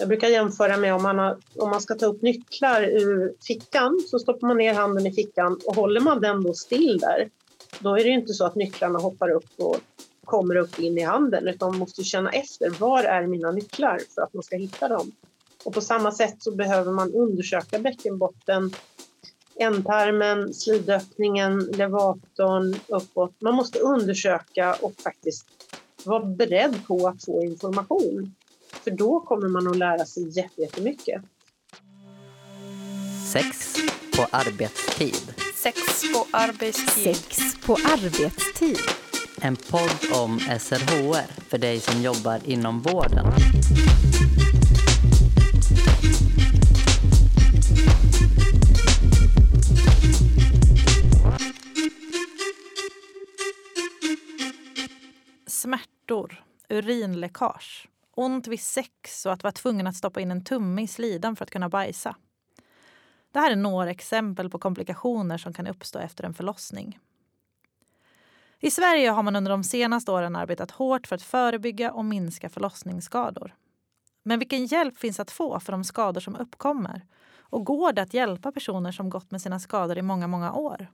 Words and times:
Jag 0.00 0.08
brukar 0.08 0.28
jämföra 0.28 0.76
med 0.76 0.94
om 0.94 1.02
man, 1.02 1.18
har, 1.18 1.38
om 1.56 1.70
man 1.70 1.80
ska 1.80 1.94
ta 1.94 2.06
upp 2.06 2.22
nycklar 2.22 2.82
ur 2.82 3.34
fickan 3.46 4.00
så 4.06 4.18
stoppar 4.18 4.46
man 4.48 4.56
ner 4.56 4.74
handen 4.74 5.06
i 5.06 5.12
fickan 5.12 5.60
och 5.66 5.76
håller 5.76 6.00
man 6.00 6.20
den 6.20 6.42
då 6.42 6.54
still 6.54 6.98
där 6.98 7.30
då 7.78 7.96
är 7.96 8.04
det 8.04 8.10
inte 8.10 8.32
så 8.32 8.44
att 8.44 8.54
nycklarna 8.54 8.98
hoppar 8.98 9.30
upp 9.30 9.50
och 9.56 9.76
kommer 10.24 10.56
upp 10.56 10.78
in 10.78 10.98
i 10.98 11.02
handen 11.02 11.48
utan 11.48 11.70
man 11.70 11.78
måste 11.78 12.04
känna 12.04 12.30
efter 12.30 12.70
var 12.70 13.04
är 13.04 13.26
mina 13.26 13.50
nycklar 13.50 14.00
för 14.14 14.22
att 14.22 14.34
man 14.34 14.42
ska 14.42 14.56
hitta 14.56 14.88
dem. 14.88 15.12
Och 15.64 15.72
på 15.74 15.80
samma 15.80 16.12
sätt 16.12 16.36
så 16.38 16.50
behöver 16.50 16.92
man 16.92 17.14
undersöka 17.14 17.78
bäckenbotten, 17.78 18.70
ändtarmen, 19.56 20.54
slidöppningen, 20.54 21.58
levatorn 21.58 22.74
uppåt. 22.88 23.40
Man 23.40 23.54
måste 23.54 23.78
undersöka 23.78 24.76
och 24.80 24.94
faktiskt 25.04 25.46
vara 26.04 26.24
beredd 26.24 26.86
på 26.86 27.08
att 27.08 27.24
få 27.24 27.44
information. 27.44 28.34
För 28.90 28.96
då 28.96 29.20
kommer 29.20 29.48
man 29.48 29.68
att 29.68 29.76
lära 29.76 30.06
sig 30.06 30.28
jättemycket. 30.56 31.22
Sex 33.32 33.76
på 34.16 34.26
arbetstid. 34.30 35.34
Sex 35.54 35.78
på 36.14 36.26
arbetstid. 36.30 37.16
Sex 37.16 37.60
på 37.66 37.72
arbetstid. 37.72 38.78
En 39.40 39.56
podd 39.56 40.20
om 40.22 40.38
SRHR 40.38 41.40
för 41.48 41.58
dig 41.58 41.80
som 41.80 42.02
jobbar 42.02 42.40
inom 42.44 42.80
vården. 42.80 43.26
Smärtor, 55.46 56.44
urinläckage, 56.68 57.88
ont 58.20 58.46
vid 58.46 58.60
sex 58.60 59.26
och 59.26 59.32
att 59.32 59.42
vara 59.42 59.52
tvungen 59.52 59.86
att 59.86 59.96
stoppa 59.96 60.20
in 60.20 60.30
en 60.30 60.44
tumme 60.44 60.82
i 60.82 60.86
slidan 60.86 61.36
för 61.36 61.44
att 61.44 61.50
kunna 61.50 61.68
bajsa. 61.68 62.16
Det 63.32 63.38
här 63.38 63.50
är 63.50 63.56
några 63.56 63.90
exempel 63.90 64.50
på 64.50 64.58
komplikationer 64.58 65.38
som 65.38 65.52
kan 65.52 65.66
uppstå 65.66 65.98
efter 65.98 66.24
en 66.24 66.34
förlossning. 66.34 66.98
I 68.60 68.70
Sverige 68.70 69.10
har 69.10 69.22
man 69.22 69.36
under 69.36 69.50
de 69.50 69.64
senaste 69.64 70.10
åren 70.12 70.36
arbetat 70.36 70.70
hårt 70.70 71.06
för 71.06 71.16
att 71.16 71.22
förebygga 71.22 71.92
och 71.92 72.04
minska 72.04 72.48
förlossningsskador. 72.48 73.54
Men 74.22 74.38
vilken 74.38 74.66
hjälp 74.66 74.98
finns 74.98 75.20
att 75.20 75.30
få 75.30 75.60
för 75.60 75.72
de 75.72 75.84
skador 75.84 76.20
som 76.20 76.36
uppkommer? 76.36 77.06
Och 77.38 77.64
går 77.64 77.92
det 77.92 78.02
att 78.02 78.14
hjälpa 78.14 78.52
personer 78.52 78.92
som 78.92 79.10
gått 79.10 79.30
med 79.30 79.42
sina 79.42 79.60
skador 79.60 79.98
i 79.98 80.02
många, 80.02 80.26
många 80.26 80.52
år? 80.52 80.86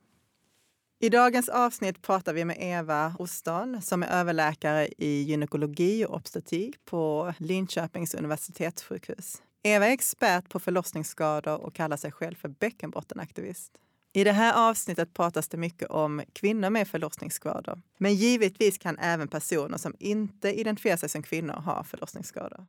I 0.98 1.08
dagens 1.08 1.48
avsnitt 1.48 2.02
pratar 2.02 2.32
vi 2.32 2.44
med 2.44 2.56
Eva 2.60 3.14
Ostan 3.18 3.82
som 3.82 4.02
är 4.02 4.06
överläkare 4.06 4.88
i 4.98 5.22
gynekologi 5.22 6.04
och 6.04 6.14
obstetrik 6.14 6.84
på 6.84 7.34
Linköpings 7.38 8.14
universitetssjukhus. 8.14 9.42
Eva 9.62 9.86
är 9.86 9.90
expert 9.90 10.48
på 10.48 10.60
förlossningsskador 10.60 11.60
och 11.60 11.74
kallar 11.74 11.96
sig 11.96 12.12
själv 12.12 12.34
för 12.34 12.48
bäckenbottenaktivist. 12.48 13.72
I 14.12 14.24
det 14.24 14.32
här 14.32 14.70
avsnittet 14.70 15.14
pratas 15.14 15.48
det 15.48 15.56
mycket 15.56 15.88
om 15.88 16.22
kvinnor 16.32 16.70
med 16.70 16.88
förlossningsskador. 16.88 17.80
Men 17.98 18.14
givetvis 18.14 18.78
kan 18.78 18.98
även 18.98 19.28
personer 19.28 19.78
som 19.78 19.94
inte 19.98 20.60
identifierar 20.60 20.96
sig 20.96 21.08
som 21.08 21.22
kvinnor 21.22 21.54
ha 21.54 21.84
förlossningsskador. 21.84 22.66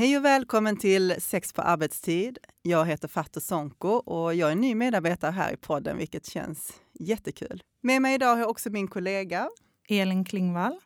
Hej 0.00 0.16
och 0.16 0.24
välkommen 0.24 0.76
till 0.76 1.14
Sex 1.18 1.52
på 1.52 1.62
arbetstid. 1.62 2.38
Jag 2.62 2.84
heter 2.86 3.08
Fatou 3.08 3.40
Sonko 3.40 3.88
och 3.88 4.34
jag 4.34 4.50
är 4.50 4.54
ny 4.54 4.74
medarbetare 4.74 5.30
här 5.30 5.52
i 5.52 5.56
podden, 5.56 5.98
vilket 5.98 6.26
känns 6.26 6.80
jättekul. 6.92 7.62
Med 7.80 8.02
mig 8.02 8.14
idag 8.14 8.26
har 8.26 8.38
jag 8.38 8.50
också 8.50 8.70
min 8.70 8.88
kollega 8.88 9.50
Elin 9.88 10.24
Klingvall. 10.24 10.78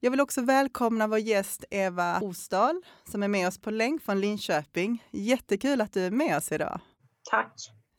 Jag 0.00 0.10
vill 0.10 0.20
också 0.20 0.42
välkomna 0.42 1.06
vår 1.06 1.18
gäst 1.18 1.64
Eva 1.70 2.20
Osdal 2.20 2.82
som 3.04 3.22
är 3.22 3.28
med 3.28 3.48
oss 3.48 3.58
på 3.58 3.70
länk 3.70 4.02
från 4.02 4.20
Linköping. 4.20 5.04
Jättekul 5.10 5.80
att 5.80 5.92
du 5.92 6.00
är 6.06 6.10
med 6.10 6.36
oss 6.36 6.52
idag. 6.52 6.80
Tack. 7.30 7.54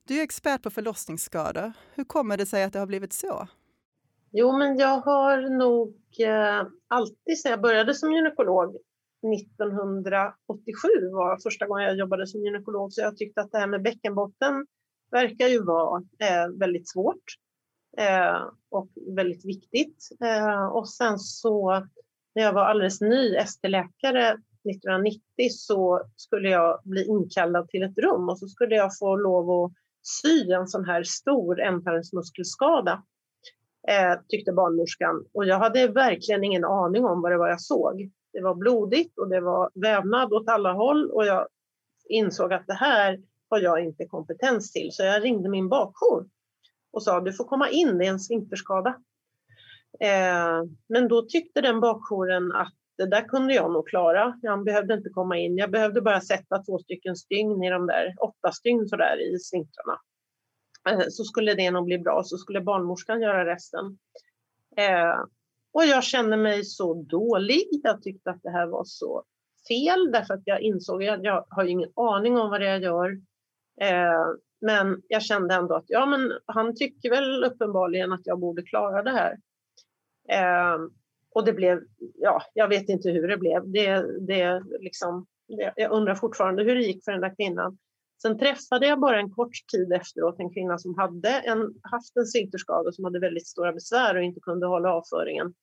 Du 0.07 0.19
är 0.19 0.23
expert 0.23 0.63
på 0.63 0.69
förlossningsskador. 0.69 1.73
Hur 1.93 2.03
kommer 2.03 2.37
det 2.37 2.45
sig 2.45 2.63
att 2.63 2.73
det 2.73 2.79
har 2.79 2.87
blivit 2.87 3.13
så? 3.13 3.47
Jo, 4.31 4.57
men 4.57 4.77
jag 4.77 4.99
har 5.01 5.57
nog 5.57 5.95
eh, 6.19 6.67
alltid 6.87 7.39
sedan 7.39 7.51
jag 7.51 7.61
började 7.61 7.93
som 7.93 8.13
gynekolog 8.13 8.77
1987 9.23 10.87
var 11.11 11.37
första 11.43 11.67
gången 11.67 11.83
jag 11.83 11.97
jobbade 11.97 12.27
som 12.27 12.43
gynekolog, 12.43 12.93
så 12.93 13.01
jag 13.01 13.17
tyckte 13.17 13.41
att 13.41 13.51
det 13.51 13.57
här 13.57 13.67
med 13.67 13.81
bäckenbotten 13.81 14.65
verkar 15.11 15.47
ju 15.47 15.63
vara 15.63 16.03
eh, 16.19 16.47
väldigt 16.59 16.89
svårt 16.89 17.23
eh, 17.97 18.43
och 18.69 18.89
väldigt 19.15 19.45
viktigt. 19.45 20.09
Eh, 20.23 20.65
och 20.65 20.89
sen 20.89 21.19
så 21.19 21.87
när 22.35 22.43
jag 22.43 22.53
var 22.53 22.65
alldeles 22.65 23.01
ny 23.01 23.35
ST-läkare 23.35 24.29
1990 24.29 25.21
så 25.49 26.01
skulle 26.15 26.49
jag 26.49 26.81
bli 26.83 27.05
inkallad 27.05 27.69
till 27.69 27.83
ett 27.83 27.97
rum 27.97 28.29
och 28.29 28.39
så 28.39 28.47
skulle 28.47 28.75
jag 28.75 28.97
få 28.97 29.15
lov 29.15 29.51
att 29.51 29.71
sy 30.01 30.51
en 30.51 30.67
sån 30.67 30.85
här 30.85 31.03
stor 31.03 31.61
ändtarmsmuskelskada 31.61 33.03
eh, 33.87 34.19
tyckte 34.27 34.51
barnmorskan. 34.51 35.25
Och 35.33 35.45
jag 35.45 35.59
hade 35.59 35.87
verkligen 35.87 36.43
ingen 36.43 36.65
aning 36.65 37.05
om 37.05 37.21
vad 37.21 37.31
det 37.31 37.37
var 37.37 37.49
jag 37.49 37.61
såg. 37.61 38.11
Det 38.33 38.41
var 38.41 38.55
blodigt 38.55 39.17
och 39.17 39.29
det 39.29 39.41
var 39.41 39.71
vävnad 39.73 40.33
åt 40.33 40.49
alla 40.49 40.73
håll 40.73 41.11
och 41.11 41.25
jag 41.25 41.47
insåg 42.09 42.53
att 42.53 42.67
det 42.67 42.73
här 42.73 43.19
har 43.49 43.59
jag 43.59 43.83
inte 43.83 44.05
kompetens 44.05 44.71
till. 44.71 44.89
Så 44.91 45.03
jag 45.03 45.23
ringde 45.23 45.49
min 45.49 45.69
bakjour 45.69 46.29
och 46.91 47.03
sa 47.03 47.21
du 47.21 47.33
får 47.33 47.43
komma 47.43 47.69
in, 47.69 47.97
det 47.97 48.05
är 48.05 48.09
en 48.09 48.19
sfinkterskada. 48.19 48.89
Eh, 49.99 50.63
men 50.89 51.07
då 51.07 51.21
tyckte 51.21 51.61
den 51.61 51.79
bakjouren 51.79 52.51
att 52.51 52.73
det 52.97 53.05
där 53.05 53.27
kunde 53.27 53.53
jag 53.53 53.71
nog 53.71 53.87
klara. 53.87 54.39
Jag 54.41 54.63
behövde 54.63 54.93
inte 54.93 55.09
komma 55.09 55.37
in. 55.37 55.57
Jag 55.57 55.71
behövde 55.71 56.01
bara 56.01 56.21
sätta 56.21 56.63
två 56.63 56.79
stycken 56.79 57.15
stygn 57.15 57.63
i 57.63 57.69
de 57.69 57.87
där, 57.87 58.15
åtta 58.21 58.51
stygn 58.51 58.87
sådär 58.87 59.33
i 59.33 59.39
sfinktrarna. 59.39 59.99
Eh, 60.89 61.05
så 61.09 61.23
skulle 61.23 61.53
det 61.53 61.71
nog 61.71 61.85
bli 61.85 61.99
bra, 61.99 62.23
så 62.23 62.37
skulle 62.37 62.61
barnmorskan 62.61 63.21
göra 63.21 63.45
resten. 63.45 63.97
Eh, 64.77 65.23
och 65.73 65.85
jag 65.85 66.03
kände 66.03 66.37
mig 66.37 66.65
så 66.65 66.93
dålig. 66.93 67.67
Jag 67.83 68.01
tyckte 68.01 68.29
att 68.29 68.43
det 68.43 68.49
här 68.49 68.67
var 68.67 68.83
så 68.83 69.23
fel 69.67 70.11
därför 70.11 70.33
att 70.33 70.41
jag 70.45 70.61
insåg 70.61 71.05
att 71.05 71.23
jag 71.23 71.45
har 71.49 71.65
ingen 71.65 71.91
aning 71.95 72.37
om 72.37 72.49
vad 72.49 72.61
det 72.61 72.67
är 72.67 72.71
jag 72.71 72.83
gör. 72.83 73.11
Eh, 73.81 74.25
men 74.61 75.01
jag 75.07 75.23
kände 75.23 75.55
ändå 75.55 75.75
att 75.75 75.85
ja, 75.87 76.05
men 76.05 76.31
han 76.45 76.75
tycker 76.75 77.09
väl 77.09 77.43
uppenbarligen 77.43 78.13
att 78.13 78.27
jag 78.27 78.39
borde 78.39 78.61
klara 78.61 79.03
det 79.03 79.11
här. 79.11 79.37
Eh, 80.29 80.79
och 81.31 81.45
det 81.45 81.53
blev, 81.53 81.79
ja, 82.15 82.41
jag 82.53 82.67
vet 82.67 82.89
inte 82.89 83.09
hur 83.09 83.27
det 83.27 83.37
blev. 83.37 83.71
Det, 83.71 84.05
det 84.27 84.63
liksom, 84.79 85.25
det, 85.47 85.73
jag 85.75 85.91
undrar 85.91 86.15
fortfarande 86.15 86.63
hur 86.63 86.75
det 86.75 86.81
gick 86.81 87.03
för 87.03 87.11
den 87.11 87.21
där 87.21 87.35
kvinnan. 87.35 87.77
Sen 88.21 88.37
träffade 88.39 88.87
jag 88.87 88.99
bara 88.99 89.19
en 89.19 89.31
kort 89.31 89.67
tid 89.71 89.93
efteråt 89.93 90.39
en 90.39 90.53
kvinna 90.53 90.77
som 90.77 90.97
hade 90.97 91.29
en, 91.29 91.73
haft 91.81 92.17
en 92.17 92.25
sfinkterskada 92.25 92.91
som 92.91 93.03
hade 93.03 93.19
väldigt 93.19 93.47
stora 93.47 93.73
besvär 93.73 94.15
och 94.15 94.23
inte 94.23 94.39
kunde 94.39 94.67
hålla 94.67 94.93
avföringen. 94.93 95.53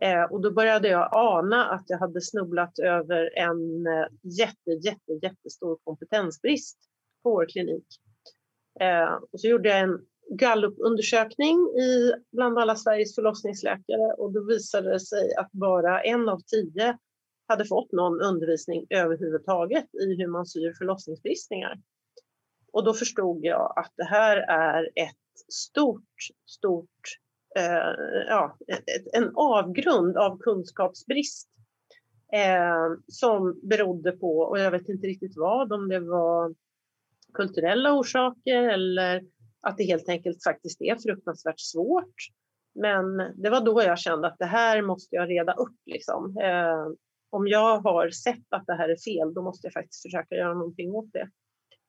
Eh, 0.00 0.22
och 0.22 0.40
då 0.40 0.50
började 0.50 0.88
jag 0.88 1.08
ana 1.12 1.66
att 1.66 1.84
jag 1.86 1.98
hade 1.98 2.20
snubblat 2.20 2.78
över 2.78 3.38
en 3.38 3.86
eh, 3.86 4.06
jätte, 4.38 4.70
jätte, 4.70 5.12
jättestor 5.22 5.78
kompetensbrist 5.84 6.78
på 7.22 7.30
vår 7.30 7.46
klinik. 7.46 7.86
Eh, 8.80 9.14
och 9.32 9.40
så 9.40 9.48
gjorde 9.48 9.68
jag 9.68 9.80
en 9.80 9.98
gallupundersökning 10.30 11.58
i, 11.58 12.12
bland 12.32 12.58
alla 12.58 12.76
Sveriges 12.76 13.14
förlossningsläkare 13.14 14.12
och 14.18 14.32
då 14.32 14.44
visade 14.44 14.92
det 14.92 15.00
sig 15.00 15.34
att 15.34 15.52
bara 15.52 16.02
en 16.02 16.28
av 16.28 16.40
tio 16.46 16.98
hade 17.46 17.64
fått 17.64 17.92
någon 17.92 18.20
undervisning 18.20 18.86
överhuvudtaget 18.90 19.94
i 19.94 20.14
hur 20.14 20.26
man 20.26 20.46
syr 20.46 20.72
förlossningsbristningar. 20.78 21.80
Och 22.72 22.84
då 22.84 22.94
förstod 22.94 23.44
jag 23.44 23.72
att 23.76 23.92
det 23.96 24.04
här 24.04 24.36
är 24.36 24.84
ett 24.84 25.52
stort, 25.52 26.14
stort, 26.46 27.18
eh, 27.56 28.24
ja, 28.28 28.56
ett, 28.66 29.14
en 29.14 29.30
avgrund 29.34 30.16
av 30.16 30.38
kunskapsbrist 30.38 31.48
eh, 32.32 32.98
som 33.08 33.60
berodde 33.62 34.12
på, 34.12 34.38
och 34.38 34.58
jag 34.58 34.70
vet 34.70 34.88
inte 34.88 35.06
riktigt 35.06 35.36
vad, 35.36 35.72
om 35.72 35.88
det 35.88 36.00
var 36.00 36.54
kulturella 37.34 37.92
orsaker 37.92 38.68
eller 38.68 39.24
att 39.60 39.76
det 39.76 39.84
helt 39.84 40.08
enkelt 40.08 40.44
faktiskt 40.44 40.82
är 40.82 40.96
fruktansvärt 40.96 41.60
svårt. 41.60 42.14
Men 42.74 43.16
det 43.16 43.50
var 43.50 43.60
då 43.60 43.82
jag 43.82 43.98
kände 43.98 44.28
att 44.28 44.38
det 44.38 44.44
här 44.44 44.82
måste 44.82 45.16
jag 45.16 45.30
reda 45.30 45.52
upp. 45.52 45.76
Liksom. 45.86 46.36
Eh, 46.36 46.86
om 47.34 47.48
jag 47.48 47.78
har 47.78 48.10
sett 48.10 48.46
att 48.50 48.66
det 48.66 48.74
här 48.74 48.88
är 48.88 48.96
fel, 48.96 49.34
då 49.34 49.42
måste 49.42 49.66
jag 49.66 49.72
faktiskt 49.72 50.02
försöka 50.02 50.34
göra 50.34 50.54
någonting 50.54 50.94
åt 50.94 51.12
det. 51.12 51.30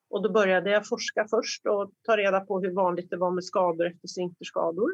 Och 0.10 0.24
då 0.24 0.32
började 0.32 0.70
jag 0.70 0.88
forska 0.88 1.28
först 1.30 1.66
och 1.66 1.92
ta 2.04 2.18
reda 2.18 2.40
på 2.40 2.60
hur 2.60 2.72
vanligt 2.72 3.10
det 3.10 3.18
var 3.18 3.32
med 3.32 3.44
skador 3.44 3.86
efter 3.86 4.08
sfinkterskador. 4.08 4.90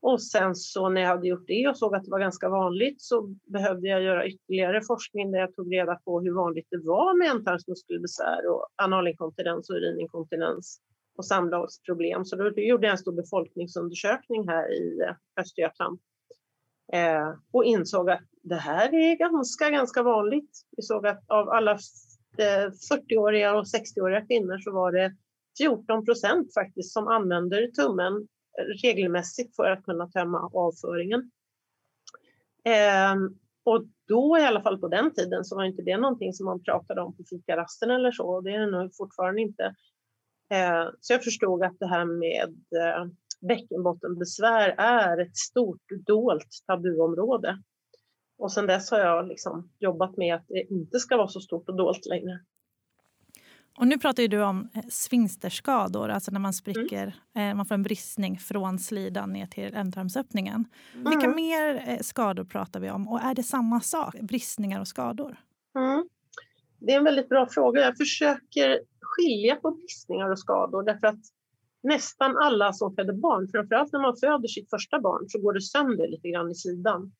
Och 0.00 0.22
sen 0.22 0.54
så 0.54 0.88
när 0.88 1.00
jag 1.00 1.08
hade 1.08 1.28
gjort 1.28 1.46
det 1.46 1.68
och 1.68 1.78
såg 1.78 1.94
att 1.94 2.04
det 2.04 2.10
var 2.10 2.20
ganska 2.20 2.48
vanligt 2.48 3.02
så 3.02 3.34
behövde 3.52 3.88
jag 3.88 4.02
göra 4.02 4.26
ytterligare 4.26 4.82
forskning 4.82 5.30
där 5.30 5.38
jag 5.38 5.54
tog 5.54 5.74
reda 5.74 5.94
på 6.04 6.20
hur 6.20 6.34
vanligt 6.34 6.66
det 6.70 6.80
var 6.84 7.18
med 7.18 7.30
ändtarmsmuskelbesvär 7.30 8.46
och 8.46 8.66
analinkontinens 8.76 9.70
och 9.70 9.76
urininkontinens 9.76 10.80
och 11.16 11.26
samlagsproblem. 11.26 12.24
Så 12.24 12.36
då 12.36 12.50
gjorde 12.50 12.86
jag 12.86 12.92
en 12.92 12.98
stor 12.98 13.12
befolkningsundersökning 13.12 14.48
här 14.48 14.72
i 14.72 15.00
eh, 15.00 15.14
Östergötland 15.40 15.98
Eh, 16.92 17.34
och 17.52 17.64
insåg 17.64 18.10
att 18.10 18.28
det 18.48 18.56
här 18.56 18.94
är 18.94 19.16
ganska, 19.16 19.70
ganska 19.70 20.02
vanligt. 20.02 20.50
Vi 20.76 20.82
såg 20.82 21.06
att 21.06 21.24
av 21.26 21.48
alla 21.48 21.72
eh, 22.38 22.70
40-åriga 22.92 23.54
och 23.54 23.64
60-åriga 23.64 24.26
kvinnor 24.26 24.58
så 24.58 24.72
var 24.72 24.92
det 24.92 25.16
14 25.58 26.04
procent 26.04 26.54
faktiskt 26.54 26.92
som 26.92 27.08
använder 27.08 27.66
tummen 27.66 28.28
regelmässigt 28.82 29.56
för 29.56 29.70
att 29.70 29.84
kunna 29.84 30.08
tömma 30.08 30.50
avföringen. 30.54 31.30
Eh, 32.64 33.14
och 33.64 33.84
då 34.08 34.38
i 34.38 34.42
alla 34.42 34.62
fall 34.62 34.78
på 34.78 34.88
den 34.88 35.14
tiden 35.14 35.44
så 35.44 35.56
var 35.56 35.64
inte 35.64 35.82
det 35.82 35.96
någonting 35.96 36.32
som 36.32 36.46
man 36.46 36.62
pratade 36.62 37.00
om 37.00 37.16
på 37.16 37.24
fikarasten 37.30 37.90
eller 37.90 38.12
så. 38.12 38.40
Det 38.40 38.50
är 38.50 38.58
det 38.58 38.70
nog 38.70 38.96
fortfarande 38.96 39.42
inte. 39.42 39.74
Eh, 40.50 40.88
så 41.00 41.12
jag 41.12 41.24
förstod 41.24 41.62
att 41.62 41.78
det 41.78 41.86
här 41.86 42.04
med 42.04 42.48
eh, 42.82 43.06
bäckenbottenbesvär 43.40 44.74
är 44.78 45.18
ett 45.18 45.36
stort 45.36 45.82
dolt 46.06 46.48
tabuområde. 46.66 47.62
Och 48.38 48.52
sedan 48.52 48.66
dess 48.66 48.90
har 48.90 48.98
jag 48.98 49.28
liksom 49.28 49.70
jobbat 49.78 50.16
med 50.16 50.34
att 50.34 50.44
det 50.48 50.66
inte 50.70 50.98
ska 50.98 51.16
vara 51.16 51.28
så 51.28 51.40
stort 51.40 51.68
och 51.68 51.76
dolt 51.76 52.06
längre. 52.06 52.40
Och 53.78 53.86
nu 53.86 53.98
pratar 53.98 54.28
du 54.28 54.42
om 54.42 54.68
eh, 54.74 54.82
sfinkterskador, 54.88 56.08
alltså 56.08 56.30
när 56.30 56.40
man 56.40 56.52
spricker, 56.52 57.14
mm. 57.34 57.56
man 57.56 57.66
får 57.66 57.74
en 57.74 57.82
bristning 57.82 58.38
från 58.38 58.78
slidan 58.78 59.32
ner 59.32 59.46
till 59.46 59.74
ändtarmsöppningen. 59.74 60.64
Mm. 60.94 61.10
Vilka 61.10 61.28
mer 61.28 61.84
eh, 61.88 61.98
skador 62.00 62.44
pratar 62.44 62.80
vi 62.80 62.90
om 62.90 63.08
och 63.08 63.20
är 63.20 63.34
det 63.34 63.42
samma 63.42 63.80
sak, 63.80 64.14
bristningar 64.20 64.80
och 64.80 64.88
skador? 64.88 65.38
Mm. 65.78 66.08
Det 66.78 66.92
är 66.92 66.98
en 66.98 67.04
väldigt 67.04 67.28
bra 67.28 67.48
fråga. 67.50 67.80
Jag 67.80 67.96
försöker 67.96 68.80
skilja 69.00 69.56
på 69.56 69.70
bristningar 69.70 70.30
och 70.30 70.38
skador 70.38 70.82
därför 70.82 71.06
att 71.06 71.20
nästan 71.82 72.36
alla 72.36 72.72
som 72.72 72.94
föder 72.94 73.12
barn, 73.12 73.48
framförallt 73.52 73.92
när 73.92 74.00
man 74.00 74.16
föder 74.16 74.48
sitt 74.48 74.70
första 74.70 75.00
barn, 75.00 75.24
så 75.28 75.40
går 75.40 75.52
det 75.52 75.60
sönder 75.60 76.08
lite 76.08 76.28
grann 76.28 76.50
i 76.50 76.54
sidan. 76.54 77.12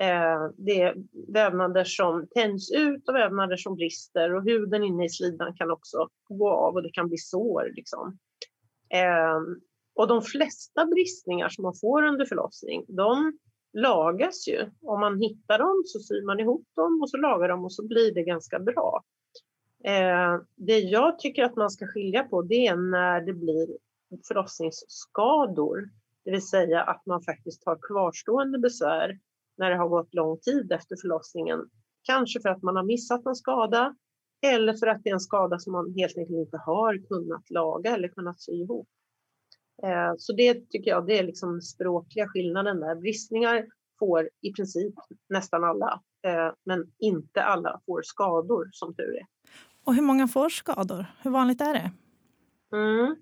Eh, 0.00 0.50
det 0.56 0.82
är 0.82 0.94
vävnader 1.32 1.84
som 1.84 2.26
tänds 2.26 2.70
ut 2.70 3.08
och 3.08 3.14
vävnader 3.14 3.56
som 3.56 3.74
brister 3.74 4.34
och 4.34 4.44
huden 4.44 4.84
inne 4.84 5.04
i 5.04 5.08
slidan 5.08 5.54
kan 5.54 5.70
också 5.70 6.08
gå 6.28 6.50
av 6.50 6.74
och 6.74 6.82
det 6.82 6.92
kan 6.92 7.08
bli 7.08 7.18
sår. 7.18 7.72
Liksom. 7.74 8.18
Eh, 8.88 9.40
och 9.94 10.08
de 10.08 10.22
flesta 10.22 10.86
bristningar 10.86 11.48
som 11.48 11.62
man 11.62 11.74
får 11.80 12.02
under 12.02 12.26
förlossning, 12.26 12.84
de 12.88 13.38
lagas 13.72 14.48
ju. 14.48 14.70
Om 14.82 15.00
man 15.00 15.20
hittar 15.20 15.58
dem 15.58 15.82
så 15.86 15.98
syr 16.00 16.26
man 16.26 16.40
ihop 16.40 16.64
dem 16.76 17.00
och 17.02 17.10
så 17.10 17.16
lagar 17.16 17.48
de 17.48 17.64
och 17.64 17.72
så 17.72 17.86
blir 17.86 18.14
det 18.14 18.22
ganska 18.22 18.58
bra. 18.58 19.02
Eh, 19.84 20.40
det 20.54 20.78
jag 20.78 21.18
tycker 21.18 21.44
att 21.44 21.56
man 21.56 21.70
ska 21.70 21.86
skilja 21.86 22.22
på 22.22 22.42
det 22.42 22.66
är 22.66 22.76
när 22.76 23.20
det 23.20 23.32
blir 23.32 23.68
förlossningsskador, 24.28 25.90
det 26.24 26.30
vill 26.30 26.46
säga 26.46 26.82
att 26.82 27.06
man 27.06 27.22
faktiskt 27.22 27.66
har 27.66 27.78
kvarstående 27.82 28.58
besvär 28.58 29.18
när 29.60 29.70
det 29.70 29.76
har 29.76 29.88
gått 29.88 30.14
lång 30.14 30.38
tid 30.38 30.72
efter 30.72 30.96
förlossningen. 30.96 31.60
Kanske 32.02 32.40
för 32.40 32.48
att 32.48 32.62
man 32.62 32.76
har 32.76 32.82
missat 32.82 33.26
en 33.26 33.34
skada 33.34 33.94
eller 34.46 34.74
för 34.74 34.86
att 34.86 35.04
det 35.04 35.10
är 35.10 35.14
en 35.14 35.20
skada 35.20 35.58
som 35.58 35.72
man 35.72 35.94
helt 35.96 36.18
enkelt 36.18 36.38
inte 36.38 36.56
har 36.56 37.06
kunnat 37.08 37.50
laga 37.50 37.94
eller 37.94 38.08
kunnat 38.08 38.40
sy 38.40 38.52
ihop. 38.52 38.88
Eh, 39.82 40.12
så 40.18 40.32
det 40.32 40.70
tycker 40.70 40.90
jag 40.90 41.06
det 41.06 41.18
är 41.18 41.24
liksom 41.24 41.60
språkliga 41.60 42.28
skillnaden 42.28 42.80
där. 42.80 42.94
Bristningar 42.94 43.66
får 43.98 44.28
i 44.40 44.52
princip 44.52 44.94
nästan 45.28 45.64
alla, 45.64 46.00
eh, 46.26 46.52
men 46.64 46.92
inte 46.98 47.42
alla 47.42 47.80
får 47.86 48.02
skador 48.02 48.68
som 48.72 48.94
tur 48.94 49.16
är. 49.16 49.26
Och 49.84 49.94
hur 49.94 50.02
många 50.02 50.28
får 50.28 50.48
skador? 50.48 51.06
Hur 51.22 51.30
vanligt 51.30 51.60
är 51.60 51.74
det? 51.74 51.92
Mm. 52.76 53.16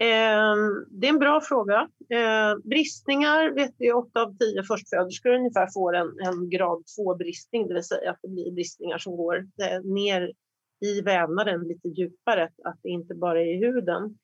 Eh, 0.00 0.56
det 0.90 1.06
är 1.06 1.12
en 1.12 1.18
bra 1.18 1.40
fråga. 1.40 1.88
Eh, 2.10 2.58
bristningar 2.64 3.50
vet 3.50 3.74
vi 3.78 3.92
8 3.92 4.22
av 4.22 4.36
10 4.36 4.62
förstföderskor 4.62 5.30
ungefär 5.30 5.68
får 5.74 5.96
en, 5.96 6.06
en 6.20 6.50
grad 6.50 6.84
2-bristning, 6.98 7.68
det 7.68 7.74
vill 7.74 7.84
säga 7.84 8.10
att 8.10 8.18
det 8.22 8.28
blir 8.28 8.52
bristningar 8.52 8.98
som 8.98 9.16
går 9.16 9.36
eh, 9.36 9.80
ner 9.84 10.32
i 10.80 11.00
vävnaden 11.00 11.60
lite 11.60 11.88
djupare, 11.88 12.50
att 12.64 12.78
det 12.82 12.88
inte 12.88 13.14
bara 13.14 13.42
är 13.42 13.46
i 13.46 13.66
huden. 13.66 14.18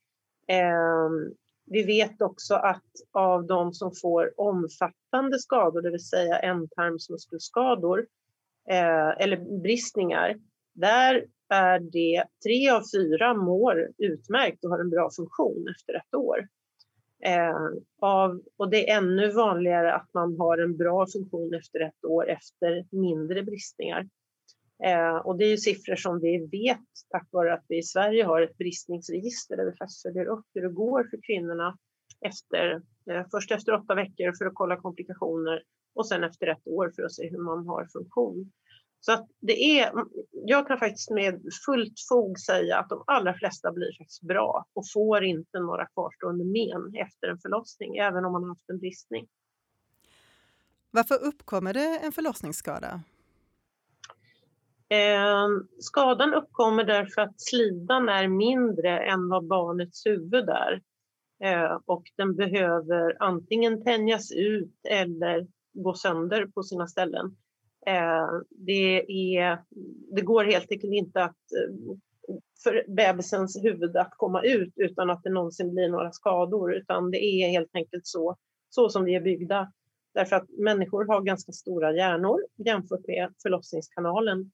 Eh, 0.49 1.11
vi 1.67 1.83
vet 1.83 2.23
också 2.23 2.55
att 2.55 2.85
av 3.13 3.47
de 3.47 3.73
som 3.73 3.93
får 4.03 4.41
omfattande 4.41 5.39
skador, 5.39 5.83
det 5.83 5.91
vill 5.91 6.07
säga 6.07 6.39
ändtarmsmuskelskador 6.39 8.07
eh, 8.71 9.23
eller 9.23 9.61
bristningar, 9.63 10.37
där 10.75 11.25
är 11.49 11.81
det 11.81 12.25
tre 12.45 12.71
av 12.71 12.83
fyra 12.95 13.35
mår 13.35 13.89
utmärkt 13.99 14.65
och 14.65 14.71
har 14.71 14.79
en 14.79 14.91
bra 14.91 15.11
funktion 15.17 15.69
efter 15.77 15.95
ett 15.95 16.15
år. 16.15 16.49
Eh, 17.25 17.69
av, 18.01 18.43
och 18.57 18.71
det 18.71 18.91
är 18.91 18.99
ännu 18.99 19.33
vanligare 19.33 19.95
att 19.95 20.09
man 20.15 20.39
har 20.39 20.59
en 20.59 20.77
bra 20.77 21.07
funktion 21.13 21.55
efter 21.55 21.81
ett 21.81 22.05
år 22.05 22.31
efter 22.31 22.87
mindre 22.91 23.43
bristningar. 23.43 24.09
Eh, 24.85 25.17
och 25.17 25.39
det 25.39 25.45
är 25.45 25.57
siffror 25.57 25.97
som 25.97 26.21
vi 26.21 26.47
vet 26.47 26.87
tack 27.11 27.29
vare 27.31 27.55
att 27.55 27.65
vi 27.69 27.79
i 27.79 27.83
Sverige 27.83 28.25
har 28.25 28.43
ett 28.43 28.57
bristningsregister 28.57 29.57
där 29.57 29.65
vi 29.65 29.77
faktiskt 29.77 30.03
följer 30.03 30.27
upp 30.27 30.47
hur 30.55 30.63
det 30.63 30.75
går 30.75 31.05
för 31.11 31.19
kvinnorna 31.27 31.79
efter, 32.21 32.83
eh, 33.11 33.27
först 33.31 33.53
efter 33.53 33.75
åtta 33.75 33.95
veckor 33.95 34.33
för 34.39 34.47
att 34.47 34.55
kolla 34.55 34.77
komplikationer 34.77 35.63
och 35.95 36.09
sen 36.09 36.25
efter 36.25 36.47
ett 36.47 36.67
år 36.69 36.93
för 36.97 37.03
att 37.03 37.13
se 37.13 37.31
hur 37.31 37.39
man 37.39 37.67
har 37.67 37.87
funktion. 37.93 38.53
Så 39.07 39.29
det 39.41 39.81
är, 39.81 39.93
jag 40.33 40.67
kan 40.67 40.79
faktiskt 40.79 41.11
med 41.11 41.43
fullt 41.67 41.95
fog 42.09 42.39
säga 42.39 42.79
att 42.79 42.89
de 42.89 43.05
allra 43.07 43.35
flesta 43.35 43.73
blir 43.73 43.99
faktiskt 43.99 44.23
bra 44.23 44.67
och 44.73 44.85
får 44.95 45.25
inte 45.25 45.59
några 45.59 45.87
kvarstående 45.87 46.45
men 46.45 46.95
efter 46.95 47.29
en 47.29 47.39
förlossning, 47.39 47.97
även 47.97 48.25
om 48.25 48.33
man 48.33 48.43
har 48.43 48.49
haft 48.49 48.71
en 48.71 48.79
bristning. 48.79 49.27
Varför 50.91 51.23
uppkommer 51.23 51.75
det 51.75 51.99
en 52.03 52.13
förlossningsskada? 52.13 53.01
Eh, 54.89 55.49
skadan 55.79 56.35
uppkommer 56.35 56.85
därför 56.85 57.23
att 57.23 57.41
slidan 57.41 58.09
är 58.09 58.29
mindre 58.29 58.99
än 58.99 59.29
vad 59.29 59.47
barnets 59.47 60.07
huvud 60.07 60.49
är. 60.49 60.83
Eh, 61.45 61.79
och 61.87 62.05
den 62.17 62.37
behöver 62.37 63.23
antingen 63.23 63.85
tänjas 63.85 64.33
ut 64.33 64.75
eller 64.89 65.47
gå 65.73 65.95
sönder 65.95 66.47
på 66.47 66.63
sina 66.63 66.87
ställen. 66.87 67.37
Eh, 67.87 68.41
det, 68.51 69.05
är, 69.37 69.63
det 70.15 70.21
går 70.21 70.45
helt 70.45 70.73
enkelt 70.73 70.93
inte 70.93 71.25
att 71.25 71.31
eh, 71.31 71.97
för 72.63 72.85
bebisens 72.89 73.65
huvud 73.65 73.97
att 73.97 74.13
komma 74.17 74.43
ut 74.43 74.73
utan 74.77 75.11
att 75.11 75.23
det 75.23 75.31
någonsin 75.31 75.75
blir 75.75 75.89
några 75.89 76.13
skador, 76.13 76.75
utan 76.75 77.11
det 77.11 77.25
är 77.25 77.49
helt 77.49 77.75
enkelt 77.75 78.07
så, 78.07 78.37
så 78.71 78.89
som 78.89 79.05
vi 79.05 79.15
är 79.15 79.21
byggda. 79.21 79.73
Därför 80.15 80.37
att 80.37 80.51
människor 80.51 81.05
har 81.05 81.21
ganska 81.21 81.53
stora 81.53 81.93
hjärnor 81.93 82.41
jämfört 82.57 83.07
med 83.07 83.35
förlossningskanalen. 83.43 84.51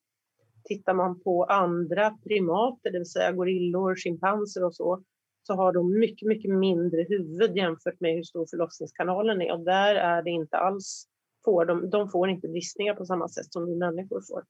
Tittar 0.64 0.94
man 0.94 1.20
på 1.20 1.44
andra 1.44 2.18
primater, 2.24 2.90
det 2.90 2.98
vill 2.98 3.10
säga 3.10 3.32
gorillor, 3.32 3.96
schimpanser 3.96 4.64
och 4.64 4.74
så, 4.74 5.02
så 5.42 5.54
har 5.54 5.72
de 5.72 5.98
mycket, 5.98 6.28
mycket 6.28 6.50
mindre 6.50 7.06
huvud 7.08 7.56
jämfört 7.56 8.00
med 8.00 8.14
hur 8.14 8.22
stor 8.22 8.46
förlossningskanalen 8.50 9.42
är 9.42 9.52
och 9.52 9.64
där 9.64 9.94
är 9.94 10.22
det 10.22 10.30
inte 10.30 10.56
alls 10.56 11.06
får 11.44 11.64
de, 11.64 11.90
de 11.90 12.08
får 12.08 12.30
inte 12.30 12.48
bristningar 12.48 12.94
på 12.94 13.04
samma 13.04 13.28
sätt 13.28 13.52
som 13.52 13.66
vi 13.66 13.76
människor 13.76 14.20
får. 14.28 14.44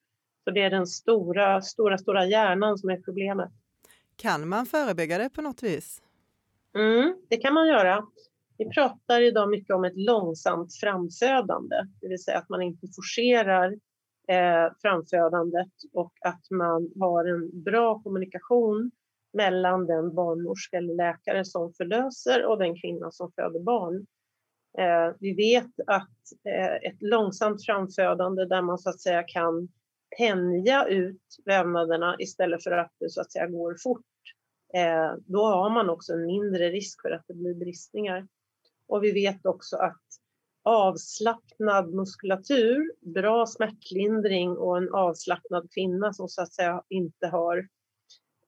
Så 0.45 0.51
det 0.51 0.61
är 0.61 0.71
den 0.71 0.87
stora, 0.87 1.63
stora, 1.63 1.99
stora 1.99 2.27
hjärnan 2.27 2.79
som 2.79 2.91
är 2.91 2.97
problemet. 2.97 3.51
Kan 4.17 4.49
man 4.49 4.67
förebygga 4.67 5.19
det 5.19 5.31
på 5.31 5.43
något 5.43 5.63
vis? 5.63 6.03
Mm, 6.75 7.17
det 7.29 7.37
kan 7.37 7.55
man 7.55 7.69
göra. 7.69 8.07
Vi 8.59 8.69
pratar 8.69 9.23
idag 9.23 9.51
mycket 9.51 9.75
om 9.75 9.85
ett 9.85 9.97
långsamt 9.97 10.75
framfödande, 10.81 11.77
det 12.01 12.09
vill 12.09 12.23
säga 12.23 12.39
att 12.39 12.49
man 12.49 12.63
inte 12.63 12.87
forcerar 12.97 13.73
eh, 14.29 14.73
framfödandet 14.83 15.73
och 15.93 16.13
att 16.21 16.51
man 16.51 16.91
har 17.01 17.25
en 17.25 17.63
bra 17.63 18.03
kommunikation 18.03 18.91
mellan 19.33 19.87
den 19.87 20.15
barnmorska 20.15 20.77
eller 20.77 20.95
läkare 20.95 21.45
som 21.45 21.73
förlöser 21.73 22.47
och 22.47 22.59
den 22.59 22.81
kvinna 22.81 23.11
som 23.11 23.33
föder 23.33 23.61
barn. 23.61 24.07
Eh, 24.79 25.15
vi 25.21 25.35
vet 25.35 25.81
att 25.87 26.19
eh, 26.45 26.91
ett 26.91 27.03
långsamt 27.03 27.65
framfödande 27.65 28.45
där 28.45 28.63
man 28.63 28.79
så 28.79 28.91
att 28.91 29.01
säga 29.01 29.23
kan 29.23 29.69
tänja 30.19 30.87
ut 30.87 31.23
vävnaderna 31.45 32.17
istället 32.19 32.63
för 32.63 32.71
att 32.71 32.93
det 33.01 33.11
så 33.11 33.21
att 33.21 33.33
säga 33.33 33.47
går 33.47 33.77
fort, 33.83 34.05
eh, 34.75 35.13
då 35.27 35.45
har 35.45 35.71
man 35.71 35.91
också 35.91 36.13
en 36.13 36.27
mindre 36.27 36.71
risk 36.71 37.03
för 37.03 37.11
att 37.11 37.25
det 37.29 37.35
blir 37.35 37.55
bristningar. 37.55 38.29
Och 38.87 39.05
vi 39.05 39.13
vet 39.13 39.47
också 39.47 39.77
att 39.77 40.03
avslappnad 40.63 41.95
muskulatur, 41.95 42.93
bra 43.01 43.47
smärtlindring 43.47 44.57
och 44.57 44.77
en 44.77 44.95
avslappnad 44.95 45.69
kvinna 45.75 46.13
som 46.13 46.29
så 46.29 46.43
att 46.43 46.53
säga 46.53 46.83
inte 46.89 47.27
har 47.27 47.69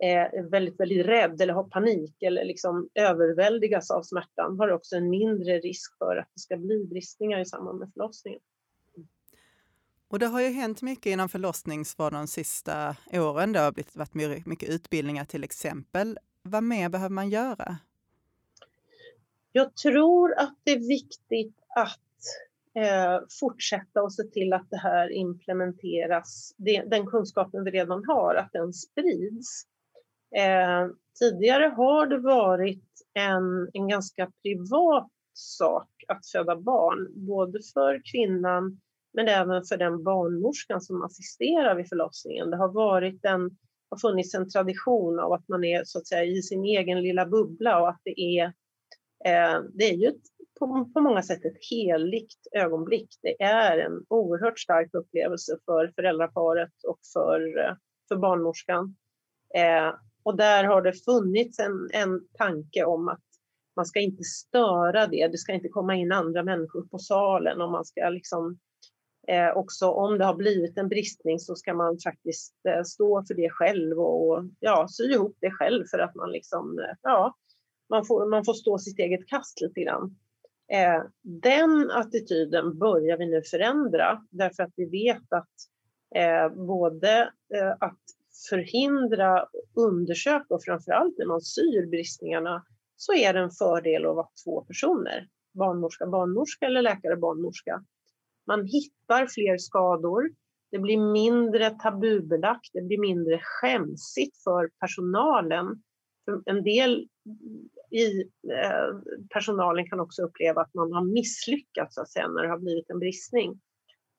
är 0.03 0.43
väldigt, 0.51 0.81
väldigt 0.81 1.07
rädd 1.07 1.41
eller 1.41 1.55
har 1.55 1.65
panik 1.65 2.23
eller 2.23 2.45
liksom 2.45 2.89
överväldigas 2.95 3.91
av 3.91 4.03
smärtan 4.03 4.59
har 4.59 4.69
också 4.69 4.97
en 4.97 5.11
mindre 5.11 5.59
risk 5.59 5.99
för 5.99 6.17
att 6.17 6.29
det 6.35 6.41
ska 6.41 6.57
bli 6.57 6.87
bristningar 6.87 7.41
i 7.41 7.45
samband 7.45 7.79
med 7.79 7.91
förlossningen. 7.93 8.41
Och 10.09 10.19
det 10.19 10.27
har 10.27 10.41
ju 10.41 10.49
hänt 10.49 10.83
mycket 10.83 11.07
inom 11.07 11.29
förlossningsvården 11.29 12.19
de 12.21 12.27
sista 12.27 12.97
åren. 13.13 13.53
Det 13.53 13.61
har 13.61 13.73
blivit, 13.73 13.97
varit 13.97 14.15
mycket 14.47 14.69
utbildningar 14.69 15.25
till 15.25 15.45
exempel. 15.45 16.19
Vad 16.43 16.63
mer 16.63 16.89
behöver 16.89 17.15
man 17.15 17.31
göra? 17.31 17.77
Jag 19.53 19.75
tror 19.75 20.39
att 20.39 20.57
det 20.65 20.71
är 20.71 20.89
viktigt 20.89 21.57
att 21.69 21.99
eh, 22.75 23.21
fortsätta 23.41 24.03
och 24.03 24.13
se 24.13 24.23
till 24.23 24.53
att 24.53 24.71
det 24.71 24.77
här 24.77 25.13
implementeras, 25.13 26.55
det, 26.57 26.83
den 26.83 27.07
kunskapen 27.07 27.65
vi 27.65 27.71
redan 27.71 28.05
har, 28.07 28.35
att 28.35 28.53
den 28.53 28.73
sprids. 28.73 29.67
Eh, 30.37 30.89
tidigare 31.19 31.65
har 31.77 32.07
det 32.07 32.19
varit 32.19 32.85
en, 33.15 33.71
en 33.73 33.89
ganska 33.89 34.31
privat 34.43 35.11
sak 35.33 35.89
att 36.09 36.27
föda 36.33 36.57
barn, 36.57 37.27
både 37.27 37.59
för 37.75 38.03
kvinnan 38.13 38.81
men 39.13 39.29
även 39.29 39.65
för 39.65 39.77
den 39.77 40.05
barnmorskan 40.05 40.81
som 40.81 41.03
assisterar 41.03 41.75
vid 41.75 41.89
förlossningen. 41.89 42.51
Det 42.51 42.57
har 42.57 42.73
varit 42.73 43.25
en, 43.25 43.51
har 43.91 43.99
funnits 43.99 44.35
en 44.35 44.51
tradition 44.51 45.19
av 45.19 45.33
att 45.33 45.49
man 45.49 45.65
är 45.65 45.85
så 45.85 45.99
att 45.99 46.07
säga 46.07 46.25
i 46.25 46.43
sin 46.43 46.65
egen 46.65 47.03
lilla 47.03 47.27
bubbla 47.27 47.81
och 47.81 47.89
att 47.89 48.01
det 48.05 48.21
är, 48.21 48.45
eh, 49.25 49.63
det 49.75 49.85
är 49.85 49.95
ju 49.95 50.07
ett, 50.07 50.23
på, 50.59 50.91
på 50.95 51.01
många 51.01 51.23
sätt 51.23 51.45
ett 51.45 51.71
heligt 51.71 52.47
ögonblick. 52.53 53.09
Det 53.23 53.43
är 53.43 53.79
en 53.79 54.05
oerhört 54.09 54.59
stark 54.59 54.95
upplevelse 54.95 55.59
för 55.65 55.93
föräldraparet 55.95 56.73
och 56.89 56.99
för, 57.13 57.59
eh, 57.59 57.75
för 58.09 58.17
barnmorskan. 58.17 58.97
Eh, 59.55 59.95
och 60.23 60.37
där 60.37 60.65
har 60.65 60.83
det 60.83 60.93
funnits 60.93 61.59
en, 61.59 61.91
en 61.93 62.21
tanke 62.39 62.85
om 62.85 63.09
att 63.09 63.23
man 63.77 63.87
ska 63.87 64.01
inte 64.01 64.23
störa 64.25 65.07
det. 65.07 65.29
Det 65.29 65.39
ska 65.39 65.53
inte 65.53 65.69
komma 65.69 65.95
in 65.95 66.13
andra 66.13 66.43
människor 66.43 66.83
på 66.83 66.99
salen 66.99 67.61
och 67.61 67.71
man 67.71 67.85
ska 67.85 68.09
liksom 68.09 68.59
eh, 69.29 69.57
också 69.57 69.91
om 69.91 70.19
det 70.19 70.25
har 70.25 70.35
blivit 70.35 70.79
en 70.79 70.89
bristning 70.89 71.39
så 71.39 71.55
ska 71.55 71.75
man 71.75 71.99
faktiskt 71.99 72.55
eh, 72.69 72.83
stå 72.83 73.25
för 73.29 73.35
det 73.35 73.51
själv 73.51 73.99
och, 73.99 74.31
och, 74.31 74.45
ja, 74.61 74.87
sy 74.91 75.05
ihop 75.05 75.37
det 75.41 75.51
själv 75.51 75.85
för 75.91 75.99
att 75.99 76.15
man 76.15 76.31
liksom, 76.31 76.79
eh, 76.79 76.97
ja, 77.03 77.37
man 77.89 78.05
får, 78.05 78.27
man 78.27 78.45
får 78.45 78.55
stå 78.55 78.79
sitt 78.79 78.99
eget 78.99 79.27
kast 79.27 79.61
lite 79.61 79.81
grann. 79.81 80.17
Eh, 80.73 81.03
den 81.23 81.91
attityden 81.91 82.79
börjar 82.79 83.17
vi 83.17 83.27
nu 83.27 83.43
förändra 83.43 84.23
därför 84.31 84.63
att 84.63 84.73
vi 84.77 84.85
vet 84.85 85.33
att 85.33 85.51
eh, 86.15 86.49
både 86.49 87.31
eh, 87.55 87.73
att 87.81 88.01
förhindra, 88.51 89.47
undersöka 89.77 90.55
och 90.55 90.65
framförallt 90.65 91.19
när 91.19 91.27
man 91.27 91.41
syr 91.41 91.87
bristningarna 91.87 92.65
så 92.97 93.13
är 93.13 93.33
det 93.33 93.41
en 93.41 93.51
fördel 93.51 94.07
att 94.07 94.17
vara 94.17 94.29
två 94.45 94.65
personer. 94.65 95.29
Barnmorska, 95.53 96.07
barnmorska 96.07 96.67
eller 96.67 96.83
läkare, 96.83 97.17
barnmorska. 97.17 97.85
Man 98.47 98.67
hittar 98.67 99.27
fler 99.27 99.59
skador. 99.59 100.31
Det 100.71 100.79
blir 100.79 101.13
mindre 101.13 101.71
tabubelagt, 101.71 102.71
det 102.73 102.83
blir 102.83 102.99
mindre 102.99 103.41
skämsigt 103.43 104.43
för 104.43 104.71
personalen. 104.81 105.83
För 106.25 106.43
en 106.47 106.65
del 106.65 107.09
i 107.91 108.21
eh, 108.53 109.01
personalen 109.35 109.89
kan 109.89 110.01
också 110.01 110.23
uppleva 110.23 110.61
att 110.61 110.75
man 110.75 110.93
har 110.93 111.05
misslyckats 111.05 111.95
så 111.95 112.01
att 112.01 112.11
säga, 112.11 112.29
när 112.29 112.43
det 112.43 112.49
har 112.49 112.59
blivit 112.59 112.91
en 112.91 112.99
bristning. 112.99 113.61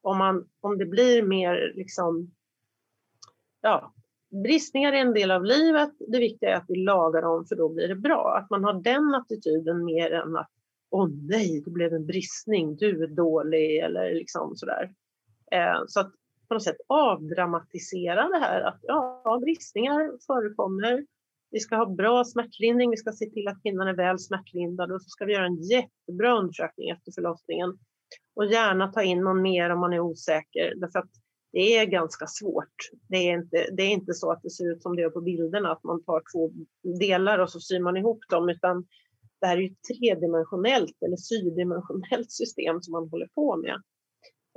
Om, 0.01 0.17
man, 0.17 0.49
om 0.61 0.77
det 0.77 0.85
blir 0.85 1.23
mer 1.23 1.73
liksom, 1.75 2.31
ja, 3.61 3.93
bristningar 4.43 4.93
är 4.93 4.97
en 4.97 5.13
del 5.13 5.31
av 5.31 5.45
livet. 5.45 5.91
Det 6.07 6.19
viktiga 6.19 6.49
är 6.49 6.55
att 6.55 6.65
vi 6.67 6.75
lagar 6.75 7.21
dem 7.21 7.45
för 7.45 7.55
då 7.55 7.69
blir 7.69 7.87
det 7.87 7.95
bra. 7.95 8.37
Att 8.37 8.49
man 8.49 8.63
har 8.63 8.73
den 8.73 9.15
attityden 9.15 9.85
mer 9.85 10.11
än 10.11 10.35
att 10.35 10.49
åh 10.91 11.09
nej, 11.29 11.61
det 11.65 11.71
blev 11.71 11.93
en 11.93 12.05
bristning, 12.05 12.75
du 12.75 13.03
är 13.03 13.07
dålig 13.07 13.77
eller 13.77 14.13
liksom 14.13 14.55
sådär. 14.55 14.91
Eh, 15.51 15.83
så 15.87 15.99
att 15.99 16.11
på 16.47 16.53
något 16.53 16.63
sätt 16.63 16.77
avdramatisera 16.87 18.29
det 18.29 18.39
här 18.39 18.61
att 18.61 18.79
ja, 18.81 19.39
bristningar 19.41 20.11
förekommer. 20.27 21.05
Vi 21.51 21.59
ska 21.59 21.75
ha 21.75 21.85
bra 21.85 22.23
smärtlindring, 22.23 22.91
vi 22.91 22.97
ska 22.97 23.11
se 23.11 23.25
till 23.25 23.47
att 23.47 23.61
kvinnan 23.61 23.87
är 23.87 23.93
väl 23.93 24.19
smärtlindad 24.19 24.91
och 24.91 25.01
så 25.01 25.09
ska 25.09 25.25
vi 25.25 25.33
göra 25.33 25.45
en 25.45 25.61
jättebra 25.61 26.39
undersökning 26.39 26.89
efter 26.89 27.11
förlossningen. 27.11 27.77
Och 28.35 28.45
gärna 28.45 28.91
ta 28.91 29.03
in 29.03 29.21
någon 29.21 29.41
mer 29.41 29.69
om 29.69 29.79
man 29.79 29.93
är 29.93 29.99
osäker 29.99 30.73
därför 30.75 30.99
att 30.99 31.11
det 31.53 31.77
är 31.77 31.85
ganska 31.85 32.27
svårt. 32.27 32.75
Det 33.09 33.17
är, 33.17 33.33
inte, 33.33 33.67
det 33.71 33.83
är 33.83 33.89
inte 33.89 34.13
så 34.13 34.31
att 34.31 34.41
det 34.43 34.49
ser 34.49 34.71
ut 34.71 34.81
som 34.81 34.95
det 34.95 35.01
gör 35.01 35.09
på 35.09 35.21
bilderna, 35.21 35.71
att 35.71 35.83
man 35.83 36.03
tar 36.03 36.23
två 36.33 36.51
delar 36.99 37.39
och 37.39 37.49
så 37.49 37.59
syr 37.59 37.79
man 37.79 37.97
ihop 37.97 38.19
dem, 38.29 38.49
utan 38.49 38.85
det 39.41 39.47
här 39.47 39.57
är 39.57 39.61
ju 39.61 39.67
ett 39.67 39.83
tredimensionellt 39.99 40.97
eller 41.05 41.17
sydimensionellt 41.17 42.31
system 42.31 42.81
som 42.81 42.91
man 42.91 43.09
håller 43.09 43.27
på 43.27 43.57
med. 43.57 43.81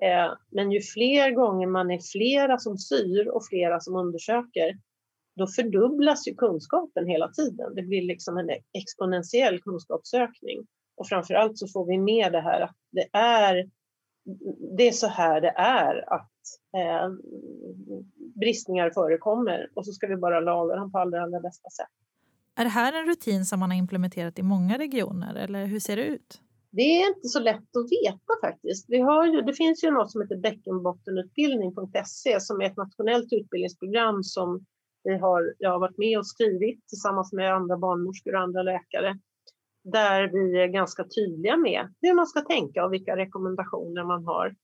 Eh, 0.03 0.33
men 0.51 0.73
ju 0.73 0.81
fler 0.81 1.31
gånger 1.31 1.67
man 1.67 1.91
är 1.91 2.01
flera 2.13 2.59
som 2.59 2.79
syr 2.79 3.29
och 3.29 3.47
flera 3.47 3.81
som 3.81 3.97
undersöker, 3.97 4.79
då 5.37 5.47
fördubblas 5.47 6.29
ju 6.29 6.35
kunskapen 6.35 7.07
hela 7.07 7.29
tiden. 7.29 7.75
Det 7.75 7.83
blir 7.83 8.03
liksom 8.03 8.37
en 8.37 8.51
exponentiell 8.79 9.61
kunskapsökning. 9.61 10.67
Och 10.97 11.09
framför 11.09 11.35
allt 11.35 11.59
så 11.59 11.69
får 11.69 11.87
vi 11.87 11.99
med 11.99 12.33
det 12.33 12.41
här 12.41 12.61
att 12.61 12.77
det 12.93 13.09
är, 13.13 13.71
det 14.77 14.89
är 14.89 14.93
så 14.93 15.07
här 15.07 15.41
det 15.41 15.55
är 15.57 16.15
att 16.15 16.33
eh, 16.77 17.11
bristningar 18.41 18.91
förekommer 18.91 19.71
och 19.75 19.87
så 19.87 19.93
ska 19.93 20.07
vi 20.07 20.17
bara 20.17 20.41
laga 20.41 20.77
dem 20.77 20.93
på 20.93 20.99
allra, 20.99 21.23
allra 21.23 21.41
bästa 21.41 21.71
sätt. 21.71 21.87
Är 22.57 22.65
det 22.65 22.71
här 22.71 22.93
en 22.93 23.07
rutin 23.07 23.45
som 23.45 23.61
man 23.61 23.71
har 23.71 23.79
implementerat 23.79 24.39
i 24.39 24.43
många 24.43 24.79
regioner 24.79 25.35
eller 25.35 25.67
hur 25.67 25.81
ser 25.81 25.97
det 25.97 26.05
ut? 26.05 26.41
Det 26.71 26.83
är 26.83 27.09
inte 27.09 27.29
så 27.29 27.41
lätt 27.41 27.77
att 27.77 27.91
veta 27.91 28.33
faktiskt. 28.41 28.87
Vi 28.89 28.99
har 28.99 29.27
ju, 29.27 29.43
det 29.43 29.55
finns 29.55 29.85
ju 29.85 29.91
något 29.91 30.11
som 30.11 30.21
heter 30.21 30.37
bäckenbottenutbildning.se 30.37 32.41
som 32.41 32.61
är 32.61 32.65
ett 32.65 32.77
nationellt 32.77 33.33
utbildningsprogram 33.33 34.23
som 34.23 34.65
vi 35.05 35.19
har, 35.19 35.55
jag 35.59 35.71
har 35.71 35.79
varit 35.79 35.99
med 35.99 36.19
och 36.19 36.27
skrivit 36.27 36.89
tillsammans 36.89 37.33
med 37.33 37.55
andra 37.55 37.77
barnmorskor 37.77 38.35
och 38.35 38.41
andra 38.41 38.63
läkare 38.63 39.19
där 39.93 40.29
vi 40.33 40.61
är 40.61 40.67
ganska 40.67 41.05
tydliga 41.05 41.57
med 41.57 41.95
hur 42.01 42.15
man 42.15 42.27
ska 42.27 42.41
tänka 42.41 42.85
och 42.85 42.93
vilka 42.93 43.17
rekommendationer 43.17 44.05
man 44.05 44.25
har. 44.25 44.55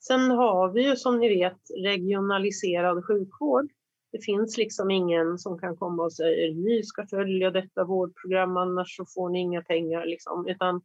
Sen 0.00 0.30
har 0.30 0.68
vi 0.68 0.88
ju 0.88 0.96
som 0.96 1.18
ni 1.18 1.28
vet 1.28 1.60
regionaliserad 1.84 3.04
sjukvård. 3.04 3.70
Det 4.12 4.24
finns 4.24 4.56
liksom 4.56 4.90
ingen 4.90 5.38
som 5.38 5.58
kan 5.58 5.76
komma 5.76 6.02
och 6.02 6.12
säga 6.12 6.54
ni 6.54 6.82
ska 6.82 7.06
följa 7.06 7.50
detta 7.50 7.84
vårdprogram 7.84 8.56
annars 8.56 8.96
så 8.96 9.04
får 9.14 9.28
ni 9.28 9.40
inga 9.40 9.62
pengar. 9.62 10.06
Liksom. 10.06 10.48
Utan 10.48 10.82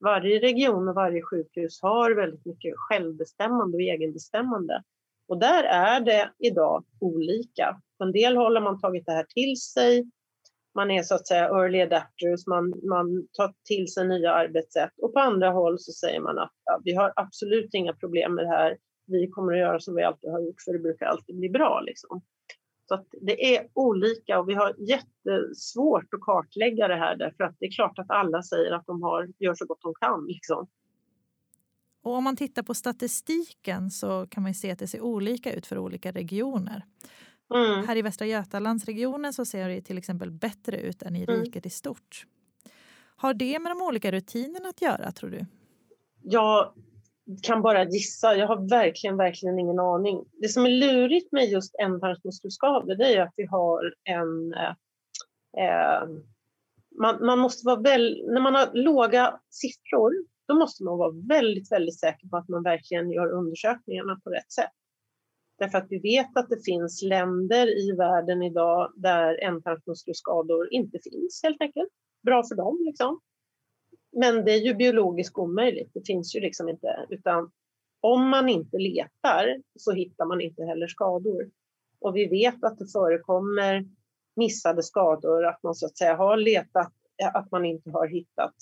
varje 0.00 0.40
region 0.40 0.88
och 0.88 0.94
varje 0.94 1.22
sjukhus 1.22 1.82
har 1.82 2.14
väldigt 2.14 2.46
mycket 2.46 2.74
självbestämmande 2.76 3.76
och 3.76 3.82
egenbestämmande. 3.82 4.82
Och 5.28 5.38
där 5.38 5.64
är 5.64 6.00
det 6.00 6.30
idag 6.38 6.84
olika. 7.00 7.80
På 7.98 8.04
en 8.04 8.12
del 8.12 8.36
håll 8.36 8.56
har 8.56 8.62
man 8.62 8.80
tagit 8.80 9.06
det 9.06 9.12
här 9.12 9.26
till 9.28 9.56
sig 9.56 10.10
man 10.76 10.90
är 10.90 11.02
så 11.02 11.14
att 11.14 11.26
säga 11.26 11.44
early 11.44 11.80
adapters, 11.80 12.46
man, 12.46 12.74
man 12.88 13.28
tar 13.32 13.54
till 13.64 13.92
sig 13.92 14.08
nya 14.08 14.32
arbetssätt 14.32 14.92
och 15.02 15.12
på 15.12 15.20
andra 15.20 15.50
håll 15.50 15.78
så 15.78 15.92
säger 15.92 16.20
man 16.20 16.38
att 16.38 16.52
ja, 16.64 16.80
vi 16.84 16.94
har 16.94 17.12
absolut 17.16 17.74
inga 17.74 17.92
problem 17.92 18.34
med 18.34 18.44
det 18.44 18.48
här. 18.48 18.76
Vi 19.06 19.28
kommer 19.28 19.52
att 19.52 19.58
göra 19.58 19.80
som 19.80 19.94
vi 19.94 20.02
alltid 20.02 20.30
har 20.30 20.40
gjort 20.40 20.62
för 20.64 20.72
det 20.72 20.78
brukar 20.78 21.06
alltid 21.06 21.36
bli 21.36 21.48
bra. 21.48 21.80
Liksom. 21.80 22.22
Så 22.88 22.94
att 22.94 23.06
det 23.20 23.56
är 23.56 23.68
olika 23.74 24.40
och 24.40 24.48
vi 24.48 24.54
har 24.54 24.74
jättesvårt 24.78 26.14
att 26.14 26.20
kartlägga 26.20 26.88
det 26.88 26.96
här 26.96 27.16
därför 27.16 27.44
att 27.44 27.56
det 27.58 27.66
är 27.66 27.72
klart 27.72 27.98
att 27.98 28.10
alla 28.10 28.42
säger 28.42 28.72
att 28.72 28.86
de 28.86 29.02
har, 29.02 29.28
gör 29.38 29.54
så 29.54 29.66
gott 29.66 29.82
de 29.82 29.94
kan. 29.94 30.26
Liksom. 30.26 30.66
Och 32.02 32.12
om 32.12 32.24
man 32.24 32.36
tittar 32.36 32.62
på 32.62 32.74
statistiken 32.74 33.90
så 33.90 34.26
kan 34.26 34.42
man 34.42 34.54
se 34.54 34.70
att 34.70 34.78
det 34.78 34.86
ser 34.86 35.00
olika 35.00 35.52
ut 35.52 35.66
för 35.66 35.78
olika 35.78 36.12
regioner. 36.12 36.82
Mm. 37.54 37.86
Här 37.86 37.96
i 37.96 38.02
Västra 38.02 38.26
Götalandsregionen 38.26 39.32
så 39.32 39.44
ser 39.44 39.68
det 39.68 39.80
till 39.80 39.98
exempel 39.98 40.30
bättre 40.30 40.80
ut 40.80 41.02
än 41.02 41.16
i 41.16 41.24
mm. 41.28 41.40
riket 41.40 41.66
i 41.66 41.70
stort. 41.70 42.26
Har 43.16 43.34
det 43.34 43.58
med 43.58 43.70
de 43.70 43.82
olika 43.82 44.12
rutinerna 44.12 44.68
att 44.68 44.82
göra 44.82 45.12
tror 45.12 45.30
du? 45.30 45.46
Jag 46.22 46.72
kan 47.42 47.62
bara 47.62 47.84
gissa. 47.84 48.36
Jag 48.36 48.46
har 48.46 48.68
verkligen, 48.68 49.16
verkligen 49.16 49.58
ingen 49.58 49.78
aning. 49.78 50.24
Det 50.32 50.48
som 50.48 50.66
är 50.66 50.70
lurigt 50.70 51.32
med 51.32 51.44
just 51.44 51.74
ändtarmsmuskelskador 51.82 52.94
det 52.94 53.14
är 53.14 53.22
att 53.22 53.34
vi 53.36 53.46
har 53.46 53.94
en... 54.04 54.54
Eh, 55.58 56.08
man, 57.00 57.26
man, 57.26 57.38
måste 57.38 57.66
vara 57.66 57.80
väl, 57.80 58.24
när 58.26 58.40
man 58.40 58.54
har 58.54 58.70
låga 58.74 59.40
siffror 59.50 60.12
då 60.48 60.54
måste 60.54 60.84
man 60.84 60.98
vara 60.98 61.12
väldigt, 61.28 61.72
väldigt 61.72 62.00
säker 62.00 62.28
på 62.28 62.36
att 62.36 62.48
man 62.48 62.62
verkligen 62.62 63.10
gör 63.10 63.30
undersökningarna 63.30 64.20
på 64.24 64.30
rätt 64.30 64.52
sätt. 64.52 64.70
Därför 65.58 65.78
att 65.78 65.86
vi 65.90 65.98
vet 65.98 66.36
att 66.36 66.48
det 66.48 66.64
finns 66.64 67.02
länder 67.02 67.88
i 67.88 67.92
världen 67.92 68.42
idag 68.42 68.92
där 68.96 69.42
ändtarmsmuskelskador 69.42 70.72
inte 70.72 70.98
finns 71.10 71.40
helt 71.42 71.60
enkelt. 71.60 71.88
Bra 72.22 72.42
för 72.48 72.54
dem 72.54 72.78
liksom. 72.86 73.20
Men 74.12 74.44
det 74.44 74.52
är 74.52 74.60
ju 74.60 74.74
biologiskt 74.74 75.38
omöjligt. 75.38 75.90
Det 75.94 76.06
finns 76.06 76.36
ju 76.36 76.40
liksom 76.40 76.68
inte. 76.68 77.06
Utan 77.10 77.50
om 78.00 78.28
man 78.28 78.48
inte 78.48 78.78
letar 78.78 79.62
så 79.78 79.92
hittar 79.92 80.24
man 80.24 80.40
inte 80.40 80.64
heller 80.64 80.86
skador. 80.86 81.50
Och 82.00 82.16
vi 82.16 82.26
vet 82.26 82.64
att 82.64 82.78
det 82.78 82.92
förekommer 82.92 83.84
missade 84.36 84.82
skador, 84.82 85.46
att 85.46 85.62
man 85.62 85.74
så 85.74 85.86
att 85.86 85.98
säga 85.98 86.16
har 86.16 86.36
letat, 86.36 86.92
eh, 87.22 87.36
att 87.36 87.50
man 87.50 87.64
inte 87.64 87.90
har 87.90 88.06
hittat. 88.06 88.54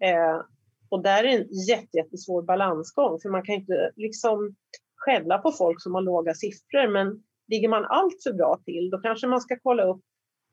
Eh, 0.00 0.42
och 0.88 1.02
där 1.02 1.24
är 1.24 1.38
en 1.38 1.46
jättesvår 1.68 2.42
balansgång, 2.42 3.20
för 3.20 3.28
man 3.28 3.42
kan 3.42 3.54
inte 3.54 3.90
liksom 3.96 4.54
skälla 5.04 5.38
på 5.38 5.52
folk 5.52 5.82
som 5.82 5.94
har 5.94 6.02
låga 6.02 6.34
siffror, 6.34 6.88
men 6.92 7.22
ligger 7.48 7.68
man 7.68 7.84
allt 7.84 8.22
för 8.22 8.32
bra 8.32 8.60
till, 8.64 8.90
då 8.90 8.98
kanske 8.98 9.26
man 9.26 9.40
ska 9.40 9.56
kolla 9.62 9.84
upp 9.84 10.00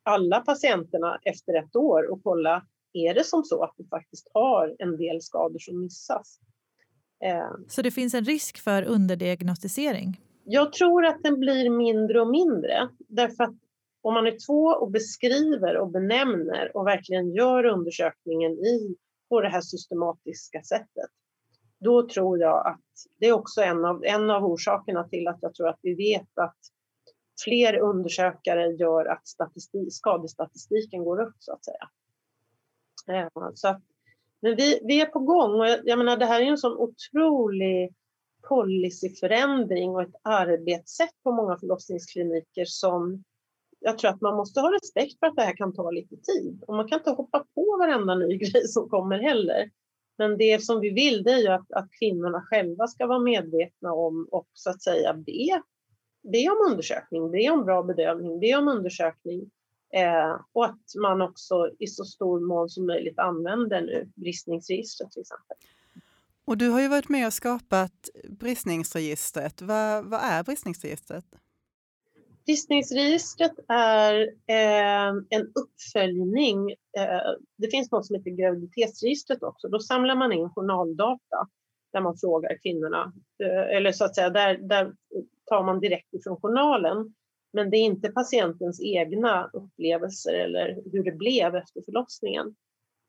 alla 0.03 0.39
patienterna 0.39 1.19
efter 1.23 1.53
ett 1.53 1.75
år 1.75 2.11
och 2.11 2.23
kolla, 2.23 2.65
är 2.93 3.13
det 3.13 3.23
som 3.23 3.43
så 3.43 3.63
att 3.63 3.73
vi 3.77 3.87
faktiskt 3.87 4.27
har 4.33 4.75
en 4.79 4.97
del 4.97 5.21
skador 5.21 5.59
som 5.59 5.79
missas? 5.79 6.39
Eh, 7.25 7.51
Så 7.67 7.81
det 7.81 7.91
finns 7.91 8.13
en 8.13 8.23
risk 8.25 8.57
för 8.63 8.83
underdiagnostisering? 8.83 10.21
Jag 10.43 10.73
tror 10.73 11.05
att 11.05 11.23
den 11.23 11.39
blir 11.39 11.69
mindre 11.69 12.21
och 12.21 12.29
mindre. 12.29 12.89
Därför 13.07 13.43
att 13.43 13.55
om 14.01 14.13
man 14.13 14.27
är 14.27 14.37
två 14.47 14.63
och 14.65 14.91
beskriver 14.91 15.77
och 15.77 15.91
benämner 15.91 16.77
och 16.77 16.87
verkligen 16.87 17.31
gör 17.31 17.65
undersökningen 17.65 18.51
i, 18.51 18.95
på 19.29 19.41
det 19.41 19.49
här 19.49 19.61
systematiska 19.61 20.63
sättet, 20.63 21.09
då 21.79 22.07
tror 22.07 22.39
jag 22.39 22.67
att 22.67 22.81
det 23.19 23.27
är 23.27 23.33
också 23.33 23.61
en 23.61 23.85
av, 23.85 24.05
en 24.05 24.29
av 24.29 24.45
orsakerna 24.45 25.03
till 25.03 25.27
att 25.27 25.37
jag 25.41 25.53
tror 25.53 25.67
att 25.67 25.79
vi 25.81 25.95
vet 25.95 26.37
att 26.37 26.57
fler 27.43 27.77
undersökare 27.77 28.67
gör 28.67 29.05
att 29.05 29.27
statistik, 29.27 29.93
skadestatistiken 29.93 31.03
går 31.03 31.21
upp 31.21 31.35
så 31.39 31.53
att 31.53 31.65
säga. 31.65 31.89
Eh, 33.07 33.49
så 33.53 33.67
att, 33.67 33.81
men 34.39 34.55
vi, 34.55 34.79
vi 34.83 35.01
är 35.01 35.05
på 35.05 35.19
gång 35.19 35.59
och 35.59 35.67
jag, 35.67 35.79
jag 35.83 35.97
menar 35.97 36.17
det 36.17 36.25
här 36.25 36.41
är 36.41 36.45
en 36.45 36.57
sån 36.57 36.77
otrolig 36.77 37.93
policyförändring 38.47 39.89
och 39.89 40.01
ett 40.01 40.15
arbetssätt 40.21 41.23
på 41.23 41.31
många 41.31 41.57
förlossningskliniker 41.57 42.65
som 42.65 43.23
jag 43.79 43.97
tror 43.97 44.11
att 44.11 44.21
man 44.21 44.35
måste 44.35 44.61
ha 44.61 44.73
respekt 44.73 45.19
för 45.19 45.27
att 45.27 45.35
det 45.35 45.41
här 45.41 45.57
kan 45.57 45.73
ta 45.73 45.91
lite 45.91 46.15
tid. 46.15 46.63
Och 46.67 46.75
man 46.75 46.87
kan 46.87 46.99
inte 46.99 47.09
hoppa 47.09 47.45
på 47.55 47.77
varenda 47.79 48.15
ny 48.15 48.37
grej 48.37 48.67
som 48.67 48.89
kommer 48.89 49.19
heller. 49.19 49.71
Men 50.19 50.37
det 50.37 50.63
som 50.63 50.79
vi 50.79 50.89
vill 50.89 51.23
det 51.23 51.31
är 51.31 51.37
ju 51.37 51.47
att, 51.47 51.71
att 51.71 51.91
kvinnorna 51.99 52.41
själva 52.41 52.87
ska 52.87 53.07
vara 53.07 53.19
medvetna 53.19 53.93
om 53.93 54.27
och 54.31 54.47
så 54.53 54.69
att 54.69 54.81
säga 54.81 55.13
be, 55.13 55.61
be 56.31 56.49
om 56.49 56.71
undersökning, 56.71 57.31
be 57.31 57.49
om 57.49 57.65
bra 57.65 57.83
bedövning, 57.83 58.39
be 58.39 58.55
om 58.55 58.67
undersökning. 58.67 59.51
Eh, 59.93 60.41
och 60.53 60.65
att 60.65 60.95
man 61.01 61.21
också 61.21 61.69
i 61.79 61.87
så 61.87 62.05
stor 62.05 62.39
mån 62.39 62.69
som 62.69 62.85
möjligt 62.85 63.19
använder 63.19 63.81
nu 63.81 64.11
bristningsregistret 64.15 65.11
till 65.11 65.21
exempel. 65.21 65.57
Och 66.45 66.57
du 66.57 66.69
har 66.69 66.81
ju 66.81 66.87
varit 66.87 67.09
med 67.09 67.27
och 67.27 67.33
skapat 67.33 68.09
bristningsregistret. 68.29 69.61
Vad, 69.61 70.05
vad 70.05 70.19
är 70.23 70.43
bristningsregistret? 70.43 71.25
Bristningsregistret 72.49 73.51
är 73.67 74.21
eh, 74.47 75.07
en 75.29 75.51
uppföljning. 75.55 76.71
Eh, 76.71 77.31
det 77.57 77.71
finns 77.71 77.91
något 77.91 78.05
som 78.05 78.15
heter 78.15 78.31
graviditetsregistret 78.31 79.43
också. 79.43 79.67
Då 79.67 79.79
samlar 79.79 80.15
man 80.15 80.31
in 80.31 80.49
journaldata 80.49 81.47
där 81.93 82.01
man 82.01 82.17
frågar 82.17 82.57
kvinnorna. 82.61 83.13
Eh, 83.43 83.77
eller 83.77 83.91
så 83.91 84.05
att 84.05 84.15
säga, 84.15 84.29
där, 84.29 84.57
där 84.57 84.93
tar 85.45 85.63
man 85.63 85.79
direkt 85.79 86.13
ifrån 86.13 86.41
journalen. 86.41 87.13
Men 87.53 87.69
det 87.69 87.77
är 87.77 87.85
inte 87.85 88.09
patientens 88.09 88.81
egna 88.81 89.49
upplevelser 89.53 90.33
eller 90.33 90.81
hur 90.91 91.03
det 91.03 91.17
blev 91.17 91.55
efter 91.55 91.81
förlossningen. 91.85 92.55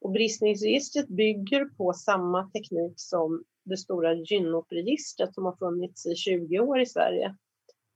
Och 0.01 0.11
bristningsregistret 0.11 1.09
bygger 1.09 1.65
på 1.65 1.93
samma 1.93 2.51
teknik 2.51 2.93
som 2.97 3.45
det 3.65 3.77
stora 3.77 4.15
gynopregistret 4.15 5.35
som 5.35 5.45
har 5.45 5.57
funnits 5.57 6.07
i 6.07 6.15
20 6.15 6.61
år 6.61 6.81
i 6.81 6.87
Sverige. 6.87 7.37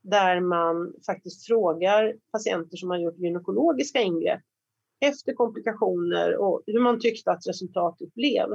Där 0.05 0.41
man 0.41 0.95
faktiskt 1.07 1.47
frågar 1.47 2.15
patienter 2.33 2.77
som 2.77 2.91
har 2.91 2.99
gjort 2.99 3.19
gynekologiska 3.19 4.01
ingrepp 4.01 4.43
efter 5.01 5.33
komplikationer 5.33 6.37
och 6.37 6.63
hur 6.67 6.81
man 6.81 7.01
tyckte 7.01 7.31
att 7.31 7.47
resultatet 7.49 8.15
blev. 8.15 8.49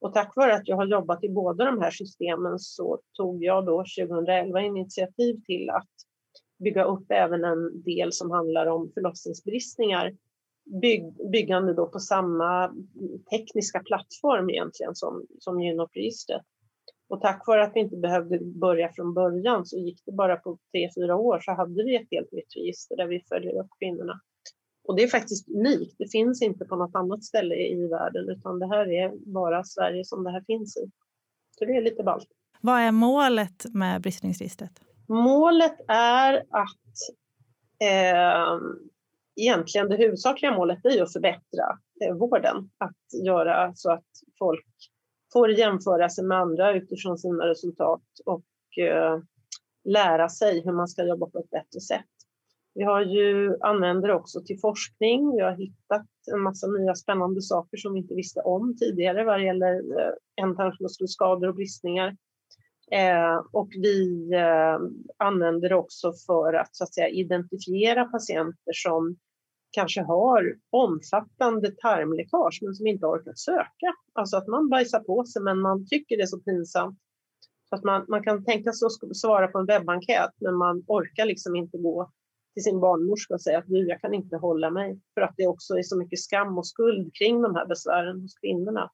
Och 0.00 0.14
tack 0.14 0.36
vare 0.36 0.54
att 0.54 0.68
jag 0.68 0.76
har 0.76 0.86
jobbat 0.86 1.24
i 1.24 1.28
båda 1.28 1.64
de 1.64 1.80
här 1.80 1.90
systemen 1.90 2.58
så 2.58 3.00
tog 3.12 3.44
jag 3.44 3.66
då 3.66 3.84
2011 3.98 4.60
initiativ 4.60 5.40
till 5.46 5.70
att 5.70 5.90
bygga 6.58 6.84
upp 6.84 7.10
även 7.10 7.44
en 7.44 7.82
del 7.82 8.12
som 8.12 8.30
handlar 8.30 8.66
om 8.66 8.90
förlossningsbristningar 8.94 10.16
bygg, 10.80 11.30
byggande 11.32 11.74
då 11.74 11.86
på 11.86 11.98
samma 11.98 12.74
tekniska 13.30 13.80
plattform 13.80 14.50
egentligen 14.50 14.94
som, 14.94 15.26
som 15.38 15.60
gynopregistret. 15.60 16.42
Och 17.08 17.20
tack 17.20 17.46
vare 17.46 17.64
att 17.64 17.72
vi 17.74 17.80
inte 17.80 17.96
behövde 17.96 18.38
börja 18.44 18.92
från 18.92 19.14
början 19.14 19.66
så 19.66 19.78
gick 19.78 20.02
det 20.06 20.12
bara 20.12 20.36
på 20.36 20.58
tre, 20.72 20.90
fyra 20.94 21.16
år 21.16 21.40
så 21.40 21.52
hade 21.52 21.84
vi 21.84 21.96
ett 21.96 22.08
helt 22.10 22.32
nytt 22.32 22.56
register 22.56 22.96
där 22.96 23.06
vi 23.06 23.24
följer 23.28 23.60
upp 23.60 23.70
kvinnorna. 23.78 24.20
Och 24.84 24.96
det 24.96 25.02
är 25.02 25.08
faktiskt 25.08 25.48
unikt. 25.48 25.94
Det 25.98 26.10
finns 26.12 26.42
inte 26.42 26.64
på 26.64 26.76
något 26.76 26.94
annat 26.94 27.24
ställe 27.24 27.54
i 27.54 27.88
världen 27.88 28.28
utan 28.28 28.58
det 28.58 28.66
här 28.66 28.92
är 28.92 29.32
bara 29.32 29.64
Sverige 29.64 30.04
som 30.04 30.24
det 30.24 30.30
här 30.30 30.44
finns 30.46 30.76
i. 30.76 30.90
Så 31.58 31.64
det 31.64 31.76
är 31.76 31.82
lite 31.82 32.02
ballt. 32.02 32.28
Vad 32.60 32.80
är 32.80 32.92
målet 32.92 33.66
med 33.72 34.02
bristningsregistret? 34.02 34.80
Målet 35.08 35.76
är 35.88 36.34
att 36.36 36.94
eh, 37.82 38.58
egentligen 39.40 39.88
det 39.88 39.96
huvudsakliga 39.96 40.52
målet 40.52 40.84
är 40.84 41.02
att 41.02 41.12
förbättra 41.12 41.78
eh, 42.04 42.14
vården. 42.14 42.70
Att 42.78 43.24
göra 43.24 43.72
så 43.74 43.92
att 43.92 44.06
folk 44.38 44.66
får 45.32 45.50
jämföra 45.50 46.08
sig 46.08 46.24
med 46.24 46.38
andra 46.38 46.74
utifrån 46.74 47.18
sina 47.18 47.46
resultat 47.46 48.02
och 48.24 48.78
eh, 48.84 49.18
lära 49.84 50.28
sig 50.28 50.62
hur 50.64 50.72
man 50.72 50.88
ska 50.88 51.04
jobba 51.04 51.26
på 51.26 51.38
ett 51.38 51.50
bättre 51.50 51.80
sätt. 51.80 52.04
Vi 52.74 52.84
har 52.84 53.00
ju, 53.00 53.56
använder 53.60 54.08
det 54.08 54.14
också 54.14 54.40
till 54.40 54.60
forskning. 54.60 55.36
Vi 55.36 55.42
har 55.42 55.56
hittat 55.56 56.06
en 56.32 56.40
massa 56.40 56.66
nya 56.66 56.94
spännande 56.94 57.42
saker 57.42 57.76
som 57.76 57.92
vi 57.92 57.98
inte 57.98 58.14
visste 58.14 58.40
om 58.40 58.76
tidigare 58.76 59.24
vad 59.24 59.40
det 59.40 59.44
gäller 59.44 59.74
eh, 59.74 60.44
ändtarmsmuskelskador 60.44 61.48
och 61.48 61.54
bristningar. 61.54 62.16
Eh, 62.92 63.36
och 63.52 63.68
vi 63.72 64.30
eh, 64.34 64.78
använder 65.16 65.68
det 65.68 65.74
också 65.74 66.12
för 66.26 66.54
att, 66.54 66.76
så 66.76 66.84
att 66.84 66.94
säga, 66.94 67.08
identifiera 67.08 68.04
patienter 68.04 68.72
som 68.72 69.16
kanske 69.70 70.02
har 70.02 70.54
omfattande 70.70 71.70
tarmläckage 71.70 72.58
men 72.62 72.74
som 72.74 72.86
inte 72.86 73.06
orkat 73.06 73.38
söka. 73.38 73.94
Alltså 74.12 74.36
att 74.36 74.46
man 74.46 74.68
bajsar 74.68 75.00
på 75.00 75.24
sig 75.24 75.42
men 75.42 75.60
man 75.60 75.86
tycker 75.86 76.16
det 76.16 76.22
är 76.22 76.26
så 76.26 76.40
pinsamt. 76.40 76.98
Så 77.68 77.74
att 77.74 77.84
man, 77.84 78.04
man 78.08 78.22
kan 78.22 78.44
tänka 78.44 78.72
sig 78.72 78.86
att 78.86 79.16
svara 79.16 79.48
på 79.48 79.58
en 79.58 79.66
webbenkät 79.66 80.30
men 80.40 80.54
man 80.54 80.84
orkar 80.86 81.24
liksom 81.24 81.56
inte 81.56 81.78
gå 81.78 82.10
till 82.54 82.62
sin 82.62 82.80
barnmorska 82.80 83.34
och 83.34 83.42
säga 83.42 83.58
att 83.58 83.66
du, 83.66 83.88
jag 83.88 84.00
kan 84.00 84.14
inte 84.14 84.36
hålla 84.36 84.70
mig. 84.70 85.00
För 85.14 85.20
att 85.20 85.34
det 85.36 85.46
också 85.46 85.74
är 85.74 85.82
så 85.82 85.98
mycket 85.98 86.20
skam 86.20 86.58
och 86.58 86.66
skuld 86.66 87.14
kring 87.14 87.42
de 87.42 87.54
här 87.54 87.66
besvären 87.66 88.20
hos 88.20 88.34
kvinnorna. 88.34 88.90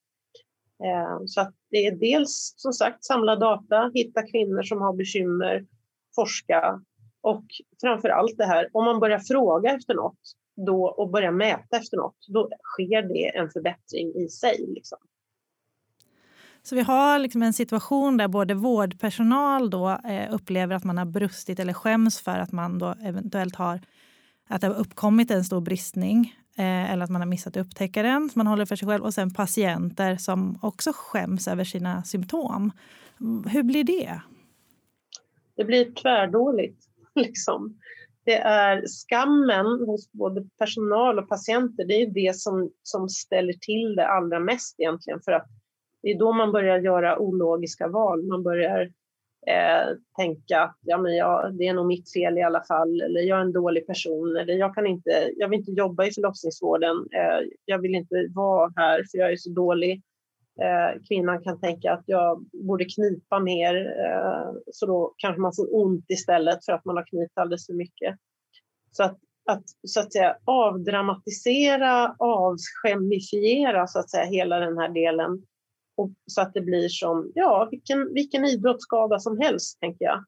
Eh, 0.84 1.18
så 1.26 1.40
att 1.40 1.54
det 1.70 1.86
är 1.86 1.96
dels 1.96 2.54
som 2.56 2.72
sagt 2.72 3.04
samla 3.04 3.36
data, 3.36 3.90
hitta 3.94 4.22
kvinnor 4.22 4.62
som 4.62 4.80
har 4.80 4.92
bekymmer, 4.92 5.66
forska 6.14 6.80
och 7.20 7.44
framför 7.80 8.08
allt 8.08 8.36
det 8.36 8.44
här, 8.44 8.68
om 8.72 8.84
man 8.84 9.00
börjar 9.00 9.18
fråga 9.18 9.70
efter 9.70 9.94
något 9.94 10.18
då, 10.56 10.86
och 10.86 11.10
börjar 11.10 11.32
mäta 11.32 11.76
efter 11.76 11.96
något, 11.96 12.16
då 12.28 12.48
sker 12.62 13.02
det 13.02 13.36
en 13.36 13.50
förbättring 13.50 14.14
i 14.14 14.28
sig. 14.28 14.66
Liksom. 14.74 14.98
Så 16.62 16.74
vi 16.74 16.82
har 16.82 17.18
liksom 17.18 17.42
en 17.42 17.52
situation 17.52 18.16
där 18.16 18.28
både 18.28 18.54
vårdpersonal 18.54 19.70
då, 19.70 19.90
eh, 19.90 20.34
upplever 20.34 20.74
att 20.74 20.84
man 20.84 20.98
har 20.98 21.04
brustit 21.04 21.60
eller 21.60 21.72
skäms 21.72 22.20
för 22.20 22.38
att 22.38 22.52
man 22.52 22.78
då 22.78 22.94
eventuellt 23.02 23.56
har 23.56 23.80
att 24.48 24.60
det 24.60 24.66
har 24.66 24.74
uppkommit 24.74 25.30
en 25.30 25.44
stor 25.44 25.60
bristning 25.60 26.34
eh, 26.56 26.92
eller 26.92 27.04
att 27.04 27.10
man 27.10 27.20
har 27.20 27.28
missat 27.28 27.56
att 27.56 27.66
upptäcka 27.66 28.02
den. 28.02 28.30
Man 28.34 28.46
håller 28.46 28.66
för 28.66 28.76
sig 28.76 28.88
själv. 28.88 29.04
Och 29.04 29.14
sen 29.14 29.34
patienter 29.34 30.16
som 30.16 30.58
också 30.62 30.92
skäms 30.94 31.48
över 31.48 31.64
sina 31.64 32.02
symptom. 32.02 32.72
Hur 33.46 33.62
blir 33.62 33.84
det? 33.84 34.20
Det 35.56 35.64
blir 35.64 35.92
tvärdåligt. 35.92 36.84
Liksom 37.14 37.78
det 38.24 38.38
är 38.38 38.86
skammen 38.86 39.66
hos 39.66 40.12
både 40.12 40.44
personal 40.58 41.18
och 41.18 41.28
patienter, 41.28 41.84
det 41.84 42.02
är 42.02 42.06
det 42.06 42.36
som, 42.36 42.70
som 42.82 43.08
ställer 43.08 43.52
till 43.52 43.96
det 43.96 44.06
allra 44.06 44.40
mest 44.40 44.80
egentligen. 44.80 45.20
För 45.24 45.32
att 45.32 45.46
det 46.02 46.10
är 46.10 46.18
då 46.18 46.32
man 46.32 46.52
börjar 46.52 46.78
göra 46.78 47.18
ologiska 47.18 47.88
val. 47.88 48.22
Man 48.22 48.42
börjar 48.42 48.80
eh, 49.46 49.96
tänka 50.16 50.60
att 50.60 50.76
ja, 50.80 50.98
men 50.98 51.12
det 51.58 51.66
är 51.66 51.74
nog 51.74 51.86
mitt 51.86 52.12
fel 52.12 52.38
i 52.38 52.42
alla 52.42 52.62
fall, 52.64 53.00
eller 53.00 53.20
jag 53.20 53.38
är 53.38 53.42
en 53.42 53.52
dålig 53.52 53.86
person, 53.86 54.36
eller 54.36 54.54
jag, 54.54 54.74
kan 54.74 54.86
inte, 54.86 55.30
jag 55.36 55.48
vill 55.48 55.58
inte 55.58 55.72
jobba 55.72 56.04
i 56.04 56.10
förlossningsvården, 56.10 56.96
eh, 56.96 57.48
jag 57.64 57.78
vill 57.78 57.94
inte 57.94 58.26
vara 58.34 58.72
här 58.76 59.04
för 59.10 59.18
jag 59.18 59.32
är 59.32 59.36
så 59.36 59.50
dålig. 59.50 60.02
Eh, 60.62 61.02
kvinnan 61.08 61.42
kan 61.42 61.60
tänka 61.60 61.92
att 61.92 62.04
jag 62.06 62.46
borde 62.52 62.84
knipa 62.84 63.40
mer, 63.40 63.74
eh, 63.76 64.52
så 64.72 64.86
då 64.86 65.14
kanske 65.16 65.40
man 65.40 65.52
får 65.56 65.76
ont 65.76 66.04
istället 66.08 66.64
för 66.64 66.72
att 66.72 66.84
man 66.84 66.96
har 66.96 67.06
knipit 67.06 67.38
alldeles 67.38 67.66
för 67.66 67.74
mycket. 67.74 68.16
Så 68.90 69.02
att, 69.02 69.18
att, 69.50 69.64
så 69.86 70.00
att 70.00 70.12
säga, 70.12 70.36
avdramatisera, 70.44 72.14
avskemifiera 72.18 73.86
så 73.86 73.98
att 73.98 74.10
säga, 74.10 74.24
hela 74.24 74.58
den 74.60 74.78
här 74.78 74.88
delen 74.88 75.42
och, 75.96 76.10
så 76.26 76.40
att 76.40 76.54
det 76.54 76.60
blir 76.60 76.88
som 76.88 77.32
ja, 77.34 77.68
vilken, 77.70 78.14
vilken 78.14 78.44
idrottsskada 78.44 79.18
som 79.18 79.38
helst, 79.38 79.80
tänker 79.80 80.04
jag. 80.04 80.24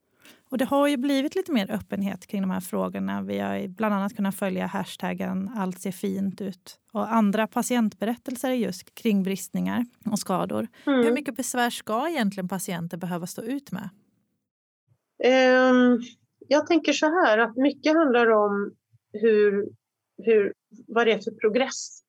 Och 0.51 0.59
det 0.59 0.65
har 0.65 0.89
ju 0.89 0.97
blivit 0.97 1.35
lite 1.35 1.53
mer 1.53 1.71
öppenhet 1.71 2.27
kring 2.27 2.43
de 2.43 2.51
här 2.51 2.61
frågorna. 2.61 3.23
Vi 3.23 3.39
har 3.39 3.69
bland 3.69 3.95
annat 3.95 4.17
kunnat 4.17 4.35
följa 4.35 4.67
hashtaggen 4.67 5.51
allt 5.57 5.81
ser 5.81 5.93
fint 5.93 6.41
ut 6.41 6.79
och 6.93 7.13
andra 7.15 7.47
patientberättelser 7.47 8.51
just 8.51 8.95
kring 8.95 9.23
bristningar 9.23 9.85
och 10.11 10.19
skador. 10.19 10.69
Mm. 10.87 11.05
Hur 11.05 11.13
mycket 11.13 11.37
besvär 11.37 11.71
ska 11.71 12.09
egentligen 12.09 12.49
patienter 12.49 12.97
behöva 12.97 13.27
stå 13.27 13.43
ut 13.43 13.73
med? 13.73 13.89
Um, 15.25 16.03
jag 16.49 16.67
tänker 16.67 16.93
så 16.93 17.07
här 17.07 17.39
att 17.39 17.57
mycket 17.57 17.95
handlar 17.95 18.31
om 18.31 18.73
hur, 19.13 19.69
hur, 20.23 20.53
vad 20.87 21.07
det 21.07 21.13
är 21.13 21.19
för 21.19 21.31
progress. 21.31 22.03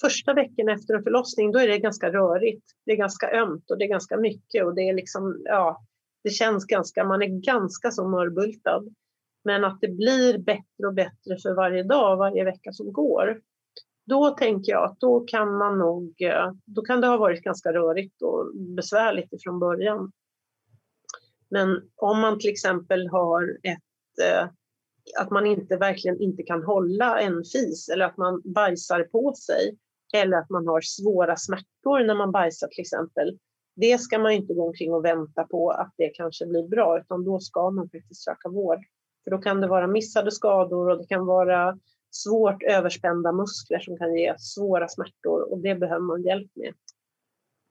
första 0.00 0.34
veckan 0.34 0.68
efter 0.68 0.94
en 0.94 1.02
förlossning, 1.02 1.52
då 1.52 1.58
är 1.58 1.68
det 1.68 1.78
ganska 1.78 2.12
rörigt. 2.12 2.66
Det 2.86 2.92
är 2.92 2.96
ganska 2.96 3.30
ömt 3.30 3.70
och 3.70 3.78
det 3.78 3.84
är 3.84 3.88
ganska 3.88 4.16
mycket 4.16 4.64
och 4.64 4.74
det 4.74 4.88
är 4.88 4.94
liksom, 4.94 5.42
ja, 5.44 5.84
det 6.22 6.30
känns 6.30 6.64
ganska, 6.64 7.04
man 7.04 7.22
är 7.22 7.26
ganska 7.26 7.90
så 7.90 8.08
mörbultad. 8.08 8.94
Men 9.44 9.64
att 9.64 9.80
det 9.80 9.88
blir 9.88 10.38
bättre 10.38 10.86
och 10.86 10.94
bättre 10.94 11.38
för 11.42 11.54
varje 11.54 11.82
dag, 11.82 12.16
varje 12.16 12.44
vecka 12.44 12.72
som 12.72 12.92
går. 12.92 13.40
Då 14.06 14.30
tänker 14.30 14.72
jag 14.72 14.84
att 14.84 15.00
då 15.00 15.20
kan 15.20 15.56
man 15.56 15.78
nog, 15.78 16.22
eh, 16.22 16.52
då 16.64 16.82
kan 16.82 17.00
det 17.00 17.06
ha 17.06 17.16
varit 17.16 17.42
ganska 17.42 17.72
rörigt 17.72 18.22
och 18.22 18.56
besvärligt 18.56 19.32
ifrån 19.32 19.58
början. 19.58 20.12
Men 21.50 21.82
om 21.96 22.20
man 22.20 22.38
till 22.38 22.50
exempel 22.50 23.08
har 23.08 23.58
ett, 23.62 24.28
eh, 24.28 24.48
att 25.20 25.30
man 25.30 25.46
inte 25.46 25.76
verkligen 25.76 26.20
inte 26.20 26.42
kan 26.42 26.62
hålla 26.62 27.20
en 27.20 27.44
fis 27.44 27.88
eller 27.88 28.04
att 28.04 28.16
man 28.16 28.42
bajsar 28.44 29.02
på 29.02 29.34
sig 29.34 29.76
eller 30.14 30.36
att 30.36 30.50
man 30.50 30.66
har 30.66 30.80
svåra 30.80 31.36
smärtor 31.36 32.04
när 32.04 32.14
man 32.14 32.32
bajsar 32.32 32.68
till 32.68 32.80
exempel. 32.80 33.38
Det 33.76 34.00
ska 34.00 34.18
man 34.18 34.32
inte 34.32 34.54
gå 34.54 34.66
omkring 34.66 34.92
och 34.94 35.04
vänta 35.04 35.44
på 35.44 35.70
att 35.70 35.94
det 35.96 36.08
kanske 36.08 36.46
blir 36.46 36.68
bra 36.68 36.98
utan 36.98 37.24
då 37.24 37.40
ska 37.40 37.70
man 37.70 37.90
faktiskt 37.90 38.24
söka 38.24 38.48
vård. 38.48 38.78
För 39.24 39.30
då 39.30 39.38
kan 39.38 39.60
det 39.60 39.68
vara 39.68 39.86
missade 39.86 40.30
skador 40.30 40.90
och 40.90 40.98
det 40.98 41.06
kan 41.06 41.26
vara 41.26 41.78
svårt 42.10 42.62
överspända 42.62 43.32
muskler 43.32 43.78
som 43.78 43.96
kan 43.96 44.16
ge 44.16 44.34
svåra 44.38 44.88
smärtor 44.88 45.52
och 45.52 45.58
det 45.58 45.74
behöver 45.74 46.06
man 46.06 46.22
hjälp 46.22 46.50
med. 46.54 46.74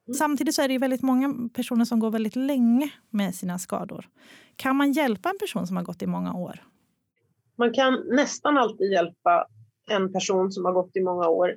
Mm. 0.07 0.13
Samtidigt 0.13 0.55
så 0.55 0.61
är 0.61 0.67
det 0.67 0.73
ju 0.73 0.79
väldigt 0.79 1.01
många 1.01 1.49
personer 1.53 1.85
som 1.85 1.99
går 1.99 2.11
väldigt 2.11 2.35
länge 2.35 2.91
med 3.09 3.35
sina 3.35 3.59
skador. 3.59 4.09
Kan 4.55 4.75
man 4.75 4.91
hjälpa 4.91 5.29
en 5.29 5.37
person 5.39 5.67
som 5.67 5.77
har 5.77 5.83
gått 5.83 6.01
i 6.01 6.07
många 6.07 6.33
år? 6.33 6.63
Man 7.55 7.73
kan 7.73 8.03
nästan 8.11 8.57
alltid 8.57 8.91
hjälpa 8.91 9.47
en 9.89 10.13
person 10.13 10.51
som 10.51 10.65
har 10.65 10.73
gått 10.73 10.95
i 10.95 11.01
många 11.01 11.27
år. 11.27 11.55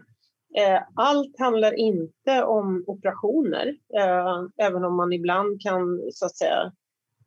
Eh, 0.58 0.82
allt 0.94 1.38
handlar 1.38 1.78
inte 1.78 2.44
om 2.44 2.84
operationer, 2.86 3.76
eh, 3.98 4.66
även 4.66 4.84
om 4.84 4.96
man 4.96 5.12
ibland 5.12 5.60
kan 5.60 6.00
så 6.12 6.26
att 6.26 6.36
säga 6.36 6.72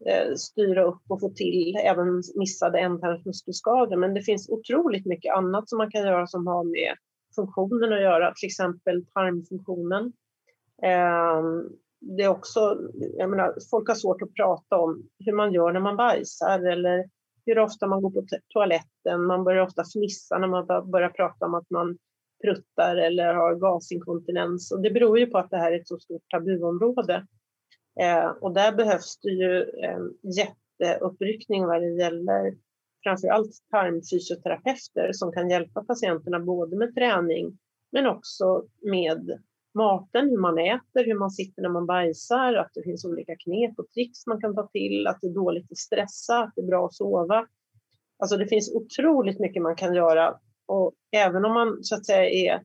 eh, 0.05 0.33
styra 0.35 0.83
upp 0.83 1.01
och 1.09 1.19
få 1.19 1.29
till 1.29 1.75
även 1.75 2.23
missade 2.35 2.79
ändtarmsmuskelskador. 2.79 3.95
Men 3.95 4.13
det 4.13 4.21
finns 4.21 4.49
otroligt 4.49 5.05
mycket 5.05 5.35
annat 5.35 5.69
som 5.69 5.77
man 5.77 5.91
kan 5.91 6.01
göra 6.01 6.27
som 6.27 6.47
har 6.47 6.63
med 6.63 6.95
funktionen 7.35 7.93
att 7.93 8.01
göra, 8.01 8.33
till 8.33 8.47
exempel 8.47 9.05
tarmfunktionen. 9.05 10.13
Ehm, 10.81 11.69
det 11.99 12.23
är 12.23 12.29
också, 12.29 12.77
jag 13.17 13.29
menar, 13.29 13.55
folk 13.71 13.87
har 13.87 13.95
svårt 13.95 14.21
att 14.21 14.33
prata 14.33 14.77
om 14.77 15.03
hur 15.19 15.33
man 15.33 15.53
gör 15.53 15.71
när 15.71 15.79
man 15.79 15.97
bajsar 15.97 16.59
eller 16.59 17.09
hur 17.45 17.59
ofta 17.59 17.87
man 17.87 18.01
går 18.01 18.11
på 18.11 18.25
toaletten. 18.47 19.25
Man 19.25 19.43
börjar 19.43 19.63
ofta 19.63 19.83
fnissa 19.83 20.37
när 20.37 20.47
man 20.47 20.91
börjar 20.91 21.09
prata 21.09 21.45
om 21.45 21.53
att 21.53 21.69
man 21.69 21.97
pruttar 22.43 22.95
eller 22.95 23.33
har 23.33 23.55
gasinkontinens. 23.55 24.71
Och 24.71 24.81
det 24.81 24.91
beror 24.91 25.19
ju 25.19 25.27
på 25.27 25.37
att 25.37 25.49
det 25.49 25.57
här 25.57 25.71
är 25.71 25.79
ett 25.79 25.87
så 25.87 25.99
stort 25.99 26.29
tabuområde. 26.29 27.27
Eh, 27.99 28.27
och 28.27 28.53
där 28.53 28.71
behövs 28.71 29.19
det 29.21 29.29
ju 29.29 29.63
en 29.63 30.13
jätteuppryckning 30.35 31.65
vad 31.65 31.81
det 31.81 31.93
gäller 31.93 32.57
framför 33.03 33.27
allt 33.27 33.51
tarmfysioterapeuter 33.71 35.13
som 35.13 35.31
kan 35.31 35.49
hjälpa 35.49 35.83
patienterna 35.83 36.39
både 36.39 36.77
med 36.77 36.95
träning 36.95 37.57
men 37.91 38.07
också 38.07 38.65
med 38.81 39.39
maten, 39.73 40.29
hur 40.29 40.37
man 40.37 40.57
äter, 40.57 41.05
hur 41.05 41.19
man 41.19 41.31
sitter 41.31 41.61
när 41.61 41.69
man 41.69 41.85
bajsar, 41.85 42.53
att 42.53 42.71
det 42.73 42.83
finns 42.83 43.05
olika 43.05 43.35
knep 43.35 43.79
och 43.79 43.91
tricks 43.91 44.27
man 44.27 44.41
kan 44.41 44.55
ta 44.55 44.67
till, 44.67 45.07
att 45.07 45.17
det 45.21 45.27
är 45.27 45.33
dåligt 45.33 45.71
att 45.71 45.77
stressa, 45.77 46.39
att 46.39 46.53
det 46.55 46.61
är 46.61 46.67
bra 46.67 46.85
att 46.85 46.93
sova. 46.93 47.47
Alltså 48.19 48.37
det 48.37 48.47
finns 48.47 48.75
otroligt 48.75 49.39
mycket 49.39 49.61
man 49.61 49.75
kan 49.75 49.93
göra 49.93 50.39
och 50.65 50.93
även 51.11 51.45
om 51.45 51.53
man 51.53 51.83
så 51.83 51.95
att 51.95 52.05
säga 52.05 52.55
är 52.55 52.63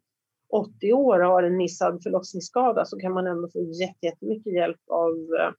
80 0.53 0.93
år 0.93 1.21
och 1.21 1.31
har 1.31 1.43
en 1.43 1.57
missad 1.57 2.03
förlossningsskada 2.03 2.85
så 2.85 2.99
kan 2.99 3.13
man 3.13 3.27
ändå 3.27 3.49
få 3.49 3.73
jättemycket 4.03 4.53
hjälp 4.53 4.81
av, 4.91 5.11
eh, 5.11 5.53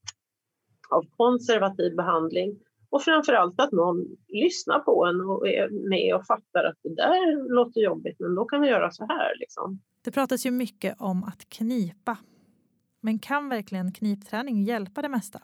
av 0.89 1.05
konservativ 1.17 1.95
behandling. 1.95 2.59
Och 2.89 3.01
framför 3.01 3.33
allt 3.33 3.59
att 3.59 3.71
någon 3.71 4.05
lyssnar 4.27 4.79
på 4.79 5.05
en 5.05 5.21
och 5.21 5.47
är 5.47 5.69
med 5.89 6.15
och 6.15 6.25
fattar 6.25 6.63
att 6.63 6.77
det 6.83 6.95
där 6.95 7.49
låter 7.49 7.81
jobbigt 7.81 8.19
men 8.19 8.35
då 8.35 8.45
kan 8.45 8.61
vi 8.61 8.67
göra 8.67 8.91
så 8.91 9.05
här. 9.05 9.35
Liksom. 9.39 9.79
Det 10.01 10.11
pratas 10.11 10.45
ju 10.45 10.51
mycket 10.51 10.95
om 10.99 11.23
att 11.23 11.49
knipa. 11.49 12.17
Men 13.01 13.19
kan 13.19 13.49
verkligen 13.49 13.91
knipträning 13.91 14.63
hjälpa 14.63 15.01
det 15.01 15.09
mesta? 15.09 15.41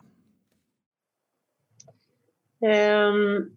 Um, 2.59 3.55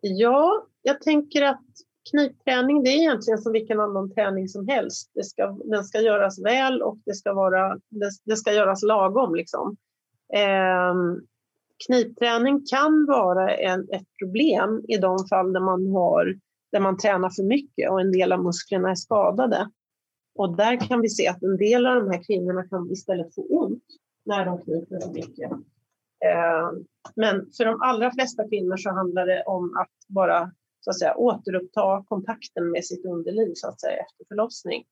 ja, 0.00 0.66
jag 0.82 1.00
tänker 1.00 1.42
att 1.42 1.64
knipträning 2.10 2.82
det 2.82 2.90
är 2.90 2.98
egentligen 2.98 3.38
som 3.38 3.52
vilken 3.52 3.80
annan 3.80 4.14
träning 4.14 4.48
som 4.48 4.68
helst. 4.68 5.10
Det 5.14 5.24
ska, 5.24 5.46
den 5.64 5.84
ska 5.84 6.00
göras 6.00 6.44
väl 6.44 6.82
och 6.82 6.98
det 7.04 7.14
ska, 7.14 7.34
vara, 7.34 7.78
det, 7.88 8.10
det 8.24 8.36
ska 8.36 8.52
göras 8.52 8.82
lagom. 8.82 9.34
Liksom. 9.34 9.76
Eh, 10.34 10.94
knipträning 11.86 12.66
kan 12.70 13.06
vara 13.06 13.56
en, 13.56 13.80
ett 13.80 14.06
problem 14.18 14.84
i 14.88 14.96
de 14.96 15.26
fall 15.26 15.52
där 15.52 15.60
man, 15.60 15.86
har, 15.86 16.38
där 16.72 16.80
man 16.80 16.98
tränar 16.98 17.30
för 17.30 17.42
mycket 17.42 17.90
och 17.90 18.00
en 18.00 18.12
del 18.12 18.32
av 18.32 18.42
musklerna 18.42 18.90
är 18.90 18.94
skadade. 18.94 19.70
Och 20.34 20.56
där 20.56 20.88
kan 20.88 21.00
vi 21.00 21.08
se 21.08 21.28
att 21.28 21.42
en 21.42 21.56
del 21.56 21.86
av 21.86 21.94
de 21.94 22.10
här 22.10 22.24
kvinnorna 22.24 22.68
kan 22.68 22.90
istället 22.90 23.34
få 23.34 23.42
ont 23.42 23.84
när 24.24 24.44
de 24.44 24.58
kniper 24.58 25.00
för 25.00 25.12
mycket. 25.12 25.50
Ehm, 26.24 26.84
men 27.14 27.46
för 27.56 27.64
de 27.64 27.82
allra 27.82 28.10
flesta 28.10 28.48
kvinnor 28.48 28.76
så 28.76 28.90
handlar 28.90 29.26
det 29.26 29.42
om 29.42 29.76
att 29.76 29.90
bara 30.08 30.50
så 30.80 30.90
att 30.90 30.98
säga, 30.98 31.16
återuppta 31.16 32.04
kontakten 32.08 32.70
med 32.70 32.84
sitt 32.84 33.04
underliv 33.04 33.52
så 33.54 33.68
att 33.68 33.80
säga, 33.80 33.96
efter 33.96 34.24
förlossning. 34.28 34.84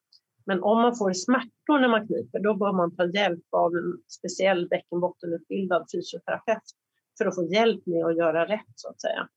Men 0.47 0.63
om 0.63 0.83
man 0.83 0.97
får 0.97 1.13
smärtor 1.13 1.79
när 1.79 1.89
man 1.89 2.07
kniper, 2.07 2.41
då 2.41 2.55
bör 2.55 2.73
man 2.73 2.97
ta 2.97 3.07
hjälp 3.07 3.45
av 3.51 3.77
en 3.77 4.03
speciell 4.09 4.69
bäckenbottenutbildad 4.69 5.87
fysioterapeut 5.93 6.63
för 7.19 7.27
att 7.27 7.35
få 7.35 7.45
hjälp 7.45 7.87
med 7.87 8.05
att 8.07 8.17
göra 8.17 8.49
rätt 8.49 8.73
så 8.75 8.89
att 8.89 9.01
säga. 9.01 9.29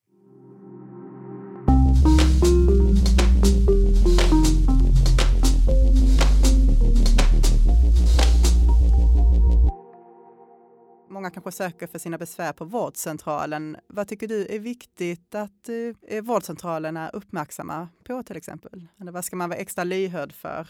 Man 11.31 11.43
kanske 11.43 11.63
söker 11.63 11.87
för 11.87 11.99
sina 11.99 12.17
besvär 12.17 12.53
på 12.53 12.65
vårdcentralen. 12.65 13.77
Vad 13.87 14.07
tycker 14.07 14.27
du 14.27 14.45
är 14.49 14.59
viktigt 14.59 15.35
att 15.35 15.69
eh, 15.69 16.15
eh 16.17 16.23
vårdcentralerna 16.23 17.09
uppmärksamma 17.09 17.89
på 18.03 18.23
till 18.23 18.37
exempel? 18.37 18.87
Eller 19.01 19.11
vad 19.11 19.25
ska 19.25 19.35
man 19.35 19.49
vara 19.49 19.59
extra 19.59 19.83
lyhörd 19.83 20.33
för? 20.33 20.67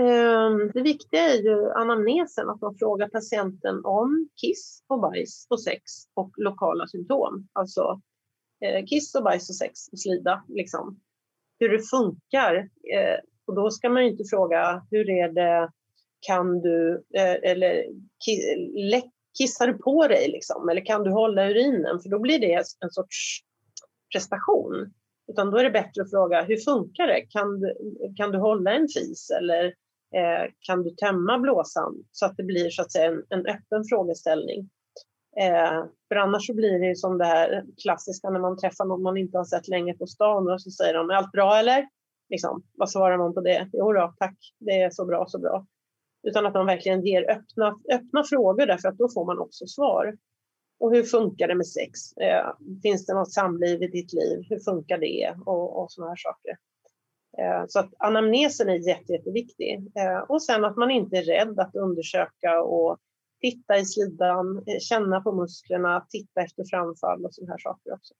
Ehm, 0.00 0.70
det 0.74 0.82
viktiga 0.82 1.20
är 1.20 1.42
ju 1.42 1.72
anamnesen, 1.72 2.48
att 2.48 2.60
man 2.60 2.74
frågar 2.74 3.08
patienten 3.08 3.84
om 3.84 4.28
kiss 4.40 4.84
och 4.86 5.00
bajs 5.00 5.46
och 5.50 5.60
sex 5.60 5.82
och 6.14 6.30
lokala 6.36 6.86
symptom. 6.86 7.48
Alltså 7.52 8.00
eh, 8.60 8.86
kiss 8.86 9.14
och 9.14 9.24
bajs 9.24 9.48
och 9.48 9.56
sex 9.56 9.88
och 9.92 10.00
slida, 10.00 10.44
liksom. 10.48 11.00
Hur 11.58 11.68
det 11.68 11.82
funkar. 11.82 12.54
Eh, 12.94 13.18
och 13.46 13.54
då 13.54 13.70
ska 13.70 13.88
man 13.88 14.04
ju 14.04 14.10
inte 14.10 14.24
fråga 14.30 14.86
hur 14.90 15.10
är 15.10 15.28
det, 15.28 15.70
kan 16.20 16.60
du, 16.60 17.04
eller 17.42 17.84
läcker 18.90 19.17
kissar 19.38 19.66
du 19.66 19.78
på 19.78 20.08
dig 20.08 20.28
liksom? 20.28 20.68
Eller 20.68 20.84
kan 20.84 21.02
du 21.02 21.10
hålla 21.10 21.50
urinen? 21.50 22.00
För 22.00 22.08
då 22.08 22.18
blir 22.18 22.38
det 22.38 22.54
en 22.54 22.90
sorts 22.90 23.40
prestation. 24.12 24.92
Utan 25.28 25.50
då 25.50 25.58
är 25.58 25.64
det 25.64 25.70
bättre 25.70 26.02
att 26.02 26.10
fråga 26.10 26.42
hur 26.42 26.56
funkar 26.56 27.06
det? 27.06 27.20
Kan 27.20 27.60
du, 27.60 27.74
kan 28.16 28.30
du 28.30 28.38
hålla 28.38 28.72
en 28.72 28.88
fis 28.88 29.30
eller 29.30 29.64
eh, 30.14 30.50
kan 30.60 30.82
du 30.82 30.90
tömma 30.90 31.38
blåsan? 31.38 31.94
Så 32.12 32.26
att 32.26 32.36
det 32.36 32.42
blir 32.42 32.70
så 32.70 32.82
att 32.82 32.92
säga 32.92 33.06
en, 33.06 33.24
en 33.28 33.46
öppen 33.46 33.84
frågeställning. 33.88 34.70
Eh, 35.40 35.84
för 36.08 36.16
annars 36.16 36.46
så 36.46 36.54
blir 36.54 36.88
det 36.88 36.96
som 36.96 37.18
det 37.18 37.24
här 37.24 37.64
klassiska 37.82 38.30
när 38.30 38.40
man 38.40 38.58
träffar 38.58 38.84
någon 38.84 39.02
man 39.02 39.16
inte 39.16 39.38
har 39.38 39.44
sett 39.44 39.68
länge 39.68 39.94
på 39.94 40.06
stan 40.06 40.50
och 40.50 40.62
så 40.62 40.70
säger 40.70 40.94
de 40.94 41.10
är 41.10 41.14
allt 41.14 41.32
bra 41.32 41.56
eller? 41.56 41.88
Liksom, 42.28 42.62
vad 42.74 42.90
svarar 42.90 43.18
man 43.18 43.34
på 43.34 43.40
det? 43.40 43.68
Jo 43.72 43.92
då, 43.92 44.14
tack, 44.18 44.36
det 44.58 44.82
är 44.82 44.90
så 44.90 45.04
bra, 45.04 45.26
så 45.28 45.38
bra. 45.38 45.66
Utan 46.22 46.46
att 46.46 46.54
man 46.54 46.66
verkligen 46.66 47.06
ger 47.06 47.30
öppna, 47.30 47.74
öppna 47.92 48.24
frågor 48.24 48.66
därför 48.66 48.88
att 48.88 48.98
då 48.98 49.08
får 49.08 49.24
man 49.24 49.38
också 49.38 49.66
svar. 49.66 50.16
Och 50.80 50.94
hur 50.94 51.02
funkar 51.02 51.48
det 51.48 51.54
med 51.54 51.66
sex? 51.66 52.12
Eh, 52.16 52.46
finns 52.82 53.06
det 53.06 53.14
något 53.14 53.32
samliv 53.32 53.82
i 53.82 53.88
ditt 53.88 54.12
liv? 54.12 54.44
Hur 54.48 54.58
funkar 54.58 54.98
det? 54.98 55.34
Och, 55.46 55.82
och 55.82 55.92
sådana 55.92 56.10
här 56.10 56.16
saker. 56.16 56.56
Eh, 57.38 57.64
så 57.68 57.78
att 57.80 57.94
anamnesen 57.98 58.68
är 58.68 58.88
jätte, 58.88 59.12
jätteviktig. 59.12 59.92
Eh, 59.94 60.18
och 60.18 60.42
sen 60.42 60.64
att 60.64 60.76
man 60.76 60.90
inte 60.90 61.16
är 61.16 61.22
rädd 61.22 61.60
att 61.60 61.74
undersöka 61.74 62.62
och 62.62 62.98
titta 63.40 63.78
i 63.78 63.86
slidan, 63.86 64.64
känna 64.80 65.20
på 65.20 65.32
musklerna, 65.32 66.06
titta 66.10 66.40
efter 66.40 66.64
framfall 66.70 67.24
och 67.24 67.34
sådana 67.34 67.52
här 67.52 67.58
saker 67.58 67.92
också. 67.92 68.14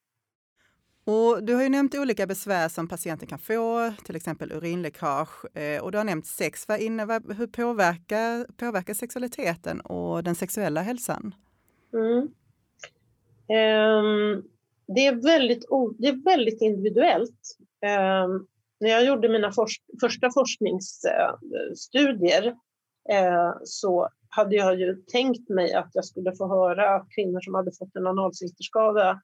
Och 1.11 1.43
du 1.43 1.55
har 1.55 1.63
ju 1.63 1.69
nämnt 1.69 1.95
olika 1.95 2.27
besvär 2.27 2.69
som 2.69 2.89
patienten 2.89 3.29
kan 3.29 3.39
få, 3.39 3.93
till 4.05 4.17
exempel 4.17 4.53
urinläckage. 4.53 5.57
Eh, 5.57 5.83
och 5.83 5.93
du 5.93 5.99
har 5.99 6.05
nämnt 6.05 6.27
sex. 6.27 6.69
Vad 6.69 6.81
innebär, 6.81 7.35
hur 7.35 7.47
påverkar, 7.47 8.47
påverkar 8.57 8.95
sexualiteten 8.95 9.81
och 9.81 10.25
den 10.25 10.35
sexuella 10.35 10.81
hälsan? 10.81 11.35
Mm. 11.93 12.19
Um, 12.19 12.31
det, 14.87 15.07
är 15.07 15.23
väldigt, 15.23 15.65
det 15.99 16.09
är 16.09 16.25
väldigt 16.25 16.63
individuellt. 16.63 17.57
Um, 17.83 18.47
när 18.81 18.91
jag 18.91 19.05
gjorde 19.05 19.29
mina 19.29 19.53
forsk 19.53 19.83
första 20.01 20.31
forskningsstudier 20.31 22.47
eh, 23.13 23.53
så 23.65 24.09
hade 24.29 24.57
jag 24.57 24.81
ju 24.81 24.95
tänkt 24.95 25.49
mig 25.49 25.73
att 25.73 25.91
jag 25.93 26.05
skulle 26.05 26.37
få 26.37 26.49
höra 26.49 26.95
att 26.95 27.07
kvinnor 27.15 27.41
som 27.41 27.55
hade 27.55 27.73
fått 27.79 27.97
en 27.97 28.07
analsfinkterskada 28.07 29.21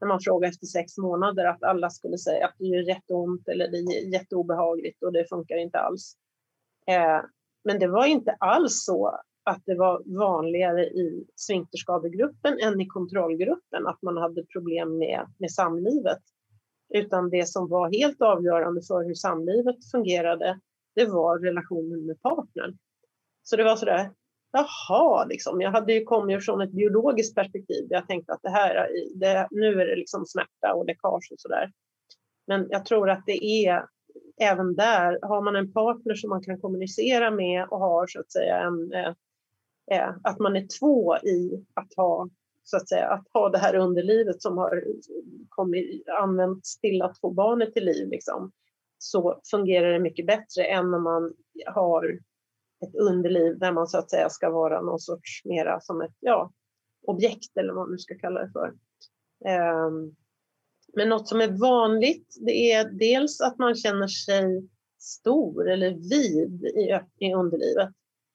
när 0.00 0.08
man 0.08 0.20
frågade 0.20 0.50
efter 0.50 0.66
sex 0.66 0.98
månader 0.98 1.44
att 1.44 1.62
alla 1.62 1.90
skulle 1.90 2.18
säga 2.18 2.46
att 2.46 2.54
det 2.58 2.66
gör 2.66 2.82
jätteont 2.82 3.48
eller 3.48 3.68
det 3.68 3.78
är 3.78 4.12
jätteobehagligt 4.12 5.02
och 5.02 5.12
det 5.12 5.28
funkar 5.28 5.56
inte 5.56 5.78
alls. 5.78 6.16
Eh, 6.86 7.20
men 7.64 7.78
det 7.78 7.86
var 7.86 8.06
inte 8.06 8.36
alls 8.40 8.84
så 8.84 9.20
att 9.44 9.62
det 9.66 9.74
var 9.74 10.02
vanligare 10.18 10.84
i 10.86 11.26
sfinkterskadegruppen 11.36 12.58
än 12.60 12.80
i 12.80 12.86
kontrollgruppen 12.86 13.86
att 13.86 14.02
man 14.02 14.16
hade 14.16 14.44
problem 14.46 14.98
med, 14.98 15.26
med 15.38 15.50
samlivet. 15.50 16.22
Utan 16.94 17.30
det 17.30 17.48
som 17.48 17.68
var 17.68 17.92
helt 17.92 18.22
avgörande 18.22 18.82
för 18.82 19.04
hur 19.04 19.14
samlivet 19.14 19.90
fungerade, 19.90 20.60
det 20.94 21.06
var 21.06 21.38
relationen 21.38 22.06
med 22.06 22.22
partnern. 22.22 22.78
Så 23.42 23.56
det 23.56 23.64
var 23.64 23.76
sådär, 23.76 24.10
jaha, 24.54 25.24
liksom. 25.24 25.60
jag 25.60 25.70
hade 25.70 25.92
ju 25.92 26.04
kommit 26.04 26.44
från 26.44 26.60
ett 26.60 26.72
biologiskt 26.72 27.34
perspektiv. 27.34 27.86
Jag 27.90 28.08
tänkte 28.08 28.32
att 28.32 28.42
det 28.42 28.50
här, 28.50 28.88
det, 29.14 29.48
nu 29.50 29.80
är 29.80 29.86
det 29.86 29.96
liksom 29.96 30.26
smärta 30.26 30.74
och 30.74 30.86
läckage 30.86 31.28
och 31.32 31.40
sådär. 31.40 31.72
Men 32.46 32.66
jag 32.70 32.84
tror 32.84 33.10
att 33.10 33.22
det 33.26 33.44
är 33.44 33.84
även 34.40 34.74
där, 34.74 35.18
har 35.22 35.42
man 35.42 35.56
en 35.56 35.72
partner 35.72 36.14
som 36.14 36.30
man 36.30 36.42
kan 36.42 36.60
kommunicera 36.60 37.30
med 37.30 37.68
och 37.68 37.78
har 37.78 38.06
så 38.06 38.20
att 38.20 38.32
säga 38.32 38.58
en, 38.58 38.92
eh, 38.92 39.14
eh 39.90 40.14
att 40.24 40.38
man 40.38 40.56
är 40.56 40.66
två 40.78 41.16
i 41.16 41.64
att 41.74 41.94
ha 41.96 42.28
så 42.64 42.76
att 42.76 42.88
säga, 42.88 43.08
att 43.08 43.28
ha 43.32 43.48
det 43.48 43.58
här 43.58 43.74
underlivet 43.74 44.42
som 44.42 44.58
har 44.58 44.84
kommit, 45.48 46.08
använts 46.08 46.78
till 46.78 47.02
att 47.02 47.20
få 47.20 47.30
barnet 47.30 47.74
till 47.74 47.84
liv, 47.84 48.08
liksom, 48.08 48.52
så 48.98 49.40
fungerar 49.50 49.92
det 49.92 49.98
mycket 49.98 50.26
bättre 50.26 50.64
än 50.64 50.90
när 50.90 50.98
man 50.98 51.34
har 51.66 52.18
ett 52.84 52.94
underliv 52.94 53.58
där 53.58 53.72
man 53.72 53.86
så 53.86 53.98
att 53.98 54.10
säga 54.10 54.30
ska 54.30 54.50
vara 54.50 54.80
någon 54.80 55.00
sorts 55.00 55.44
mera 55.44 55.80
som 55.80 56.00
ett 56.00 56.16
ja, 56.20 56.52
objekt 57.06 57.56
eller 57.56 57.72
vad 57.72 57.82
man 57.82 57.92
nu 57.92 57.98
ska 57.98 58.18
kalla 58.18 58.40
det 58.40 58.52
för. 58.52 58.74
Ehm, 59.44 60.14
men 60.96 61.08
något 61.08 61.28
som 61.28 61.40
är 61.40 61.60
vanligt 61.60 62.36
det 62.40 62.72
är 62.72 62.90
dels 62.90 63.40
att 63.40 63.58
man 63.58 63.74
känner 63.74 64.06
sig 64.06 64.68
stor 64.98 65.70
eller 65.70 65.90
vid 65.90 66.64
i 67.18 67.34
underlivet. 67.34 67.88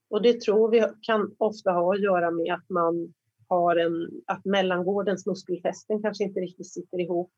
Och 0.10 0.22
det 0.22 0.42
tror 0.42 0.70
vi 0.70 0.86
kan 1.02 1.36
ofta 1.38 1.72
ha 1.72 1.94
att 1.94 2.02
göra 2.02 2.32
med 2.32 2.54
att 2.54 2.70
man 2.70 3.14
har 3.48 3.76
en, 3.76 4.22
att 4.26 4.46
mellangårdens 4.46 5.26
muskelfästen 5.26 6.02
kanske 6.02 6.24
inte 6.24 6.40
riktigt 6.40 6.74
sitter 6.74 7.00
ihop. 7.00 7.32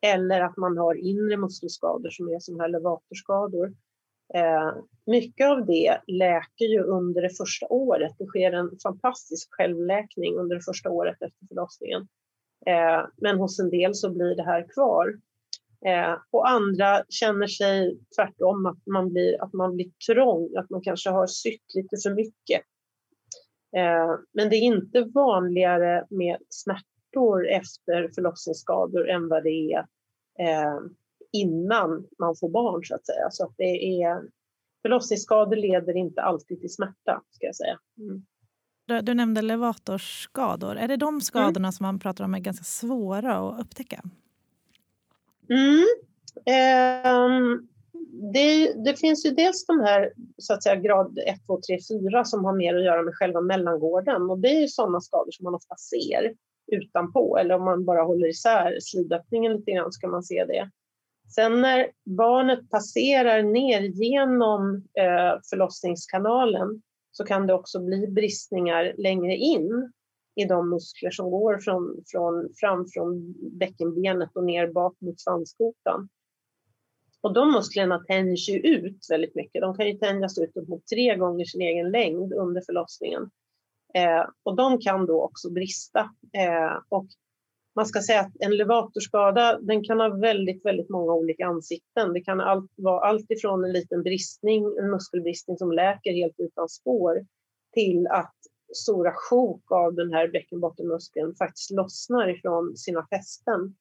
Eller 0.00 0.40
att 0.40 0.56
man 0.56 0.78
har 0.78 0.94
inre 0.94 1.36
muskelskador 1.36 2.10
som 2.10 2.28
är 2.28 2.38
som 2.38 2.60
här 2.60 2.68
levatorskador. 2.68 3.74
Eh, 4.34 4.76
mycket 5.06 5.46
av 5.46 5.66
det 5.66 6.00
läker 6.06 6.64
ju 6.64 6.82
under 6.82 7.22
det 7.22 7.36
första 7.36 7.66
året. 7.66 8.12
Det 8.18 8.26
sker 8.26 8.52
en 8.52 8.70
fantastisk 8.82 9.48
självläkning 9.50 10.36
under 10.36 10.56
det 10.56 10.62
första 10.62 10.90
året 10.90 11.22
efter 11.22 11.46
förlossningen. 11.48 12.08
Eh, 12.66 13.06
men 13.16 13.38
hos 13.38 13.60
en 13.60 13.70
del 13.70 13.94
så 13.94 14.10
blir 14.10 14.36
det 14.36 14.44
här 14.44 14.66
kvar. 14.74 15.18
Eh, 15.86 16.16
och 16.30 16.50
andra 16.50 17.04
känner 17.08 17.46
sig 17.46 17.98
tvärtom 18.16 18.66
att 18.66 18.86
man 18.86 19.12
blir, 19.12 19.42
att 19.42 19.52
man 19.52 19.74
blir 19.74 19.90
trång, 20.06 20.56
att 20.56 20.70
man 20.70 20.82
kanske 20.82 21.10
har 21.10 21.26
sytt 21.26 21.74
lite 21.74 21.96
för 22.02 22.14
mycket. 22.14 22.62
Men 24.32 24.50
det 24.50 24.56
är 24.56 24.60
inte 24.60 25.00
vanligare 25.14 26.06
med 26.10 26.38
smärtor 26.48 27.48
efter 27.48 28.10
förlossningsskador 28.14 29.08
än 29.08 29.28
vad 29.28 29.42
det 29.42 29.72
är 29.72 29.84
innan 31.32 32.06
man 32.18 32.36
får 32.36 32.48
barn 32.48 32.84
så 32.84 32.94
att 32.94 33.06
säga. 33.06 33.30
Så 33.30 33.44
att 33.44 33.54
det 33.56 34.02
är, 34.02 34.22
förlossningsskador 34.82 35.56
leder 35.56 35.96
inte 35.96 36.22
alltid 36.22 36.60
till 36.60 36.72
smärta 36.72 37.22
ska 37.30 37.46
jag 37.46 37.56
säga. 37.56 37.78
Mm. 37.98 38.26
Du, 38.86 39.00
du 39.00 39.14
nämnde 39.14 39.42
levatorskador. 39.42 40.76
Är 40.76 40.88
det 40.88 40.96
de 40.96 41.20
skadorna 41.20 41.58
mm. 41.58 41.72
som 41.72 41.84
man 41.84 41.98
pratar 41.98 42.24
om 42.24 42.34
är 42.34 42.38
ganska 42.38 42.64
svåra 42.64 43.36
att 43.38 43.60
upptäcka? 43.60 44.02
Mm. 45.48 45.84
Eh, 46.46 47.60
det, 48.32 48.72
det, 48.84 48.94
finns 48.94 49.26
ju 49.26 49.30
dels 49.30 49.66
de 49.66 49.80
här 49.80 50.12
så 50.38 50.54
att 50.54 50.62
säga, 50.62 50.76
grad 50.76 51.18
1, 51.26 51.46
2, 51.46 51.60
3, 51.68 51.78
4 52.10 52.24
som 52.24 52.44
har 52.44 52.52
mer 52.52 52.74
att 52.74 52.84
göra 52.84 53.02
med 53.02 53.14
själva 53.14 53.40
mellangården 53.40 54.30
och 54.30 54.38
det 54.38 54.48
är 54.48 54.60
ju 54.60 54.68
sådana 54.68 55.00
skador 55.00 55.30
som 55.30 55.44
man 55.44 55.54
ofta 55.54 55.76
ser 55.76 56.34
utanpå 56.72 57.38
eller 57.38 57.54
om 57.54 57.64
man 57.64 57.84
bara 57.84 58.02
håller 58.02 58.28
isär 58.28 58.78
slidöppningen 58.80 59.52
lite 59.52 59.70
grann 59.70 59.92
så 59.92 60.00
kan 60.00 60.10
man 60.10 60.22
se 60.22 60.44
det. 60.44 60.70
Sen 61.34 61.60
när 61.60 61.90
barnet 62.04 62.70
passerar 62.70 63.42
ner 63.42 63.80
genom 63.80 64.74
eh, 64.76 65.40
förlossningskanalen 65.50 66.82
så 67.10 67.24
kan 67.24 67.46
det 67.46 67.54
också 67.54 67.80
bli 67.80 68.06
bristningar 68.06 68.94
längre 68.98 69.36
in 69.36 69.92
i 70.34 70.44
de 70.44 70.70
muskler 70.70 71.10
som 71.10 71.30
går 71.30 71.58
från, 71.58 72.02
från, 72.06 72.48
fram 72.60 72.86
från 72.94 73.34
bäckenbenet 73.58 74.30
och 74.34 74.44
ner 74.44 74.72
bak 74.72 74.96
mot 75.00 75.20
svanskotan. 75.20 76.08
Och 77.20 77.32
de 77.32 77.52
musklerna 77.52 78.04
tänjs 78.08 78.48
ju 78.48 78.58
ut 78.58 79.06
väldigt 79.10 79.34
mycket. 79.34 79.62
De 79.62 79.76
kan 79.76 79.86
ju 79.86 79.98
tänjas 79.98 80.38
ut 80.38 80.56
upp 80.56 80.68
mot 80.68 80.86
tre 80.86 81.16
gånger 81.16 81.44
sin 81.44 81.60
egen 81.60 81.90
längd 81.90 82.32
under 82.32 82.62
förlossningen. 82.66 83.30
Eh, 83.94 84.24
och 84.42 84.56
de 84.56 84.80
kan 84.80 85.06
då 85.06 85.22
också 85.22 85.50
brista. 85.50 86.00
Eh, 86.32 86.82
och 86.88 87.06
man 87.78 87.86
ska 87.86 88.00
säga 88.00 88.20
att 88.20 88.32
en 88.40 88.56
levatorskada 88.56 89.58
den 89.60 89.84
kan 89.84 90.00
ha 90.00 90.08
väldigt, 90.08 90.64
väldigt 90.64 90.88
många 90.88 91.12
olika 91.12 91.46
ansikten. 91.46 92.12
Det 92.12 92.20
kan 92.20 92.40
allt, 92.40 92.70
vara 92.76 93.08
allt 93.08 93.30
ifrån 93.30 93.64
en 93.64 93.72
liten 93.72 94.02
bristning, 94.02 94.64
en 94.78 94.90
muskelbristning 94.90 95.58
som 95.58 95.72
läker 95.72 96.12
helt 96.12 96.34
utan 96.38 96.68
spår 96.68 97.26
till 97.74 98.06
att 98.06 98.34
stora 98.74 99.12
sjok 99.12 99.72
av 99.72 99.94
den 99.94 100.12
här 100.12 100.28
bäckenbottenmuskeln 100.28 101.34
faktiskt 101.34 101.70
lossnar 101.70 102.28
ifrån 102.28 102.76
sina 102.76 103.06
fästen. 103.06 103.74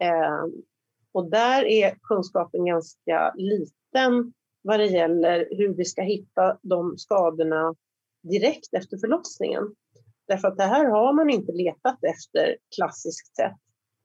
Eh, 0.00 0.44
och 1.12 1.30
där 1.30 1.64
är 1.64 1.94
kunskapen 2.02 2.64
ganska 2.64 3.34
liten 3.36 4.32
vad 4.62 4.80
det 4.80 4.86
gäller 4.86 5.48
hur 5.50 5.74
vi 5.74 5.84
ska 5.84 6.02
hitta 6.02 6.58
de 6.62 6.98
skadorna 6.98 7.74
direkt 8.22 8.74
efter 8.74 8.98
förlossningen. 8.98 9.74
Därför 10.30 10.48
att 10.48 10.56
det 10.56 10.64
här 10.64 10.84
har 10.84 11.12
man 11.12 11.30
inte 11.30 11.52
letat 11.52 12.04
efter 12.04 12.56
klassiskt 12.76 13.36
sett. 13.36 13.56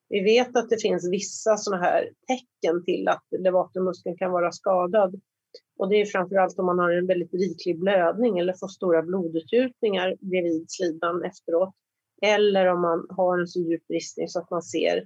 Vi 0.10 0.24
vet 0.24 0.58
att 0.58 0.70
det 0.70 0.82
finns 0.82 1.12
vissa 1.12 1.58
sådana 1.58 1.84
här 1.84 2.10
tecken 2.28 2.84
till 2.86 3.08
att 3.08 3.24
levatormuskeln 3.40 4.18
kan 4.18 4.32
vara 4.32 4.52
skadad. 4.52 5.22
Och 5.78 5.90
det 5.90 5.96
är 6.02 6.06
framförallt 6.06 6.60
om 6.60 6.66
man 6.66 6.80
har 6.80 6.92
en 6.92 7.08
väldigt 7.08 7.34
riklig 7.34 7.80
blödning 7.80 8.40
eller 8.40 8.54
får 8.54 8.68
stora 8.68 9.02
blodutgjutningar 9.02 10.16
bredvid 10.20 10.66
slidan 10.68 11.24
efteråt. 11.24 11.74
Eller 12.22 12.66
om 12.66 12.82
man 12.82 13.08
har 13.10 13.40
en 13.40 13.48
så 13.48 13.60
djup 13.60 13.88
bristning 13.88 14.28
så 14.28 14.40
att 14.40 14.50
man 14.50 14.62
ser 14.62 14.98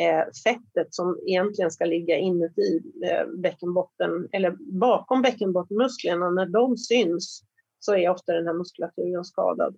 eh, 0.00 0.24
fettet 0.44 0.94
som 0.94 1.18
egentligen 1.26 1.70
ska 1.70 1.84
ligga 1.84 2.16
inuti 2.16 2.82
eh, 3.04 3.26
bäckenbotten 3.38 4.28
eller 4.32 4.56
bakom 4.78 5.22
bäckenbottenmusklerna. 5.22 6.30
När 6.30 6.46
de 6.46 6.76
syns 6.76 7.42
så 7.78 7.94
är 7.94 8.08
ofta 8.08 8.32
den 8.32 8.46
här 8.46 8.54
muskulaturen 8.54 9.24
skadad. 9.24 9.76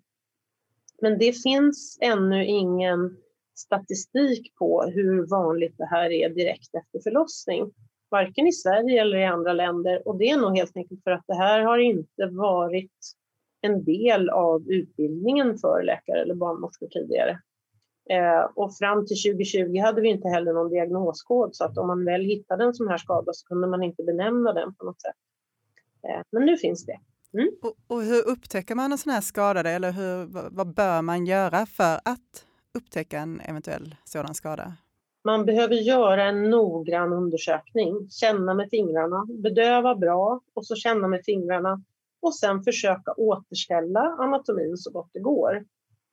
Men 1.03 1.19
det 1.19 1.43
finns 1.43 1.99
ännu 2.01 2.47
ingen 2.47 3.17
statistik 3.55 4.55
på 4.55 4.83
hur 4.83 5.27
vanligt 5.27 5.75
det 5.79 5.87
här 5.87 6.11
är 6.11 6.29
direkt 6.29 6.75
efter 6.75 7.01
förlossning. 7.03 7.73
Varken 8.11 8.47
i 8.47 8.53
Sverige 8.53 9.01
eller 9.01 9.19
i 9.19 9.25
andra 9.25 9.53
länder. 9.53 10.09
Och 10.09 10.19
det 10.19 10.31
är 10.31 10.37
nog 10.37 10.57
helt 10.57 10.77
enkelt 10.77 11.03
för 11.03 11.11
att 11.11 11.25
det 11.27 11.35
här 11.35 11.61
har 11.61 11.79
inte 11.79 12.27
varit 12.27 12.93
en 13.61 13.85
del 13.85 14.31
av 14.31 14.71
utbildningen 14.71 15.59
för 15.59 15.83
läkare 15.83 16.23
eller 16.23 16.35
barnmorskor 16.35 16.87
tidigare. 16.87 17.39
Eh, 18.11 18.51
och 18.55 18.77
fram 18.77 19.07
till 19.07 19.23
2020 19.33 19.79
hade 19.79 20.01
vi 20.01 20.09
inte 20.09 20.29
heller 20.29 20.53
någon 20.53 20.71
diagnoskod 20.71 21.57
så 21.57 21.65
att 21.65 21.79
om 21.79 21.87
man 21.87 22.05
väl 22.05 22.25
hittade 22.25 22.65
en 22.65 22.75
sån 22.75 22.89
här 22.89 22.99
skada 22.99 23.33
så 23.33 23.47
kunde 23.47 23.67
man 23.69 23.83
inte 23.83 24.03
benämna 24.03 24.53
den 24.53 24.75
på 24.75 24.85
något 24.85 25.01
sätt. 25.01 25.17
Eh, 26.09 26.23
men 26.31 26.47
nu 26.47 26.57
finns 26.57 26.87
det. 26.87 26.99
Mm. 27.35 27.51
Och, 27.63 27.77
och, 27.87 28.03
hur 28.03 28.29
upptäcker 28.29 28.75
man 28.75 28.93
en 28.93 28.99
sån 28.99 29.13
här 29.13 29.21
skada 29.21 29.71
eller 29.71 29.93
hur, 29.93 30.27
vad 30.51 30.75
bör 30.75 31.03
man 31.03 31.27
göra 31.27 31.67
för 31.67 31.95
att 32.05 32.47
upptäcka 32.75 33.19
en 33.19 33.41
eventuell 33.41 33.95
sådan 34.05 34.35
skada? 34.35 34.73
Man 35.25 35.45
behöver 35.45 35.75
göra 35.75 36.25
en 36.25 36.51
noggrann 36.51 37.13
undersökning, 37.13 38.11
känna 38.11 38.55
med 38.55 38.69
fingrarna, 38.71 39.27
bedöva 39.43 39.95
bra 39.95 40.41
och 40.55 40.67
så 40.67 40.77
känna 40.77 41.09
med 41.09 41.21
fingrarna 41.25 41.83
och 42.23 42.35
sen 42.35 42.63
försöka 42.63 43.13
återställa 43.17 44.01
anatomin 44.01 44.77
så 44.77 44.91
gott 44.91 45.11
det 45.13 45.21
går. 45.21 45.65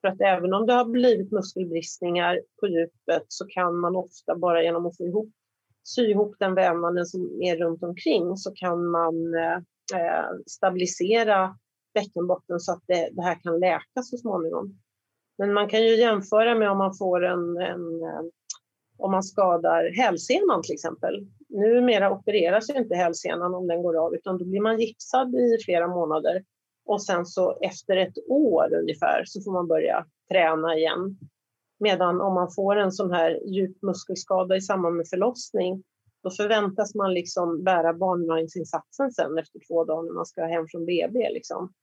För 0.02 0.08
att 0.08 0.22
även 0.22 0.54
om 0.54 0.66
det 0.66 0.74
har 0.74 0.86
blivit 0.86 1.32
muskelbristningar 1.32 2.42
på 2.60 2.68
djupet 2.68 3.26
så 3.28 3.46
kan 3.46 3.80
man 3.80 3.96
ofta 3.96 4.36
bara 4.36 4.64
genom 4.64 4.86
att 4.86 4.98
få 4.98 5.04
ihop, 5.04 5.30
sy 5.84 6.02
ihop 6.02 6.36
den 6.40 6.56
vävnaden 6.56 7.06
som 7.06 7.42
är 7.42 7.58
runt 7.58 7.84
omkring 7.84 8.38
så 8.38 8.52
kan 8.52 8.88
man 8.88 9.34
Eh, 9.34 9.60
Eh, 9.94 10.30
stabilisera 10.48 11.58
bäckenbotten 11.94 12.60
så 12.60 12.72
att 12.72 12.84
det, 12.88 13.10
det, 13.12 13.22
här 13.22 13.44
kan 13.44 13.60
läka 13.60 14.02
så 14.04 14.18
småningom. 14.18 14.80
Men 15.38 15.54
man 15.54 15.70
kan 15.70 15.84
ju 15.84 15.96
jämföra 15.96 16.56
med 16.56 16.72
om 16.72 16.78
man 16.78 16.98
får 16.98 17.26
en, 17.26 17.58
en, 17.58 18.04
eh, 18.04 18.22
om 18.98 19.12
man 19.12 19.24
skadar 19.24 19.92
hälsenan 19.96 20.62
till 20.64 20.74
exempel. 20.74 21.28
Numera 21.50 22.12
opereras 22.12 22.70
ju 22.70 22.74
inte 22.74 22.96
hälsenan 22.96 23.56
om 23.56 23.68
den 23.68 23.84
går 23.84 24.06
av 24.06 24.16
utan 24.16 24.38
då 24.38 24.46
blir 24.46 24.62
man 24.62 24.80
gipsad 24.80 25.36
i 25.36 25.58
flera 25.66 25.88
månader 25.88 26.44
och 26.86 27.04
sen 27.04 27.26
så 27.26 27.58
efter 27.62 27.98
ett 27.98 28.18
år 28.30 28.74
ungefär 28.74 29.24
så 29.26 29.42
får 29.42 29.52
man 29.52 29.68
börja 29.68 30.06
träna 30.32 30.78
igen. 30.78 31.18
Medan 31.80 32.22
om 32.22 32.34
man 32.34 32.52
får 32.52 32.76
en 32.76 32.92
sån 32.92 33.12
här 33.12 33.40
djup 33.46 33.82
muskelskada 33.82 34.56
i 34.56 34.62
samband 34.62 34.96
med 34.96 35.08
förlossning 35.08 35.84
då 36.24 36.30
förväntas 36.30 36.96
man 36.96 37.14
liksom 37.14 37.64
bära 37.64 37.94
barnvagnsinsatsen 37.94 39.12
sen 39.12 39.38
efter 39.38 39.60
två 39.68 39.86
dagar 39.86 40.04
när 40.04 40.14
man 40.14 40.26
ska 40.26 40.44
hem 40.46 40.66
från 40.72 40.86
BB. 40.86 41.30
Liksom. 41.30 41.74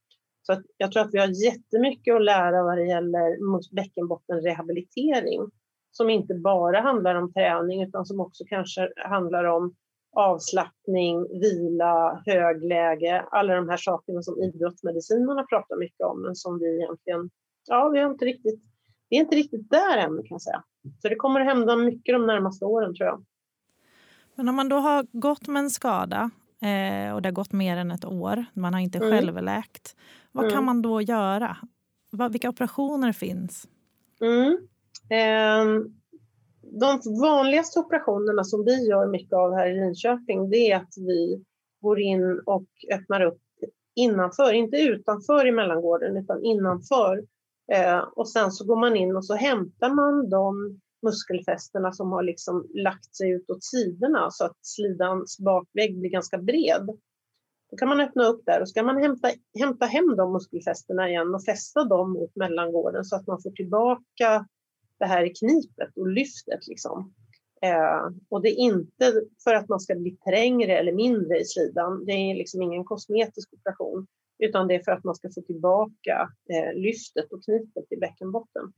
Så 0.43 0.53
att 0.53 0.63
jag 0.77 0.93
tror 0.93 1.03
att 1.03 1.15
vi 1.15 1.19
har 1.19 1.45
jättemycket 1.45 2.15
att 2.15 2.25
lära 2.25 2.63
vad 2.63 2.79
det 2.79 2.87
gäller 2.87 3.75
bäckenbottenrehabilitering 3.75 5.51
som 5.91 6.11
inte 6.11 6.35
bara 6.35 6.81
handlar 6.81 7.15
om 7.15 7.33
träning 7.33 7.83
utan 7.83 8.07
som 8.07 8.21
också 8.21 8.45
kanske 8.49 8.93
handlar 8.97 9.45
om 9.45 9.75
avslappning, 10.17 11.41
vila, 11.41 12.23
högläge, 12.27 13.25
alla 13.31 13.55
de 13.55 13.69
här 13.69 13.77
sakerna 13.77 14.23
som 14.23 14.43
idrottsmedicinerna 14.43 15.43
pratar 15.43 15.77
mycket 15.77 16.07
om 16.07 16.23
men 16.23 16.35
som 16.35 16.59
vi 16.59 16.77
egentligen, 16.83 17.31
ja 17.69 17.89
vi 17.89 17.99
är 17.99 18.07
inte 18.07 18.25
riktigt, 18.25 18.61
vi 19.09 19.17
är 19.17 19.21
inte 19.21 19.37
riktigt 19.37 19.71
där 19.71 19.99
än 19.99 20.17
kan 20.17 20.27
jag 20.29 20.43
säga. 20.43 20.63
Så 21.03 21.09
det 21.09 21.17
kommer 21.17 21.41
att 21.41 21.47
hända 21.47 21.77
mycket 21.77 22.15
de 22.15 22.27
närmaste 22.27 22.65
åren 22.65 22.95
tror 22.95 23.07
jag. 23.07 23.25
Men 24.37 24.49
om 24.49 24.55
man 24.55 24.69
då 24.69 24.77
har 24.77 25.07
gått 25.13 25.49
med 25.49 25.61
en 25.61 25.71
skada 25.71 26.31
eh, 26.63 27.15
och 27.15 27.23
det 27.23 27.29
har 27.29 27.33
gått 27.33 27.53
mer 27.53 27.77
än 27.77 27.91
ett 27.91 28.05
år, 28.05 28.45
man 28.55 28.75
har 28.75 28.81
inte 28.81 28.99
mm. 28.99 29.11
självläkt, 29.11 29.97
vad 30.33 30.45
mm. 30.45 30.55
kan 30.55 30.65
man 30.65 30.83
då 30.83 31.03
göra? 31.03 31.57
Vilka 32.31 32.49
operationer 32.49 33.13
finns? 33.13 33.69
Mm. 34.21 34.59
Eh, 35.11 35.85
de 36.63 37.21
vanligaste 37.21 37.79
operationerna 37.79 38.45
som 38.45 38.65
vi 38.65 38.89
gör 38.89 39.07
mycket 39.07 39.33
av 39.33 39.55
här 39.55 39.67
i 39.67 39.75
Linköping 39.75 40.51
det 40.51 40.57
är 40.57 40.77
att 40.77 40.95
vi 40.97 41.45
går 41.81 42.01
in 42.01 42.41
och 42.47 42.67
öppnar 42.93 43.21
upp 43.21 43.41
innanför, 43.97 44.53
inte 44.53 44.77
utanför 44.77 45.47
i 45.47 45.53
mellangården 45.53 46.17
utan 46.17 46.45
innanför. 46.45 47.25
Eh, 47.73 47.99
och 47.99 48.29
sen 48.29 48.53
så 48.53 48.65
går 48.65 48.77
man 48.77 48.97
in 48.97 49.17
och 49.17 49.25
så 49.25 49.35
hämtar 49.35 49.91
man 49.91 50.31
de 50.31 50.81
muskelfästena 51.03 51.93
som 51.93 52.13
har 52.13 52.23
liksom 52.23 52.67
lagt 52.75 53.15
sig 53.15 53.31
ut 53.31 53.51
åt 53.51 53.65
sidorna 53.65 54.31
så 54.31 54.45
att 54.45 54.57
slidans 54.61 55.39
bakvägg 55.39 55.99
blir 55.99 56.11
ganska 56.11 56.39
bred. 56.39 56.87
Då 57.71 57.77
kan 57.77 57.89
man 57.89 58.01
öppna 58.01 58.25
upp 58.25 58.43
där 58.47 58.61
och 58.61 58.69
ska 58.69 58.83
man 58.83 59.03
hämta, 59.03 59.31
hämta 59.59 59.87
hem 59.87 60.17
de 60.17 60.33
muskelfästena 60.33 61.09
igen 61.09 61.35
och 61.35 61.45
fästa 61.45 61.85
dem 61.85 62.13
mot 62.13 62.37
mellangården 62.37 63.05
så 63.05 63.17
att 63.17 63.27
man 63.27 63.43
får 63.43 63.51
tillbaka 63.51 64.47
det 64.99 65.07
här 65.07 65.31
knipet 65.41 65.97
och 65.97 66.09
lyftet. 66.09 66.67
Liksom. 66.67 67.15
Eh, 67.63 68.11
och 68.29 68.43
det 68.43 68.49
är 68.49 68.59
inte 68.59 69.13
för 69.45 69.55
att 69.55 69.69
man 69.69 69.81
ska 69.81 69.95
bli 69.95 70.17
trängre 70.17 70.79
eller 70.79 70.93
mindre 70.93 71.39
i 71.39 71.45
slidan. 71.45 72.05
Det 72.05 72.13
är 72.13 72.35
liksom 72.35 72.63
ingen 72.63 72.85
kosmetisk 72.85 73.53
operation 73.53 74.07
utan 74.39 74.69
det 74.69 74.75
är 74.75 74.83
för 74.85 74.93
att 74.93 75.05
man 75.05 75.15
ska 75.15 75.29
få 75.35 75.41
tillbaka 75.41 76.29
eh, 76.51 76.81
lyftet 76.81 77.33
och 77.33 77.45
knipet 77.45 77.93
i 77.93 77.97
bäckenbotten. 77.97 78.73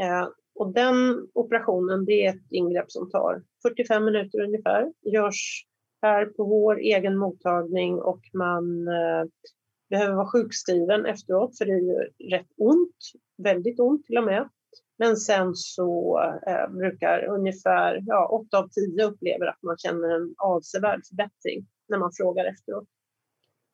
Eh, 0.00 0.28
och 0.58 0.72
den 0.72 1.28
operationen 1.34 2.04
det 2.04 2.26
är 2.26 2.30
ett 2.30 2.50
ingrepp 2.50 2.90
som 2.90 3.10
tar 3.10 3.42
45 3.62 4.04
minuter 4.04 4.40
ungefär. 4.40 4.92
Görs 5.02 5.66
här 6.02 6.26
på 6.26 6.44
vår 6.44 6.78
egen 6.78 7.16
mottagning 7.16 7.94
och 7.94 8.20
man 8.32 8.88
eh, 8.88 9.24
behöver 9.90 10.14
vara 10.14 10.26
sjukskriven 10.26 11.06
efteråt 11.06 11.58
för 11.58 11.64
det 11.64 11.72
är 11.72 11.80
ju 11.80 12.28
rätt 12.30 12.46
ont, 12.56 12.96
väldigt 13.38 13.80
ont 13.80 14.06
till 14.06 14.18
och 14.18 14.24
med. 14.24 14.48
Men 14.98 15.16
sen 15.16 15.54
så 15.54 16.20
eh, 16.46 16.68
brukar 16.70 17.24
ungefär 17.24 18.02
ja, 18.06 18.28
8 18.28 18.58
av 18.58 18.68
10 18.68 19.04
upplever 19.04 19.46
att 19.46 19.62
man 19.62 19.78
känner 19.78 20.08
en 20.08 20.34
avsevärd 20.38 21.00
förbättring 21.08 21.66
när 21.88 21.98
man 21.98 22.12
frågar 22.12 22.44
efteråt. 22.44 22.88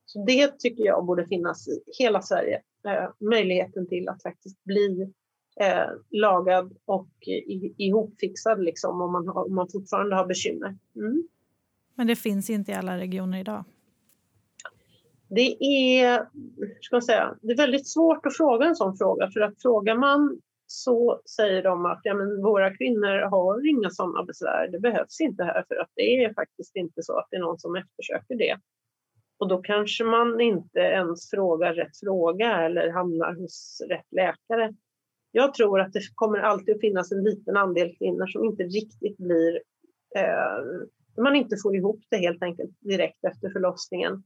Så 0.07 0.25
det 0.25 0.59
tycker 0.59 0.85
jag 0.85 1.07
borde 1.07 1.27
finnas 1.27 1.69
i 1.69 1.83
hela 1.99 2.23
Sverige, 2.23 2.63
eh, 2.87 3.11
möjligheten 3.21 3.89
till 3.89 4.09
att 4.09 4.23
faktiskt 4.23 4.65
bli 4.65 5.13
eh, 5.61 5.91
lagad 6.11 6.77
och 6.85 7.09
ihopfixad 7.77 8.65
liksom, 8.65 9.01
om, 9.01 9.13
man 9.13 9.29
har, 9.29 9.47
om 9.47 9.55
man 9.55 9.69
fortfarande 9.73 10.17
har 10.17 10.27
bekymmer. 10.27 10.77
Mm. 10.97 11.29
Men 11.95 12.07
det 12.07 12.17
finns 12.17 12.51
inte 12.51 12.73
i 12.73 12.75
alla 12.75 12.99
regioner 12.99 13.39
idag? 13.41 13.65
Det 15.29 15.65
är, 15.65 16.29
ska 16.81 16.97
man 16.97 17.03
säga, 17.03 17.35
det 17.43 17.53
är 17.53 17.57
väldigt 17.57 17.89
svårt 17.89 18.27
att 18.27 18.37
fråga 18.37 18.67
en 18.67 18.77
sån 18.77 18.97
fråga 18.97 19.31
för 19.31 19.41
att 19.41 19.63
frågar 19.63 19.97
man 19.97 20.41
så 20.67 21.21
säger 21.37 21.63
de 21.63 21.87
att 21.87 22.01
ja, 22.03 22.15
men 22.15 22.43
våra 22.43 22.77
kvinnor 22.77 23.31
har 23.31 23.69
inga 23.69 23.91
sådana 23.91 24.25
besvär, 24.25 24.69
det 24.73 24.81
behövs 24.81 25.21
inte 25.21 25.45
här 25.45 25.65
för 25.69 25.75
att 25.75 25.91
det 25.95 26.25
är 26.25 26.35
faktiskt 26.35 26.77
inte 26.77 27.03
så 27.03 27.19
att 27.19 27.27
det 27.31 27.37
är 27.37 27.41
någon 27.41 27.59
som 27.59 27.77
eftersöker 27.77 28.35
det. 28.35 28.59
Och 29.39 29.49
då 29.49 29.59
kanske 29.59 30.05
man 30.05 30.41
inte 30.41 30.79
ens 30.79 31.31
frågar 31.31 31.75
rätt 31.75 31.99
fråga 32.01 32.61
eller 32.61 32.91
hamnar 32.91 33.35
hos 33.35 33.83
rätt 33.89 34.13
läkare 34.13 34.75
jag 35.33 35.55
tror 35.55 35.81
att 35.81 35.93
det 35.93 36.01
kommer 36.15 36.39
alltid 36.39 36.75
att 36.75 36.81
finnas 36.81 37.13
en 37.13 37.25
liten 37.25 37.57
andel 37.57 37.97
kvinnor 37.99 38.27
som 38.27 38.45
inte 38.45 38.63
riktigt 38.63 39.17
blir... 39.19 39.61
Eh, 40.17 40.83
man 41.23 41.37
inte 41.37 41.57
får 41.63 41.77
ihop 41.77 42.01
det 42.11 42.17
helt 42.17 42.43
enkelt 42.43 42.71
direkt 42.81 43.25
efter 43.25 43.51
förlossningen. 43.51 44.23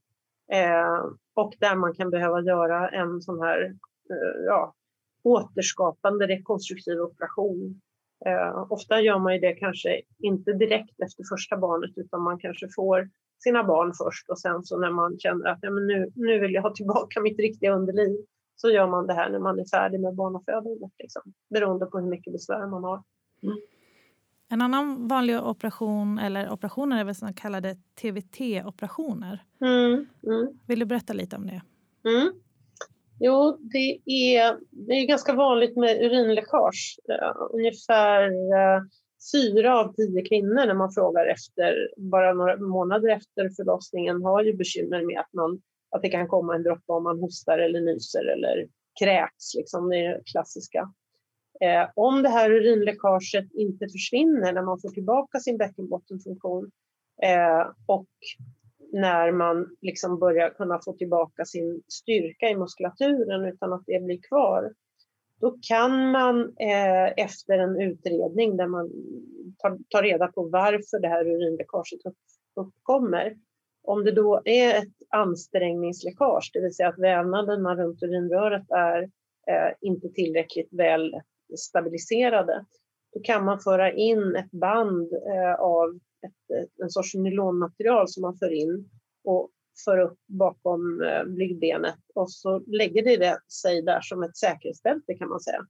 Eh, 0.53 1.05
och 1.35 1.55
där 1.61 1.77
man 1.77 1.95
kan 1.95 2.11
behöva 2.11 2.40
göra 2.40 2.88
en 2.88 3.21
sån 3.21 3.40
här 3.40 3.64
eh, 4.11 4.45
ja, 4.47 4.75
återskapande 5.23 6.27
rekonstruktiv 6.27 7.01
operation. 7.01 7.81
Eh, 8.27 8.73
ofta 8.73 9.01
gör 9.01 9.19
man 9.19 9.35
ju 9.35 9.40
det 9.40 9.53
kanske 9.53 10.03
inte 10.19 10.53
direkt 10.53 11.01
efter 11.01 11.25
första 11.35 11.57
barnet 11.57 11.90
utan 11.97 12.23
man 12.23 12.38
kanske 12.38 12.69
får 12.77 13.09
sina 13.42 13.64
barn 13.64 13.92
först 13.95 14.29
och 14.29 14.38
sen 14.38 14.62
så 14.62 14.79
när 14.79 14.90
man 14.90 15.19
känner 15.19 15.47
att 15.47 15.59
ja, 15.62 15.71
men 15.71 15.87
nu, 15.87 16.12
nu 16.14 16.38
vill 16.38 16.55
jag 16.55 16.62
ha 16.62 16.75
tillbaka 16.75 17.21
mitt 17.21 17.38
riktiga 17.38 17.75
underliv 17.75 18.16
så 18.57 18.71
gör 18.71 18.87
man 18.87 19.07
det 19.07 19.14
här 19.14 19.31
när 19.31 19.38
man 19.38 19.59
är 19.59 19.64
färdig 19.64 20.01
med 20.01 20.14
barnafödandet, 20.14 20.92
liksom, 20.99 21.23
beroende 21.51 21.87
på 21.87 21.99
hur 21.99 22.11
mycket 22.11 22.33
besvär 22.33 22.66
man 22.66 22.85
har. 22.85 23.03
Mm. 23.42 23.57
En 24.49 24.62
annan 24.62 25.09
vanlig 25.09 25.42
operation, 25.42 26.19
eller 26.19 26.51
operationer 26.51 27.01
är 27.01 27.05
väl 27.05 27.14
så 27.14 27.29
kallade 27.37 27.77
TVT-operationer. 28.01 29.45
Mm, 29.61 30.07
mm. 30.27 30.59
Vill 30.66 30.79
du 30.79 30.87
berätta 30.87 31.12
lite 31.12 31.37
om 31.37 31.47
det? 31.47 31.62
Mm. 32.11 32.33
Jo, 33.21 33.59
det 33.61 34.01
är, 34.07 34.59
det 34.71 34.92
är 34.92 35.07
ganska 35.07 35.35
vanligt 35.35 35.77
med 35.77 36.03
urinläckage. 36.03 36.99
Uh, 37.11 37.49
ungefär 37.53 38.29
uh, 38.31 38.83
fyra 39.33 39.79
av 39.79 39.92
tio 39.92 40.23
kvinnor 40.23 40.66
när 40.66 40.75
man 40.75 40.92
frågar 40.92 41.27
efter, 41.27 41.88
bara 41.97 42.33
några 42.33 42.57
månader 42.57 43.09
efter 43.09 43.49
förlossningen 43.57 44.23
har 44.23 44.42
ju 44.42 44.57
bekymmer 44.57 45.07
med 45.07 45.21
att 45.21 45.33
man 45.33 45.61
att 45.90 46.03
det 46.03 46.09
kan 46.09 46.29
komma 46.29 46.55
en 46.55 46.62
droppe 46.62 46.92
om 46.92 47.03
man 47.03 47.20
hostar 47.20 47.59
eller 47.59 47.81
nyser 47.81 48.25
eller 48.25 48.68
kräks. 49.01 49.55
Liksom, 49.55 49.88
det 49.88 49.96
är 49.96 50.14
det 50.14 50.22
klassiska. 50.25 50.92
Eh, 51.61 51.88
om 51.94 52.22
det 52.22 52.29
här 52.29 52.51
urinläckaget 52.51 53.53
inte 53.55 53.88
försvinner 53.88 54.53
när 54.53 54.62
man 54.62 54.81
får 54.81 54.90
tillbaka 54.90 55.38
sin 55.38 55.57
bäckenbottenfunktion 55.57 56.70
eh, 57.22 57.66
och 57.87 58.09
när 58.92 59.33
man 59.33 59.77
liksom 59.81 60.18
börjar 60.18 60.51
kunna 60.51 60.81
få 60.85 60.92
tillbaka 60.92 61.44
sin 61.44 61.83
styrka 61.88 62.49
i 62.49 62.57
muskulaturen 62.57 63.44
utan 63.44 63.72
att 63.72 63.83
det 63.87 64.05
blir 64.05 64.20
kvar, 64.29 64.72
då 65.40 65.59
kan 65.68 66.11
man 66.11 66.42
eh, 66.42 67.25
efter 67.25 67.59
en 67.59 67.81
utredning 67.81 68.57
där 68.57 68.66
man 68.66 68.90
tar, 69.59 69.79
tar, 69.88 70.03
reda 70.03 70.29
på 70.29 70.49
varför 70.49 71.01
det 71.01 71.09
här 71.09 71.27
urinläckaget 71.27 72.01
uppkommer 72.55 73.37
om 73.87 74.05
det 74.05 74.12
då 74.12 74.42
är 74.44 74.79
ett 74.79 74.94
ansträngningsläckage, 75.11 76.51
det 76.53 76.61
vill 76.61 76.75
säga 76.75 76.88
att 76.88 76.99
vävnaderna 76.99 77.77
runt 77.77 78.03
urinröret 78.03 78.70
är 78.70 79.03
eh, 79.46 79.72
inte 79.81 80.09
tillräckligt 80.09 80.68
väl 80.72 81.14
stabiliserade, 81.59 82.64
då 83.12 83.20
kan 83.20 83.44
man 83.44 83.61
föra 83.61 83.92
in 83.92 84.37
ett 84.37 84.51
band 84.51 85.12
eh, 85.12 85.55
av 85.61 85.99
ett, 86.27 86.57
eh, 86.57 86.85
en 86.85 86.90
sorts 86.90 87.14
nylonmaterial 87.14 88.09
som 88.09 88.20
man 88.20 88.37
för 88.37 88.53
in 88.53 88.90
och 89.25 89.51
för 89.85 89.99
upp 89.99 90.19
bakom 90.27 91.02
eh, 91.02 91.25
blygdbenet 91.25 91.98
och 92.15 92.31
så 92.31 92.58
lägger 92.58 93.04
det, 93.04 93.17
det 93.17 93.38
sig 93.63 93.83
där 93.83 94.00
som 94.02 94.23
ett 94.23 94.37
säkerhetsbälte 94.37 95.15
kan 95.15 95.29
man 95.29 95.40
säga. 95.40 95.67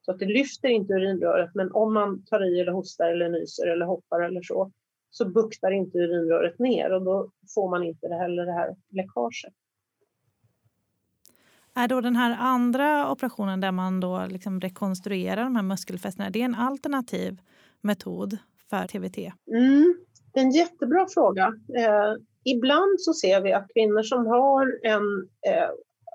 Så 0.00 0.10
att 0.10 0.18
det 0.18 0.26
lyfter 0.26 0.68
inte 0.68 0.92
urinröret 0.92 1.50
men 1.54 1.72
om 1.72 1.94
man 1.94 2.24
tar 2.24 2.44
i 2.44 2.60
eller 2.60 2.72
hostar 2.72 3.10
eller 3.10 3.28
nyser 3.28 3.66
eller 3.66 3.86
hoppar 3.86 4.20
eller 4.20 4.42
så 4.42 4.72
så 5.10 5.28
buktar 5.28 5.70
inte 5.70 5.98
urinröret 5.98 6.58
ner 6.58 6.92
och 6.92 7.02
då 7.02 7.30
får 7.54 7.70
man 7.70 7.84
inte 7.84 8.08
heller 8.08 8.46
det 8.46 8.52
här 8.52 8.76
läckaget. 8.88 9.54
Är 11.74 11.88
då 11.88 12.00
den 12.00 12.16
här 12.16 12.36
andra 12.40 13.12
operationen 13.12 13.60
där 13.60 13.72
man 13.72 14.00
då 14.00 14.26
liksom 14.28 14.60
rekonstruerar 14.60 15.44
de 15.44 15.56
här 15.56 15.62
muskelfästena, 15.62 16.30
det 16.30 16.40
är 16.40 16.44
en 16.44 16.54
alternativ 16.54 17.40
metod 17.80 18.38
för 18.70 18.86
TVT? 18.86 19.18
Mm, 19.50 19.94
det 20.32 20.40
är 20.40 20.44
en 20.44 20.50
jättebra 20.50 21.06
fråga. 21.14 21.54
Eh, 21.76 22.14
ibland 22.44 23.00
så 23.00 23.14
ser 23.14 23.40
vi 23.40 23.52
att 23.52 23.70
kvinnor 23.74 24.02
som 24.02 24.26
har 24.26 24.80
en 24.82 25.28
eh, 25.46 25.70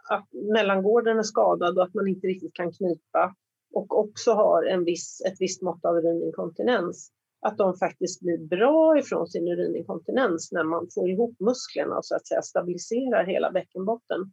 att 0.10 0.28
mellangården 0.54 1.20
är 1.20 1.24
skadad 1.24 1.78
och 1.78 1.84
att 1.84 1.94
man 1.94 2.08
inte 2.08 2.28
riktigt 2.28 2.54
kan 2.54 2.72
knipa 2.72 3.36
och 3.74 4.00
också 4.00 4.34
har 4.34 4.64
en 4.64 4.84
viss, 4.84 5.22
ett 5.22 5.36
visst 5.40 5.62
mått 5.62 5.86
av 5.86 5.96
urininkontinens 5.96 7.12
att 7.44 7.58
de 7.58 7.78
faktiskt 7.78 8.22
blir 8.22 8.38
bra 8.38 8.98
ifrån 9.00 9.28
sin 9.28 9.48
urininkontinens 9.48 10.52
när 10.52 10.64
man 10.64 10.88
får 10.94 11.10
ihop 11.10 11.40
musklerna 11.40 11.98
och 11.98 12.06
så 12.06 12.16
att 12.16 12.28
säga 12.28 12.42
stabiliserar 12.42 13.26
hela 13.26 13.52
bäckenbotten. 13.52 14.32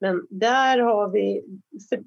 Men 0.00 0.26
där 0.30 0.78
har 0.78 1.10
vi, 1.10 1.44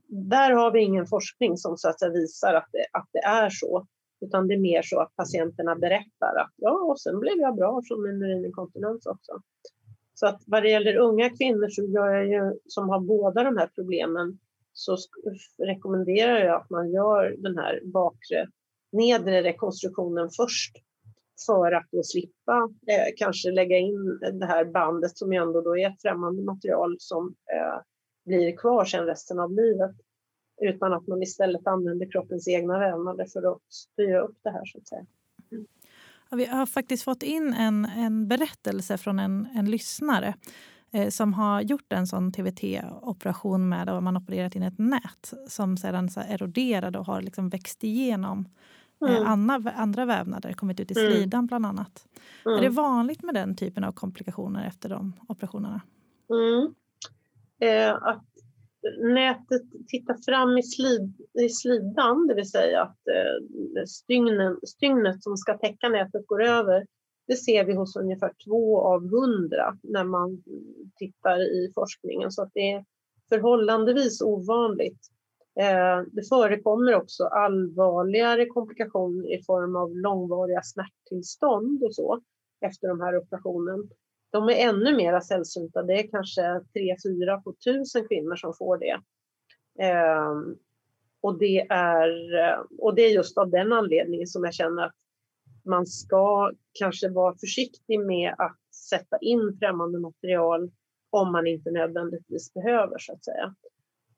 där 0.07 0.51
har 0.51 0.71
vi 0.71 0.81
ingen 0.81 1.05
forskning 1.05 1.57
som 1.57 1.77
så 1.77 1.89
att 1.89 1.99
säga 1.99 2.11
visar 2.11 2.53
att 2.53 2.69
det, 2.71 2.85
att 2.91 3.09
det 3.11 3.19
är 3.19 3.49
så. 3.49 3.87
Utan 4.21 4.47
det 4.47 4.53
är 4.53 4.59
mer 4.59 4.81
så 4.81 4.99
att 4.99 5.15
patienterna 5.15 5.75
berättar 5.75 6.35
att 6.35 6.53
ja, 6.55 6.71
och 6.71 6.99
sen 6.99 7.19
blev 7.19 7.37
jag 7.37 7.55
bra 7.55 7.81
från 7.87 8.03
min 8.03 8.23
urininkontinens 8.23 9.05
också. 9.05 9.41
Så 10.13 10.27
att 10.27 10.41
vad 10.47 10.63
det 10.63 10.69
gäller 10.69 10.97
unga 10.97 11.29
kvinnor 11.29 11.69
så 11.69 11.83
gör 11.83 12.07
jag 12.07 12.27
ju, 12.27 12.59
som 12.67 12.89
har 12.89 12.99
båda 12.99 13.43
de 13.43 13.57
här 13.57 13.69
problemen 13.75 14.39
så 14.73 14.97
rekommenderar 15.57 16.39
jag 16.39 16.61
att 16.61 16.69
man 16.69 16.91
gör 16.91 17.35
den 17.37 17.57
här 17.57 17.81
bakre 17.83 18.47
nedre 18.95 19.43
rekonstruktionen 19.43 20.29
först 20.37 20.75
för 21.45 21.71
att 21.71 21.87
då 21.91 22.03
slippa 22.03 22.69
eh, 22.87 23.13
kanske 23.17 23.51
lägga 23.51 23.77
in 23.77 24.19
det 24.39 24.45
här 24.45 24.65
bandet 24.65 25.17
som 25.17 25.33
ju 25.33 25.39
ändå 25.41 25.61
då 25.61 25.77
är 25.77 25.89
ett 25.89 26.01
främmande 26.01 26.43
material 26.43 26.95
som 26.99 27.27
eh, 27.27 27.81
blir 28.25 28.57
kvar 28.57 28.85
sen 28.85 29.05
resten 29.05 29.39
av 29.39 29.51
livet 29.51 29.95
utan 30.61 30.93
att 30.93 31.07
man 31.07 31.23
istället 31.23 31.67
använder 31.67 32.11
kroppens 32.11 32.47
egna 32.47 32.79
vävnader 32.79 33.25
för 33.33 33.51
att 33.51 33.61
styra 33.69 34.21
upp 34.21 34.37
det 34.43 34.51
här 34.51 34.65
så 34.65 34.77
att 34.77 34.87
säga. 34.87 35.05
Mm. 35.51 35.65
Vi 36.31 36.45
har 36.45 36.65
faktiskt 36.65 37.03
fått 37.03 37.23
in 37.23 37.53
en, 37.53 37.85
en 37.85 38.27
berättelse 38.27 38.97
från 38.97 39.19
en, 39.19 39.47
en 39.55 39.71
lyssnare 39.71 40.33
eh, 40.91 41.09
som 41.09 41.33
har 41.33 41.61
gjort 41.61 41.93
en 41.93 42.07
sån 42.07 42.31
TVT-operation 42.31 43.69
med 43.69 43.87
där 43.87 44.01
man 44.01 44.17
opererat 44.17 44.55
in 44.55 44.63
ett 44.63 44.77
nät 44.77 45.33
som 45.47 45.77
sedan 45.77 46.09
så 46.09 46.19
eroderade 46.19 46.99
och 46.99 47.05
har 47.05 47.21
liksom 47.21 47.49
växt 47.49 47.83
igenom 47.83 48.39
eh, 48.39 48.51
mm. 49.01 49.25
andra, 49.25 49.71
andra 49.71 50.05
vävnader, 50.05 50.53
kommit 50.53 50.79
ut 50.79 50.91
i 50.91 50.99
mm. 50.99 51.11
slidan 51.11 51.45
bland 51.45 51.65
annat. 51.65 52.07
Mm. 52.45 52.57
Är 52.57 52.61
det 52.61 52.69
vanligt 52.69 53.23
med 53.23 53.35
den 53.35 53.55
typen 53.55 53.83
av 53.83 53.91
komplikationer 53.91 54.67
efter 54.67 54.89
de 54.89 55.13
operationerna? 55.27 55.81
Mm. 56.29 56.73
Eh, 57.59 57.95
att 57.95 58.25
nätet 59.13 59.61
tittar 59.87 60.17
fram 60.25 60.57
i, 60.57 60.63
slid, 60.63 61.13
i 61.39 61.49
slidan, 61.49 62.27
det 62.27 62.33
vill 62.35 62.49
säga 62.49 62.81
att 62.81 63.07
eh, 63.07 63.83
stygnen, 63.87 64.59
stygnet 64.67 65.23
som 65.23 65.37
ska 65.37 65.57
täcka 65.57 65.89
nätet 65.89 66.27
går 66.27 66.43
över, 66.43 66.85
det 67.27 67.35
ser 67.35 67.65
vi 67.65 67.73
hos 67.75 67.95
ungefär 67.95 68.31
två 68.45 68.81
av 68.81 69.09
hundra 69.09 69.77
när 69.83 70.03
man 70.03 70.43
tittar 70.95 71.39
i 71.39 71.71
forskningen. 71.75 72.31
Så 72.31 72.41
att 72.41 72.51
det 72.53 72.71
är 72.71 72.85
förhållandevis 73.29 74.21
ovanligt. 74.21 75.11
Eh, 75.59 76.03
det 76.11 76.29
förekommer 76.29 76.95
också 76.95 77.23
allvarligare 77.23 78.45
komplikationer 78.45 79.33
i 79.33 79.43
form 79.43 79.75
av 79.75 79.95
långvariga 79.95 80.61
smärttillstånd 80.63 81.83
och 81.83 81.95
så 81.95 82.21
efter 82.65 82.87
de 82.87 83.01
här 83.01 83.17
operationen. 83.17 83.89
De 84.31 84.49
är 84.49 84.69
ännu 84.69 84.95
mer 84.95 85.19
sällsynta. 85.19 85.83
Det 85.83 85.93
är 85.93 86.07
kanske 86.07 86.41
3-4 86.41 87.43
på 87.43 87.53
tusen 87.65 88.07
kvinnor 88.07 88.35
som 88.35 88.53
får 88.53 88.77
det. 88.77 88.99
Eh, 89.85 90.35
och, 91.21 91.39
det 91.39 91.67
är, 91.69 92.09
och 92.77 92.95
det 92.95 93.01
är 93.01 93.09
just 93.09 93.37
av 93.37 93.49
den 93.49 93.73
anledningen 93.73 94.27
som 94.27 94.43
jag 94.43 94.53
känner 94.53 94.83
att 94.83 94.95
man 95.65 95.85
ska 95.85 96.51
kanske 96.79 97.09
vara 97.09 97.35
försiktig 97.37 97.99
med 97.99 98.35
att 98.37 98.57
sätta 98.89 99.17
in 99.17 99.57
främmande 99.59 99.99
material 99.99 100.71
om 101.09 101.31
man 101.31 101.47
inte 101.47 101.71
nödvändigtvis 101.71 102.53
behöver 102.53 102.97
så 102.99 103.13
att 103.13 103.25
säga. 103.25 103.55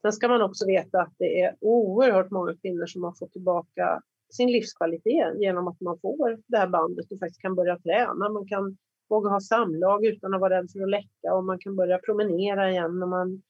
Sen 0.01 0.13
ska 0.13 0.27
man 0.27 0.41
också 0.41 0.65
veta 0.65 1.01
att 1.01 1.13
det 1.17 1.41
är 1.41 1.55
oerhört 1.61 2.31
många 2.31 2.55
kvinnor 2.55 2.85
som 2.85 3.03
har 3.03 3.13
fått 3.19 3.31
tillbaka 3.31 4.01
sin 4.29 4.51
livskvalitet 4.51 5.39
genom 5.39 5.67
att 5.67 5.81
man 5.81 5.99
får 5.99 6.37
det 6.47 6.57
här 6.57 6.67
bandet 6.67 7.11
och 7.11 7.19
faktiskt 7.19 7.41
kan 7.41 7.55
börja 7.55 7.79
träna. 7.79 8.29
Man 8.29 8.47
kan 8.47 8.77
våga 9.09 9.29
ha 9.29 9.39
samlag 9.39 10.05
utan 10.05 10.33
att 10.33 10.41
vara 10.41 10.57
rädd 10.57 10.71
för 10.71 10.81
att 10.81 10.89
läcka 10.89 11.33
och 11.33 11.43
man 11.43 11.59
kan 11.59 11.75
börja 11.75 11.97
promenera 11.97 12.71
igen 12.71 12.99
när 12.99 13.07
man 13.07 13.41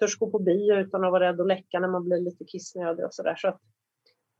törs 0.00 0.18
gå 0.18 0.30
på 0.30 0.38
bio 0.38 0.74
utan 0.74 1.04
att 1.04 1.12
vara 1.12 1.28
rädd 1.28 1.40
att 1.40 1.46
läcka 1.46 1.80
när 1.80 1.88
man 1.88 2.04
blir 2.04 2.20
lite 2.20 2.44
kissnödig 2.44 3.04
och 3.04 3.14
sådär. 3.14 3.34
Så 3.36 3.58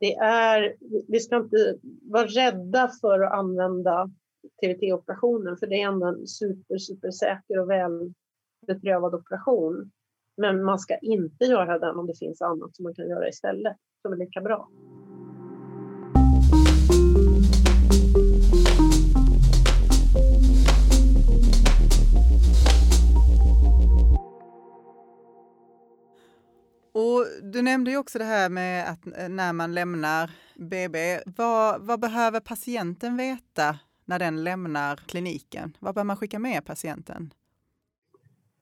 det 0.00 0.14
är, 0.14 0.76
vi 1.08 1.20
ska 1.20 1.36
inte 1.36 1.78
vara 2.02 2.26
rädda 2.26 2.90
för 3.00 3.20
att 3.20 3.32
använda 3.32 4.10
TVT-operationen 4.62 5.56
för 5.56 5.66
det 5.66 5.82
är 5.82 5.88
ändå 5.88 6.06
en 6.06 6.26
super, 6.26 6.78
super 6.78 7.10
säker 7.10 7.58
och 7.58 7.70
väl 7.70 8.12
beprövad 8.66 9.14
operation. 9.14 9.90
Men 10.36 10.64
man 10.64 10.78
ska 10.78 10.98
inte 10.98 11.44
göra 11.44 11.78
den 11.78 11.98
om 11.98 12.06
det 12.06 12.18
finns 12.18 12.42
annat 12.42 12.76
som 12.76 12.82
man 12.82 12.94
kan 12.94 13.08
göra 13.08 13.28
istället 13.28 13.76
som 14.02 14.12
är 14.12 14.16
lika 14.16 14.40
bra. 14.40 14.68
Och 26.92 27.26
du 27.42 27.62
nämnde 27.62 27.90
ju 27.90 27.96
också 27.96 28.18
det 28.18 28.24
här 28.24 28.48
med 28.48 28.90
att 28.90 29.06
eh, 29.06 29.28
när 29.28 29.52
man 29.52 29.74
lämnar 29.74 30.30
BB, 30.54 31.20
vad, 31.26 31.86
vad 31.86 32.00
behöver 32.00 32.40
patienten 32.40 33.16
veta 33.16 33.78
när 34.04 34.18
den 34.18 34.44
lämnar 34.44 34.96
kliniken? 34.96 35.76
Vad 35.80 35.94
bör 35.94 36.04
man 36.04 36.16
skicka 36.16 36.38
med 36.38 36.64
patienten? 36.64 37.34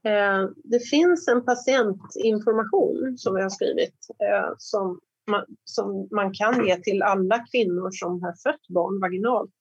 Eh, 0.04 0.48
det 0.64 0.78
finns 0.78 1.28
en 1.28 1.44
patientinformation 1.44 3.14
som 3.18 3.34
vi 3.34 3.42
har 3.42 3.48
skrivit 3.48 3.96
eh, 4.18 4.54
som 4.58 5.00
man, 5.30 5.44
som 5.64 6.08
man 6.10 6.32
kan 6.34 6.66
ge 6.66 6.76
till 6.76 7.02
alla 7.02 7.38
kvinnor 7.52 7.90
som 7.90 8.22
har 8.22 8.34
fött 8.42 8.68
barn 8.68 9.00
vaginalt. 9.00 9.54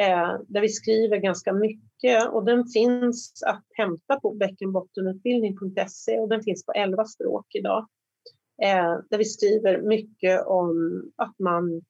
Eh, 0.00 0.40
där 0.48 0.60
vi 0.60 0.68
skriver 0.68 1.16
ganska 1.16 1.52
mycket 1.52 2.28
och 2.28 2.44
den 2.44 2.66
finns 2.66 3.42
att 3.46 3.64
hämta 3.74 4.20
på 4.20 4.34
bäckenbottenutbildning.se 4.34 6.18
och 6.18 6.28
den 6.28 6.42
finns 6.42 6.66
på 6.66 6.72
11 6.72 7.04
språk 7.04 7.46
idag. 7.54 7.88
Där 9.10 9.18
vi 9.18 9.24
skriver 9.24 9.82
mycket 9.82 10.46
om 10.46 11.02
att 11.16 11.38
man 11.38 11.82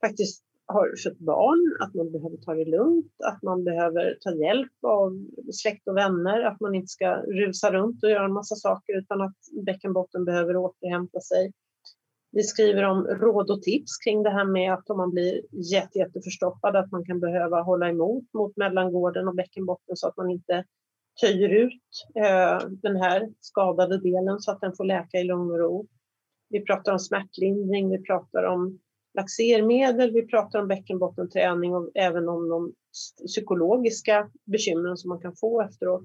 faktiskt 0.00 0.45
har 0.66 0.94
fött 1.04 1.18
barn, 1.18 1.76
att 1.80 1.94
man 1.94 2.12
behöver 2.12 2.36
ta 2.36 2.54
det 2.54 2.64
lugnt, 2.64 3.12
att 3.24 3.42
man 3.42 3.64
behöver 3.64 4.16
ta 4.20 4.34
hjälp 4.34 4.72
av 4.82 5.26
släkt 5.52 5.88
och 5.88 5.96
vänner, 5.96 6.42
att 6.42 6.60
man 6.60 6.74
inte 6.74 6.88
ska 6.88 7.16
rusa 7.16 7.72
runt 7.72 8.04
och 8.04 8.10
göra 8.10 8.24
en 8.24 8.32
massa 8.32 8.54
saker 8.54 8.98
utan 8.98 9.20
att 9.20 9.36
bäckenbotten 9.66 10.24
behöver 10.24 10.56
återhämta 10.56 11.20
sig. 11.20 11.52
Vi 12.32 12.42
skriver 12.42 12.82
om 12.82 13.06
råd 13.06 13.50
och 13.50 13.62
tips 13.62 13.96
kring 13.96 14.22
det 14.22 14.30
här 14.30 14.44
med 14.44 14.72
att 14.72 14.90
om 14.90 14.96
man 14.96 15.10
blir 15.10 15.40
jätte, 15.72 15.98
jätteförstoppad 15.98 16.76
att 16.76 16.90
man 16.90 17.04
kan 17.04 17.20
behöva 17.20 17.62
hålla 17.62 17.88
emot 17.88 18.24
mot 18.34 18.56
mellangården 18.56 19.28
och 19.28 19.34
bäckenbotten 19.34 19.96
så 19.96 20.08
att 20.08 20.16
man 20.16 20.30
inte 20.30 20.64
töjer 21.20 21.48
ut 21.48 21.82
eh, 22.14 22.68
den 22.68 22.96
här 22.96 23.28
skadade 23.40 23.98
delen 23.98 24.40
så 24.40 24.50
att 24.50 24.60
den 24.60 24.76
får 24.76 24.84
läka 24.84 25.18
i 25.18 25.24
lugn 25.24 25.50
och 25.50 25.58
ro. 25.58 25.86
Vi 26.48 26.64
pratar 26.64 26.92
om 26.92 26.98
smärtlindring, 26.98 27.90
vi 27.90 28.02
pratar 28.02 28.42
om 28.44 28.78
laxermedel, 29.16 30.12
vi 30.12 30.26
pratar 30.26 30.58
om 30.58 30.68
bäckenbottenträning 30.68 31.74
och 31.74 31.90
även 31.94 32.28
om 32.28 32.48
de 32.48 32.72
psykologiska 33.26 34.30
bekymren 34.44 34.96
som 34.96 35.08
man 35.08 35.20
kan 35.20 35.36
få 35.36 35.62
efteråt. 35.62 36.04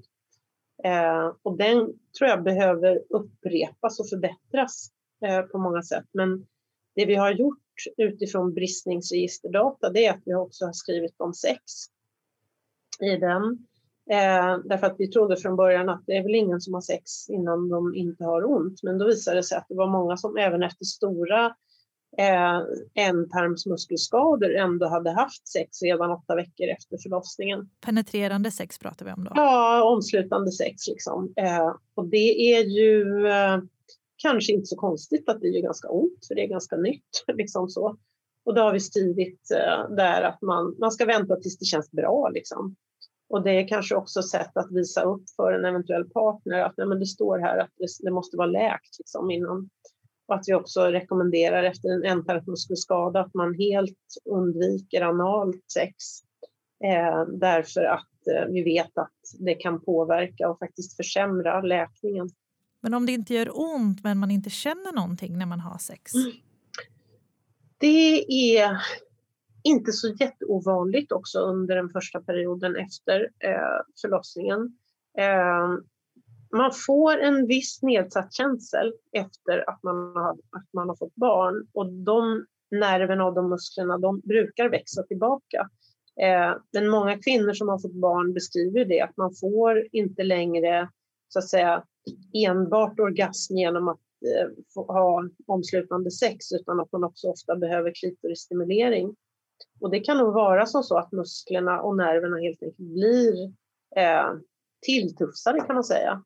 Eh, 0.84 1.32
och 1.42 1.56
den 1.56 1.76
tror 2.18 2.30
jag 2.30 2.42
behöver 2.42 3.02
upprepas 3.08 4.00
och 4.00 4.08
förbättras 4.08 4.90
eh, 5.24 5.42
på 5.42 5.58
många 5.58 5.82
sätt. 5.82 6.06
Men 6.12 6.46
det 6.94 7.06
vi 7.06 7.14
har 7.14 7.30
gjort 7.30 7.58
utifrån 7.96 8.54
bristningsregisterdata 8.54 9.90
det 9.90 10.06
är 10.06 10.12
att 10.12 10.22
vi 10.24 10.34
också 10.34 10.64
har 10.64 10.72
skrivit 10.72 11.14
om 11.16 11.34
sex 11.34 11.60
i 13.00 13.16
den. 13.16 13.42
Eh, 14.10 14.58
därför 14.64 14.86
att 14.86 14.96
vi 14.98 15.08
trodde 15.08 15.36
från 15.36 15.56
början 15.56 15.88
att 15.88 16.02
det 16.06 16.16
är 16.16 16.22
väl 16.22 16.34
ingen 16.34 16.60
som 16.60 16.74
har 16.74 16.80
sex 16.80 17.30
innan 17.30 17.68
de 17.68 17.94
inte 17.94 18.24
har 18.24 18.44
ont. 18.44 18.82
Men 18.82 18.98
då 18.98 19.06
visade 19.06 19.36
det 19.36 19.42
sig 19.42 19.58
att 19.58 19.66
det 19.68 19.74
var 19.74 19.86
många 19.86 20.16
som 20.16 20.36
även 20.36 20.62
efter 20.62 20.84
stora 20.84 21.54
eh, 22.18 22.60
ändtarmsmuskelskador 22.94 24.54
ändå 24.54 24.86
hade 24.86 25.10
haft 25.10 25.48
sex 25.48 25.82
redan 25.82 26.10
åtta 26.10 26.34
veckor 26.34 26.68
efter 26.68 26.98
förlossningen. 27.02 27.68
Penetrerande 27.80 28.50
sex 28.50 28.78
pratar 28.78 29.06
vi 29.06 29.12
om 29.12 29.24
då? 29.24 29.32
Ja, 29.34 29.82
omslutande 29.84 30.52
sex. 30.52 30.88
Liksom. 30.88 31.32
Eh, 31.36 31.74
och 31.94 32.08
det 32.08 32.54
är 32.54 32.64
ju 32.64 33.26
eh, 33.26 33.58
kanske 34.16 34.52
inte 34.52 34.66
så 34.66 34.76
konstigt 34.76 35.28
att 35.28 35.40
det 35.40 35.48
gör 35.48 35.62
ganska 35.62 35.88
ont, 35.88 36.26
för 36.28 36.34
det 36.34 36.44
är 36.44 36.48
ganska 36.48 36.76
nytt. 36.76 37.24
Liksom 37.34 37.68
så. 37.68 37.96
Och 38.44 38.54
då 38.54 38.62
har 38.62 38.72
vi 38.72 38.80
skrivit 38.80 39.50
eh, 39.50 39.94
där 39.96 40.22
att 40.22 40.42
man, 40.42 40.76
man 40.78 40.92
ska 40.92 41.04
vänta 41.04 41.36
tills 41.36 41.58
det 41.58 41.64
känns 41.64 41.90
bra. 41.90 42.28
Liksom. 42.28 42.76
Och 43.28 43.42
det 43.42 43.50
är 43.50 43.68
kanske 43.68 43.94
också 43.94 44.20
ett 44.20 44.28
sätt 44.28 44.56
att 44.56 44.72
visa 44.72 45.02
upp 45.02 45.22
för 45.36 45.52
en 45.52 45.64
eventuell 45.64 46.10
partner 46.10 46.58
att 46.58 46.74
nej, 46.76 46.86
men 46.86 46.98
det 46.98 47.06
står 47.06 47.38
här 47.38 47.58
att 47.58 47.70
det, 47.76 47.86
det 48.00 48.10
måste 48.10 48.36
vara 48.36 48.46
läkt 48.46 48.98
liksom, 48.98 49.30
innan 49.30 49.70
och 50.32 50.38
att 50.38 50.44
vi 50.48 50.54
också 50.54 50.80
rekommenderar 50.80 51.62
efter 51.62 51.88
en 51.88 52.04
ändtarmsmuskelskada 52.04 53.20
att 53.20 53.34
man 53.34 53.54
helt 53.54 53.98
undviker 54.24 55.02
analt 55.02 55.70
sex. 55.72 55.94
Eh, 56.84 57.24
därför 57.26 57.84
att 57.84 58.26
eh, 58.26 58.46
vi 58.48 58.62
vet 58.62 58.98
att 58.98 59.12
det 59.38 59.54
kan 59.54 59.80
påverka 59.80 60.48
och 60.48 60.58
faktiskt 60.58 60.96
försämra 60.96 61.60
läkningen. 61.60 62.30
Men 62.80 62.94
om 62.94 63.06
det 63.06 63.12
inte 63.12 63.34
gör 63.34 63.60
ont 63.60 64.04
men 64.04 64.18
man 64.18 64.30
inte 64.30 64.50
känner 64.50 64.92
någonting 64.92 65.38
när 65.38 65.46
man 65.46 65.60
har 65.60 65.78
sex? 65.78 66.14
Mm. 66.14 66.32
Det 67.78 68.24
är 68.58 68.76
inte 69.62 69.92
så 69.92 70.08
jätteovanligt 70.08 71.12
också 71.12 71.38
under 71.38 71.76
den 71.76 71.88
första 71.88 72.20
perioden 72.20 72.76
efter 72.76 73.20
eh, 73.38 74.00
förlossningen. 74.00 74.76
Man 76.56 76.72
får 76.86 77.18
en 77.18 77.46
viss 77.46 77.82
nedsatt 77.82 78.32
känsel 78.32 78.92
efter 79.12 79.70
att 79.70 79.82
man 79.82 79.96
har, 80.16 80.32
att 80.32 80.72
man 80.72 80.88
har 80.88 80.96
fått 80.96 81.14
barn 81.14 81.66
och 81.72 81.92
de 81.92 82.46
nerverna 82.70 83.24
och 83.24 83.34
de 83.34 83.48
musklerna 83.48 83.98
de 83.98 84.20
brukar 84.20 84.68
växa 84.68 85.02
tillbaka. 85.02 85.70
Eh, 86.20 86.56
men 86.72 86.88
många 86.88 87.18
kvinnor 87.18 87.52
som 87.52 87.68
har 87.68 87.78
fått 87.78 87.94
barn 87.94 88.32
beskriver 88.32 88.84
det 88.84 89.00
att 89.00 89.16
man 89.16 89.34
får 89.34 89.88
inte 89.92 90.22
längre 90.22 90.88
så 91.28 91.38
att 91.38 91.48
säga 91.48 91.84
enbart 92.32 93.00
orgasm 93.00 93.56
genom 93.56 93.88
att 93.88 94.00
eh, 94.26 94.84
ha 94.86 95.24
omslutande 95.46 96.10
sex 96.10 96.52
utan 96.52 96.80
att 96.80 96.92
man 96.92 97.04
också 97.04 97.28
ofta 97.28 97.56
behöver 97.56 97.92
klitorisstimulering. 97.94 99.16
Och 99.80 99.90
det 99.90 100.00
kan 100.00 100.18
nog 100.18 100.34
vara 100.34 100.66
som 100.66 100.82
så 100.82 100.98
att 100.98 101.12
musklerna 101.12 101.82
och 101.82 101.96
nerverna 101.96 102.36
helt 102.36 102.62
enkelt 102.62 102.76
blir 102.76 103.44
eh, 103.96 104.32
tilltufsade 104.86 105.60
kan 105.60 105.74
man 105.74 105.84
säga. 105.84 106.22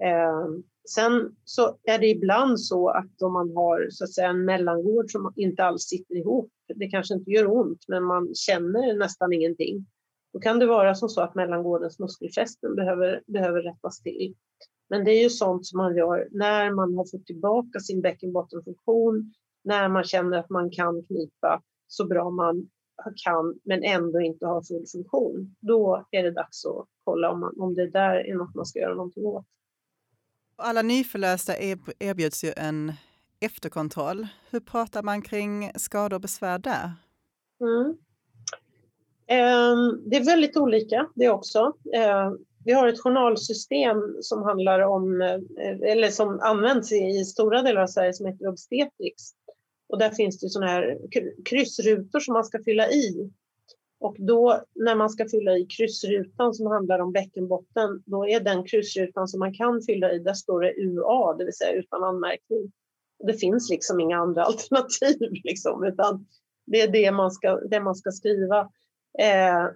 Eh, 0.00 0.46
sen 0.88 1.36
så 1.44 1.78
är 1.82 1.98
det 1.98 2.08
ibland 2.08 2.60
så 2.60 2.88
att 2.88 3.22
om 3.22 3.32
man 3.32 3.56
har 3.56 3.86
så 3.90 4.04
att 4.04 4.14
säga, 4.14 4.28
en 4.28 4.44
mellangård 4.44 5.10
som 5.10 5.32
inte 5.36 5.64
alls 5.64 5.82
sitter 5.82 6.14
ihop, 6.14 6.50
det 6.74 6.88
kanske 6.88 7.14
inte 7.14 7.30
gör 7.30 7.50
ont 7.50 7.84
men 7.88 8.04
man 8.04 8.34
känner 8.34 8.94
nästan 8.94 9.32
ingenting. 9.32 9.86
Då 10.32 10.40
kan 10.40 10.58
det 10.58 10.66
vara 10.66 10.94
som 10.94 11.08
så 11.08 11.20
att 11.20 11.34
mellangårdens 11.34 11.98
muskelfästen 11.98 12.74
behöver, 12.74 13.22
behöver 13.26 13.62
rättas 13.62 14.02
till. 14.02 14.34
Men 14.90 15.04
det 15.04 15.10
är 15.10 15.22
ju 15.22 15.30
sånt 15.30 15.66
som 15.66 15.76
man 15.76 15.96
gör 15.96 16.28
när 16.30 16.70
man 16.70 16.94
har 16.94 17.04
fått 17.10 17.26
tillbaka 17.26 17.80
sin 17.80 18.00
bäckenbottenfunktion, 18.00 19.32
när 19.64 19.88
man 19.88 20.04
känner 20.04 20.38
att 20.38 20.50
man 20.50 20.70
kan 20.70 21.02
knipa 21.02 21.62
så 21.86 22.06
bra 22.06 22.30
man 22.30 22.68
kan 23.24 23.60
men 23.64 23.82
ändå 23.82 24.20
inte 24.20 24.46
har 24.46 24.62
full 24.62 24.86
funktion. 24.92 25.56
Då 25.60 26.06
är 26.10 26.22
det 26.22 26.30
dags 26.30 26.66
att 26.66 26.86
kolla 27.04 27.30
om, 27.30 27.40
man, 27.40 27.60
om 27.60 27.74
det 27.74 27.90
där 27.90 28.14
är 28.14 28.34
något 28.34 28.54
man 28.54 28.66
ska 28.66 28.78
göra 28.78 28.94
någonting 28.94 29.26
åt. 29.26 29.46
Alla 30.56 30.82
nyförlösta 30.82 31.52
erbjuds 31.98 32.44
ju 32.44 32.52
en 32.56 32.92
efterkontroll. 33.40 34.28
Hur 34.50 34.60
pratar 34.60 35.02
man 35.02 35.22
kring 35.22 35.72
skador 35.74 36.14
och 36.14 36.20
besvär 36.20 36.58
där? 36.58 36.92
Mm. 37.60 37.96
Ehm, 39.26 40.10
det 40.10 40.16
är 40.16 40.24
väldigt 40.24 40.56
olika 40.56 41.08
det 41.14 41.28
också. 41.28 41.72
Ehm, 41.94 42.38
vi 42.64 42.72
har 42.72 42.88
ett 42.88 43.00
journalsystem 43.00 43.98
som 44.20 44.42
handlar 44.42 44.80
om, 44.80 45.20
eh, 45.22 45.90
eller 45.92 46.08
som 46.08 46.40
används 46.40 46.92
i 46.92 47.24
stora 47.24 47.62
delar 47.62 47.82
av 47.82 47.86
Sverige 47.86 48.12
som 48.12 48.26
heter 48.26 48.48
Obstetrix. 48.48 49.22
Och 49.88 49.98
där 49.98 50.10
finns 50.10 50.40
det 50.40 50.48
sådana 50.48 50.70
här 50.70 50.98
kryssrutor 51.44 52.20
som 52.20 52.32
man 52.32 52.44
ska 52.44 52.62
fylla 52.64 52.90
i. 52.90 53.30
Och 54.02 54.16
då 54.18 54.62
när 54.74 54.94
man 54.94 55.10
ska 55.10 55.28
fylla 55.28 55.56
i 55.56 55.66
kryssrutan 55.66 56.54
som 56.54 56.66
handlar 56.66 56.98
om 56.98 57.12
bäckenbotten, 57.12 58.02
då 58.06 58.28
är 58.28 58.40
den 58.40 58.64
kryssrutan 58.64 59.28
som 59.28 59.40
man 59.40 59.54
kan 59.54 59.82
fylla 59.82 60.12
i, 60.12 60.18
där 60.18 60.34
står 60.34 60.60
det 60.60 60.74
UA, 60.76 61.34
det 61.34 61.44
vill 61.44 61.54
säga 61.54 61.72
utan 61.72 62.04
anmärkning. 62.04 62.72
Det 63.26 63.34
finns 63.34 63.70
liksom 63.70 64.00
inga 64.00 64.18
andra 64.18 64.42
alternativ, 64.44 65.16
liksom, 65.44 65.84
utan 65.84 66.26
det 66.66 66.80
är 66.80 66.88
det 66.88 67.12
man 67.12 67.30
ska, 67.30 67.56
det 67.56 67.80
man 67.80 67.94
ska 67.94 68.10
skriva. 68.10 68.60
Eh, 69.18 69.66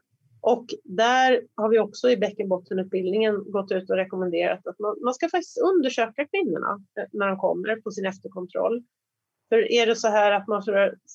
och 0.41 0.67
där 0.85 1.43
har 1.55 1.69
vi 1.69 1.79
också 1.79 2.11
i 2.11 2.17
bäckenbottenutbildningen 2.17 3.51
gått 3.51 3.73
ut 3.73 3.91
och 3.91 3.97
rekommenderat 3.97 4.67
att 4.67 4.79
man, 4.79 4.97
man 5.05 5.15
ska 5.15 5.29
faktiskt 5.29 5.59
undersöka 5.59 6.27
kvinnorna 6.27 6.85
eh, 6.99 7.05
när 7.13 7.27
de 7.27 7.39
kommer 7.39 7.77
på 7.77 7.91
sin 7.91 8.07
efterkontroll. 8.07 8.83
För 9.49 9.73
är 9.73 9.87
det 9.87 9.97
så 9.97 10.09
här 10.09 10.33
att 10.33 10.49
man 10.49 10.63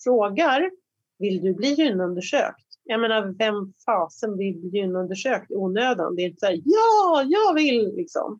frågar, 0.03 0.71
vill 1.19 1.41
du 1.41 1.53
bli 1.53 1.67
gynundersökt? 1.67 2.70
Jag 2.91 3.01
menar, 3.01 3.35
vem 3.37 3.73
fasen 3.85 4.37
vill 4.37 4.57
bli 4.57 4.69
gynundersökt 4.69 5.51
i 5.51 5.55
onödan? 5.55 6.15
Det 6.15 6.21
är 6.21 6.25
inte 6.25 6.39
så 6.39 6.45
här, 6.45 6.61
ja, 6.65 7.23
jag 7.27 7.53
vill 7.53 7.95
liksom. 7.95 8.39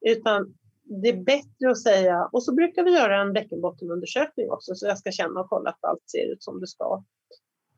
Utan 0.00 0.54
det 1.02 1.08
är 1.08 1.22
bättre 1.24 1.70
att 1.70 1.82
säga, 1.82 2.28
och 2.32 2.42
så 2.42 2.54
brukar 2.54 2.84
vi 2.84 2.90
göra 2.90 3.20
en 3.20 3.32
bäckenbottenundersökning 3.32 4.50
också, 4.50 4.74
så 4.74 4.86
jag 4.86 4.98
ska 4.98 5.10
känna 5.10 5.40
och 5.40 5.48
kolla 5.48 5.70
att 5.70 5.84
allt 5.84 6.10
ser 6.10 6.32
ut 6.32 6.42
som 6.42 6.60
det 6.60 6.66
ska. 6.66 7.04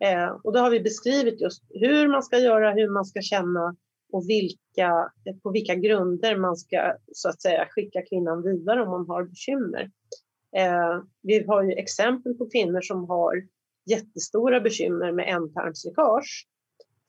Eh, 0.01 0.29
och 0.45 0.53
då 0.53 0.59
har 0.61 0.71
vi 0.71 0.81
beskrivit 0.81 1.41
just 1.41 1.63
hur 1.71 2.09
man 2.09 2.23
ska 2.23 2.39
göra, 2.39 2.73
hur 2.73 2.89
man 2.89 3.05
ska 3.05 3.21
känna 3.21 3.77
och 4.13 4.29
vilka, 4.29 5.13
på 5.43 5.51
vilka 5.51 5.75
grunder 5.75 6.37
man 6.37 6.57
ska 6.57 6.95
så 7.13 7.29
att 7.29 7.43
säga 7.43 7.67
skicka 7.71 8.03
kvinnan 8.03 8.43
vidare 8.43 8.83
om 8.83 8.91
man 8.91 9.09
har 9.09 9.25
bekymmer. 9.25 9.91
Eh, 10.57 11.03
vi 11.23 11.45
har 11.47 11.63
ju 11.63 11.73
exempel 11.73 12.35
på 12.35 12.51
kvinnor 12.51 12.81
som 12.81 13.09
har 13.09 13.43
jättestora 13.85 14.61
bekymmer 14.61 15.13
med 15.13 15.29
ändtarmsläckage 15.29 16.47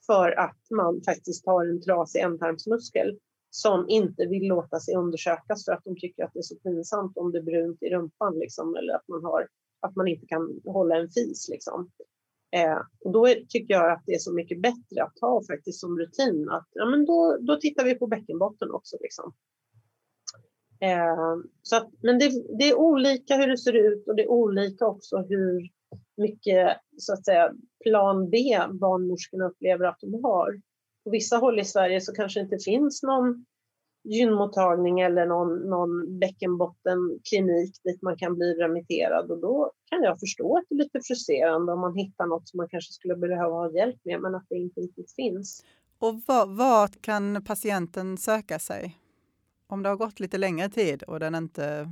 för 0.06 0.30
att 0.38 0.60
man 0.70 1.02
faktiskt 1.02 1.46
har 1.46 1.66
en 1.66 1.82
trasig 1.82 2.20
ändtarmsmuskel 2.20 3.18
som 3.50 3.88
inte 3.88 4.26
vill 4.26 4.48
låta 4.48 4.80
sig 4.80 4.94
undersökas 4.94 5.64
för 5.64 5.72
att 5.72 5.84
de 5.84 5.96
tycker 5.96 6.24
att 6.24 6.32
det 6.32 6.40
är 6.40 6.42
så 6.42 6.56
pinsamt 6.56 7.16
om 7.16 7.32
det 7.32 7.38
är 7.38 7.42
brunt 7.42 7.82
i 7.82 7.90
rumpan 7.90 8.38
liksom, 8.38 8.76
eller 8.76 8.94
att 8.94 9.08
man, 9.08 9.24
har, 9.24 9.48
att 9.80 9.96
man 9.96 10.08
inte 10.08 10.26
kan 10.26 10.60
hålla 10.64 10.96
en 10.96 11.08
fis. 11.08 11.48
Liksom. 11.48 11.90
Eh, 12.56 12.78
och 13.04 13.12
då 13.12 13.26
är, 13.26 13.44
tycker 13.48 13.74
jag 13.74 13.92
att 13.92 14.02
det 14.06 14.14
är 14.14 14.18
så 14.18 14.32
mycket 14.32 14.62
bättre 14.62 15.02
att 15.02 15.18
ha 15.20 15.42
faktiskt 15.50 15.80
som 15.80 15.98
rutin 15.98 16.48
att 16.50 16.68
ja, 16.72 16.86
men 16.86 17.04
då, 17.04 17.38
då 17.40 17.56
tittar 17.56 17.84
vi 17.84 17.94
på 17.94 18.06
bäckenbotten 18.06 18.70
också. 18.70 18.96
Liksom. 19.00 19.32
Eh, 20.80 21.36
så 21.62 21.76
att, 21.76 21.90
men 22.02 22.18
det, 22.18 22.58
det, 22.58 22.64
är 22.70 22.78
olika 22.78 23.36
hur 23.36 23.46
det 23.46 23.58
ser 23.58 23.72
ut 23.72 24.08
och 24.08 24.16
det 24.16 24.22
är 24.22 24.30
olika 24.30 24.86
också 24.86 25.16
hur 25.16 25.70
mycket 26.16 26.76
så 26.98 27.12
att 27.12 27.24
säga, 27.24 27.52
plan 27.84 28.30
B 28.30 28.36
barnmorskorna 28.80 29.44
upplever 29.44 29.84
att 29.84 30.00
de 30.00 30.24
har. 30.24 30.60
På 31.04 31.10
vissa 31.10 31.36
håll 31.36 31.60
i 31.60 31.64
Sverige 31.64 32.00
så 32.00 32.12
kanske 32.12 32.40
det 32.40 32.44
inte 32.44 32.64
finns 32.64 33.02
någon 33.02 33.44
gynmottagning 34.04 35.00
eller 35.00 35.26
någon, 35.26 35.70
någon 35.70 36.18
bäckenbottenklinik 36.18 37.82
dit 37.84 38.02
man 38.02 38.16
kan 38.16 38.34
bli 38.34 38.54
remitterad 38.54 39.30
och 39.30 39.40
då 39.40 39.72
kan 39.90 40.02
jag 40.02 40.20
förstå 40.20 40.56
att 40.56 40.64
det 40.68 40.74
är 40.74 40.78
lite 40.78 41.00
frustrerande 41.06 41.72
om 41.72 41.80
man 41.80 41.94
hittar 41.94 42.26
något 42.26 42.48
som 42.48 42.56
man 42.56 42.68
kanske 42.68 42.92
skulle 42.92 43.16
behöva 43.16 43.54
ha 43.54 43.72
hjälp 43.72 44.00
med 44.04 44.20
men 44.20 44.34
att 44.34 44.46
det 44.48 44.56
inte 44.56 44.80
riktigt 44.80 45.14
finns. 45.14 45.64
Och 45.98 46.14
vart 46.48 47.02
kan 47.02 47.44
patienten 47.44 48.16
söka 48.18 48.58
sig? 48.58 48.96
om 49.66 49.82
det 49.82 49.88
har 49.88 49.96
gått 49.96 50.20
lite 50.20 50.38
längre 50.38 50.68
tid 50.68 51.02
och 51.02 51.20
den 51.20 51.34
inte 51.34 51.90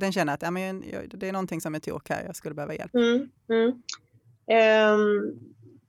den 0.00 0.12
känner 0.12 0.34
att 0.34 0.42
ja, 0.42 0.50
men, 0.50 0.84
det 1.14 1.28
är 1.28 1.32
någonting 1.32 1.60
som 1.60 1.74
är 1.74 1.78
tok 1.78 2.08
här, 2.08 2.24
jag 2.26 2.36
skulle 2.36 2.54
behöva 2.54 2.74
hjälp. 2.74 2.94
Mm, 2.94 3.28
mm. 3.48 3.82
Um, 4.94 5.40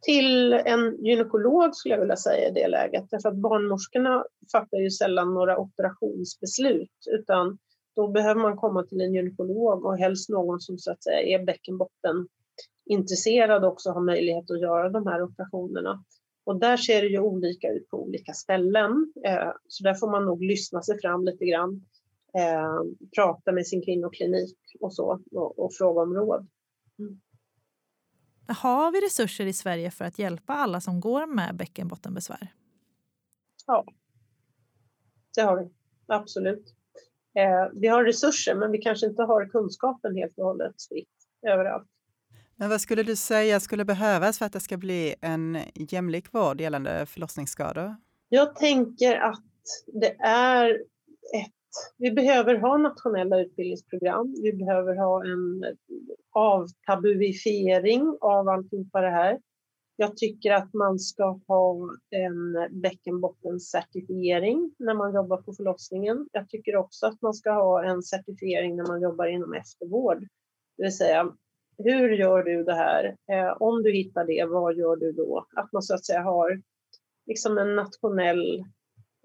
till 0.01 0.53
en 0.53 1.06
gynekolog 1.06 1.76
skulle 1.76 1.95
jag 1.95 1.99
vilja 1.99 2.16
säga 2.16 2.49
i 2.49 2.51
det 2.51 2.68
läget, 2.68 3.06
därför 3.12 3.30
att 3.30 3.36
barnmorskorna 3.36 4.26
fattar 4.51 4.78
ju 4.78 4.91
sällan 4.91 5.34
några 5.34 5.58
operationsbeslut, 5.58 7.08
utan 7.12 7.58
då 7.95 8.08
behöver 8.08 8.41
man 8.41 8.58
komma 8.58 8.84
till 8.84 9.01
en 9.01 9.14
gynekolog 9.14 9.86
och 9.86 9.97
helst 9.97 10.30
någon 10.30 10.60
som 10.60 10.78
så 10.78 10.91
att 10.91 11.03
säga 11.03 11.22
är 11.22 11.45
bäckenbotten 11.45 12.28
intresserad 12.86 13.64
och 13.66 13.72
också 13.72 13.89
har 13.89 14.01
möjlighet 14.01 14.51
att 14.51 14.62
göra 14.62 14.89
de 14.89 15.08
här 15.08 15.24
operationerna. 15.24 16.03
Och 16.45 16.60
där 16.60 16.78
ser 16.78 17.01
det 17.01 17.08
ju 17.08 17.20
olika 17.20 17.70
ut 17.70 17.89
på 17.89 18.03
olika 18.03 18.34
ställen. 18.34 19.14
Eh, 19.26 19.51
så 19.68 19.84
där 19.84 19.93
får 19.93 20.12
man 20.12 20.26
nog 20.26 20.43
lyssna 20.43 20.82
sig 20.82 21.01
fram 21.01 21.26
lite 21.26 21.45
grann. 21.45 21.86
Eh, 22.38 22.80
prata 23.16 23.52
med 23.52 23.68
sin 23.68 23.82
kvinnoklinik 23.82 24.58
och 24.80 24.94
så 24.94 25.24
och, 25.32 25.60
och 25.60 25.74
fråga 25.74 26.02
om 26.02 26.14
råd. 26.14 26.48
Mm. 27.00 27.22
Har 28.48 28.92
vi 28.92 29.02
resurser 29.02 29.46
i 29.46 29.54
Sverige 29.54 29.92
för 29.92 30.06
att 30.06 30.20
hjälpa 30.20 30.54
alla 30.54 30.82
som 30.82 31.00
går 31.00 31.28
med 31.28 31.56
bäckenbottenbesvär? 31.56 32.54
Ja, 33.68 33.86
det 35.36 35.42
har 35.42 35.58
vi. 35.58 35.70
Absolut. 36.08 36.76
Eh, 37.36 37.72
vi 37.74 37.88
har 37.88 38.04
resurser, 38.04 38.56
men 38.56 38.72
vi 38.72 38.78
kanske 38.78 39.08
inte 39.08 39.24
har 39.24 39.46
kunskapen 39.46 40.16
helt 40.16 40.38
och 40.38 40.46
hållet 40.46 40.82
spritt 40.82 41.10
överallt. 41.48 41.88
Men 42.56 42.70
vad 42.70 42.82
skulle 42.82 43.04
du 43.04 43.16
säga 43.16 43.60
skulle 43.60 43.86
behövas 43.86 44.38
för 44.38 44.46
att 44.46 44.54
det 44.54 44.60
ska 44.60 44.78
bli 44.78 45.16
en 45.22 45.60
jämlik 45.76 46.34
vård 46.34 46.62
gällande 46.62 47.06
förlossningsskador? 47.06 47.96
Jag 48.30 48.56
tänker 48.56 49.16
att 49.16 49.44
det 49.86 50.16
är 50.20 50.70
ett... 51.34 51.52
Vi 51.97 52.11
behöver 52.11 52.55
ha 52.55 52.78
nationella 52.78 53.39
utbildningsprogram. 53.41 54.36
Vi 54.43 54.53
behöver 54.53 54.95
ha 54.95 55.26
en 55.26 55.63
avtabuifiering 56.32 58.17
av 58.21 58.49
alltihopa 58.49 59.01
det 59.01 59.11
här. 59.11 59.39
Jag 59.95 60.17
tycker 60.17 60.51
att 60.51 60.73
man 60.73 60.99
ska 60.99 61.39
ha 61.47 61.89
en 62.09 62.82
bäckenbottencertifiering 62.82 64.76
när 64.80 64.93
man 64.93 65.13
jobbar 65.13 65.38
på 65.38 65.53
förlossningen. 65.53 66.30
Jag 66.32 66.49
tycker 66.49 66.76
också 66.76 67.07
att 67.07 67.21
man 67.21 67.34
ska 67.34 67.51
ha 67.51 67.84
en 67.84 68.03
certifiering 68.03 68.76
när 68.76 68.88
man 68.88 69.01
jobbar 69.01 69.26
inom 69.26 69.53
eftervård. 69.53 70.28
Det 70.78 70.84
vill 70.84 70.97
säga 70.97 71.32
hur 71.78 72.09
gör 72.09 72.43
du 72.43 72.63
det 72.63 72.76
här? 72.76 73.15
Eh, 73.32 73.57
om 73.59 73.84
du 73.84 73.91
hittar 73.91 74.26
det, 74.26 74.45
vad 74.45 74.76
gör 74.76 74.95
du 74.95 75.11
då? 75.11 75.45
Att 75.55 75.73
man 75.73 75.82
så 75.82 75.93
att 75.93 76.05
säga 76.05 76.21
har 76.21 76.61
liksom 77.26 77.57
en 77.57 77.76
nationell 77.76 78.63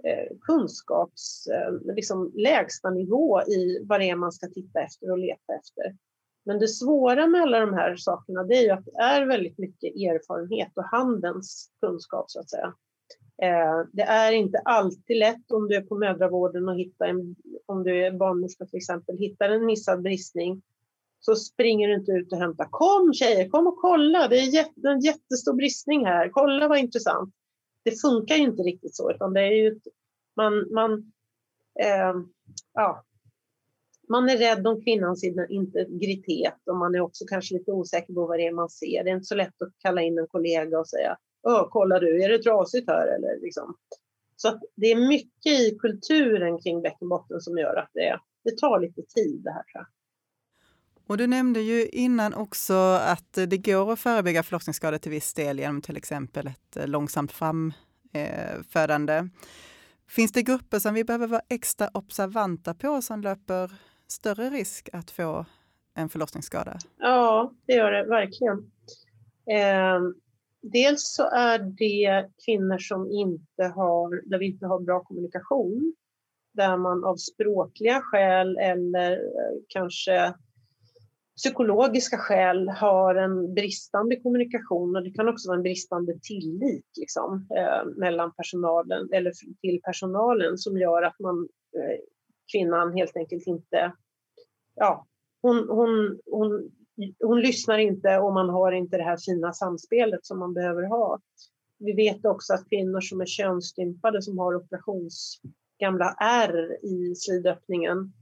Eh, 0.05 0.37
kunskaps, 0.41 1.47
eh, 1.47 1.95
liksom 1.95 2.33
lägsta 2.35 2.91
nivå 2.91 3.43
i 3.43 3.85
vad 3.85 4.01
det 4.01 4.11
är 4.11 4.17
man 4.17 4.33
ska 4.33 4.47
titta 4.47 4.81
efter 4.81 5.11
och 5.11 5.19
leta 5.19 5.55
efter. 5.55 5.97
Men 6.45 6.59
det 6.59 6.69
svåra 6.69 7.27
med 7.27 7.43
alla 7.43 7.61
de 7.61 7.75
här 7.75 7.97
sakerna 7.97 8.45
det 8.45 8.55
är 8.55 8.63
ju 8.63 8.71
att 8.71 8.85
det 8.85 9.03
är 9.03 9.27
väldigt 9.27 9.59
mycket 9.59 9.95
erfarenhet 9.95 10.73
och 10.75 10.85
handens 10.85 11.71
kunskap 11.81 12.31
så 12.31 12.41
att 12.41 12.51
säga. 12.51 12.75
Eh, 13.43 13.87
det 13.93 14.03
är 14.03 14.33
inte 14.33 14.59
alltid 14.59 15.17
lätt 15.17 15.53
om 15.53 15.69
du 15.69 15.77
är 15.77 15.83
på 15.83 15.99
mödravården 15.99 16.69
och 16.69 16.77
hittar 16.77 17.07
en, 17.07 17.37
om 17.67 17.83
du 17.83 18.07
är 18.07 18.13
barnmorska 18.13 18.67
till 18.67 18.77
exempel, 18.77 19.19
hittar 19.19 19.49
en 19.49 19.67
missad 19.67 20.03
bristning 20.03 20.63
så 21.21 21.37
springer 21.37 21.89
du 21.89 21.95
inte 21.95 22.13
ut 22.13 22.33
och 22.33 22.39
hämtar. 22.39 22.69
Kom 22.71 23.13
tjejer, 23.15 23.49
kom 23.49 23.67
och 23.67 23.77
kolla, 23.77 24.29
det 24.29 24.39
är 24.39 24.67
en 24.93 25.01
jättestor 25.01 25.55
bristning 25.55 26.07
här, 26.07 26.29
kolla 26.29 26.69
vad 26.69 26.79
intressant. 26.79 27.35
Det 27.83 28.01
funkar 28.01 28.37
ju 28.37 28.43
inte 28.43 28.63
riktigt 28.63 28.97
så, 28.97 29.11
utan 29.11 29.33
det 29.33 29.41
är 29.41 29.53
ju 29.53 29.81
man, 30.37 30.73
man, 30.73 31.13
eh, 31.81 32.15
ja, 32.75 33.05
man 34.09 34.29
är 34.29 34.37
rädd 34.37 34.67
om 34.67 34.83
kvinnans 34.83 35.25
integritet 35.49 36.69
och 36.71 36.77
man 36.77 36.95
är 36.95 37.01
också 37.01 37.25
kanske 37.29 37.55
lite 37.55 37.73
osäker 37.73 38.15
på 38.15 38.27
vad 38.27 38.39
det 38.39 38.47
är 38.47 38.53
man 38.53 38.71
ser. 38.71 39.05
Det 39.05 39.11
är 39.11 39.15
inte 39.15 39.25
så 39.25 39.35
lätt 39.35 39.63
att 39.63 39.73
kalla 39.79 40.03
in 40.03 40.19
en 40.19 40.27
kollega 40.27 40.79
och 40.79 40.89
säga 40.89 41.17
kolla 41.71 41.99
du, 41.99 42.25
är 42.25 42.29
det 42.29 42.43
trasigt 42.43 42.89
här 42.89 43.07
eller 43.07 43.41
liksom. 43.41 43.77
Så 44.37 44.61
det 44.77 44.87
är 44.87 45.09
mycket 45.09 45.61
i 45.61 45.79
kulturen 45.79 46.59
kring 46.59 46.83
bäckenbotten 46.83 47.41
som 47.41 47.59
gör 47.59 47.77
att 47.77 47.91
det, 47.95 48.21
det 48.45 48.59
tar 48.59 48.81
lite 48.81 49.03
tid 49.03 49.41
det 49.45 49.51
här. 49.51 49.63
Tror 49.63 49.73
jag. 49.75 49.87
Och 51.11 51.17
du 51.17 51.27
nämnde 51.27 51.61
ju 51.61 51.89
innan 51.89 52.35
också 52.35 52.75
att 52.95 53.33
det 53.33 53.57
går 53.57 53.93
att 53.93 54.01
förebygga 54.01 54.43
förlossningsskador 54.43 54.99
till 54.99 55.11
viss 55.11 55.35
del 55.35 55.59
genom 55.59 55.83
till 55.83 55.97
exempel 55.97 56.47
ett 56.47 56.77
eh, 56.77 56.87
långsamt 56.87 57.33
framfödande. 57.33 59.15
Eh, 59.15 59.25
Finns 60.09 60.33
det 60.33 60.43
grupper 60.43 60.79
som 60.79 60.95
vi 60.95 61.05
behöver 61.05 61.27
vara 61.27 61.43
extra 61.49 61.89
observanta 61.95 62.75
på 62.75 63.03
som 63.03 63.21
löper 63.21 63.73
större 64.07 64.51
risk 64.51 64.89
att 64.93 65.11
få 65.11 65.47
en 65.95 66.09
förlossningsskada? 66.09 66.79
Ja, 66.99 67.53
det 67.67 67.73
gör 67.73 67.93
det 67.93 68.05
verkligen. 68.05 68.59
Eh, 69.51 70.01
dels 70.63 71.15
så 71.15 71.31
är 71.31 71.59
det 71.59 72.29
kvinnor 72.45 72.79
som 72.79 73.11
inte 73.11 73.65
har, 73.75 74.31
där 74.31 74.39
vi 74.39 74.47
inte 74.47 74.67
har 74.67 74.81
bra 74.81 75.01
kommunikation. 75.05 75.95
Där 76.53 76.77
man 76.77 77.05
av 77.05 77.17
språkliga 77.17 78.01
skäl 78.01 78.57
eller 78.59 79.13
eh, 79.13 79.57
kanske 79.69 80.35
psykologiska 81.43 82.19
skäl 82.19 82.69
har 82.69 83.15
en 83.15 83.55
bristande 83.55 84.17
kommunikation 84.17 84.97
och 84.97 85.03
det 85.03 85.11
kan 85.11 85.29
också 85.29 85.49
vara 85.49 85.57
en 85.57 85.63
bristande 85.63 86.19
tillit 86.23 86.87
liksom, 86.97 87.47
eh, 87.57 87.87
mellan 87.97 88.33
personalen 88.33 89.09
eller 89.13 89.33
till 89.61 89.81
personalen 89.85 90.59
som 90.59 90.79
gör 90.79 91.03
att 91.03 91.19
man, 91.21 91.49
eh, 91.77 92.01
kvinnan 92.53 92.93
helt 92.93 93.17
enkelt 93.17 93.47
inte, 93.47 93.93
ja, 94.75 95.07
hon, 95.43 95.69
hon, 95.69 96.21
hon, 96.31 96.71
hon 97.25 97.41
lyssnar 97.41 97.79
inte 97.79 98.19
och 98.19 98.33
man 98.33 98.49
har 98.49 98.73
inte 98.73 98.97
det 98.97 99.03
här 99.03 99.19
fina 99.27 99.53
samspelet 99.53 100.27
som 100.27 100.39
man 100.39 100.55
behöver 100.55 100.83
ha. 100.83 101.21
Vi 101.79 101.93
vet 101.93 102.25
också 102.25 102.55
att 102.55 102.69
kvinnor 102.69 103.01
som 103.01 103.21
är 103.21 103.27
könsstympade 103.27 104.23
som 104.23 104.39
har 104.39 104.55
operations 104.55 105.41
gamla 105.79 106.15
ärr 106.21 106.85
i 106.85 107.15
slidöppningen 107.15 108.13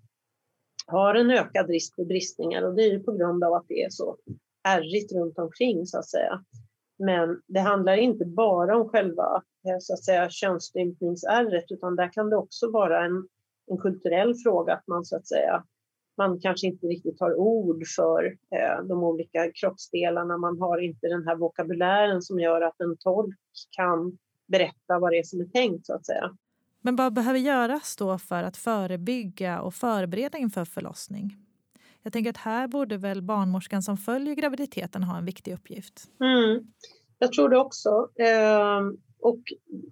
har 0.89 1.15
en 1.15 1.31
ökad 1.31 1.71
risk 1.71 1.95
för 1.95 2.05
bristningar 2.05 2.63
och 2.63 2.75
det 2.75 2.83
är 2.83 2.91
ju 2.91 3.03
på 3.03 3.13
grund 3.13 3.45
av 3.45 3.53
att 3.53 3.65
det 3.69 3.83
är 3.83 3.91
så 3.91 4.17
ärrigt 4.69 5.13
runt 5.13 5.39
omkring 5.39 5.87
så 5.87 5.99
att 5.99 6.09
säga. 6.09 6.45
Men 6.99 7.43
det 7.47 7.61
handlar 7.61 7.97
inte 7.97 8.25
bara 8.25 8.77
om 8.77 8.89
själva 8.89 9.43
eh, 9.69 9.79
så 9.81 9.93
att 9.93 10.05
säga, 10.05 10.31
könsstympningsärret 10.31 11.65
utan 11.69 11.97
där 11.97 12.13
kan 12.13 12.31
det 12.31 12.37
också 12.37 12.71
vara 12.71 13.05
en, 13.05 13.29
en 13.71 13.79
kulturell 13.79 14.35
fråga 14.35 14.75
att 14.75 14.87
man 14.87 15.05
så 15.05 15.17
att 15.17 15.27
säga 15.27 15.65
man 16.19 16.41
kanske 16.41 16.67
inte 16.67 16.87
riktigt 16.87 17.21
har 17.21 17.35
ord 17.35 17.83
för 17.97 18.25
eh, 18.27 18.85
de 18.85 19.03
olika 19.03 19.53
kroppsdelarna. 19.53 20.39
Man 20.39 20.61
har 20.61 20.79
inte 20.79 21.09
den 21.09 21.29
här 21.29 21.37
vokabulären 21.37 22.23
som 22.23 22.41
gör 22.41 22.61
att 22.61 22.81
en 22.81 22.97
tolk 22.97 23.37
kan 23.71 24.19
berätta 24.47 24.99
vad 24.99 25.13
det 25.13 25.19
är 25.19 25.23
som 25.23 25.41
är 25.41 25.45
tänkt 25.45 25.87
så 25.87 25.95
att 25.95 26.07
säga. 26.07 26.37
Men 26.81 26.97
vad 26.97 27.13
behöver 27.13 27.39
göras 27.39 27.97
då 27.97 28.19
för 28.19 28.43
att 28.43 28.57
förebygga 28.57 29.61
och 29.61 29.75
förbereda 29.75 30.39
inför 30.39 30.65
förlossning? 30.65 31.37
Jag 32.03 32.13
tänker 32.13 32.31
att 32.31 32.37
här 32.37 32.69
borde 32.69 32.97
väl 32.97 33.23
barnmorskan 33.23 33.83
som 33.83 33.97
följer 33.97 34.35
graviditeten 34.35 35.03
ha 35.03 35.19
en 35.19 35.25
viktig 35.25 35.55
uppgift? 35.55 36.11
Mm. 36.21 36.67
Jag 37.19 37.33
tror 37.33 37.49
det 37.49 37.59
också. 37.59 38.09
Eh, 38.19 38.81
och 39.21 39.41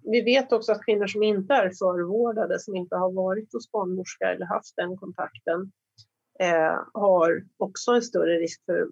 vi 0.02 0.20
vet 0.20 0.52
också 0.52 0.72
att 0.72 0.84
kvinnor 0.84 1.06
som 1.06 1.22
inte 1.22 1.54
är 1.54 1.70
förvårdade, 1.70 2.58
som 2.58 2.76
inte 2.76 2.96
har 2.96 3.12
varit 3.12 3.52
hos 3.52 3.70
barnmorska 3.70 4.32
eller 4.32 4.46
haft 4.46 4.76
den 4.76 4.96
kontakten, 4.96 5.72
eh, 6.40 6.78
har 6.94 7.42
också 7.56 7.90
en 7.92 8.02
större 8.02 8.38
risk 8.38 8.64
för 8.64 8.88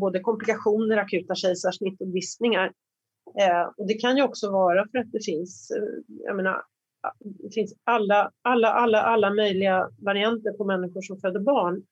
både 0.00 0.20
komplikationer, 0.20 0.96
akuta 0.96 1.34
kejsarsnitt 1.34 2.00
och 2.00 2.08
bristningar. 2.08 2.72
Eh, 3.40 3.70
och 3.76 3.86
det 3.86 3.94
kan 3.94 4.16
ju 4.16 4.22
också 4.22 4.50
vara 4.50 4.88
för 4.88 4.98
att 4.98 5.12
det 5.12 5.24
finns, 5.24 5.70
eh, 5.70 6.14
jag 6.24 6.36
menar, 6.36 6.62
det 7.20 7.54
finns 7.54 7.74
alla, 7.84 8.32
alla, 8.42 8.68
alla, 8.68 9.02
alla 9.02 9.34
möjliga 9.34 9.90
varianter 9.98 10.52
på 10.52 10.64
människor 10.64 11.02
som 11.02 11.20
föder 11.20 11.40
barn. 11.40 11.82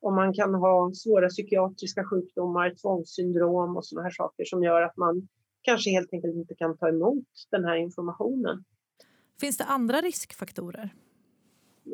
Och 0.00 0.12
man 0.12 0.34
kan 0.34 0.54
ha 0.54 0.92
svåra 0.94 1.28
psykiatriska 1.28 2.04
sjukdomar, 2.04 2.74
tvångssyndrom 2.82 3.76
och 3.76 3.86
sådana 3.86 4.02
här 4.02 4.10
saker 4.10 4.44
som 4.44 4.62
gör 4.62 4.82
att 4.82 4.96
man 4.96 5.28
kanske 5.62 5.90
helt 5.90 6.12
enkelt 6.12 6.34
inte 6.34 6.54
kan 6.54 6.76
ta 6.76 6.88
emot 6.88 7.24
den 7.50 7.64
här 7.64 7.76
informationen. 7.76 8.64
Finns 9.40 9.58
det 9.58 9.64
andra 9.64 10.00
riskfaktorer? 10.00 10.94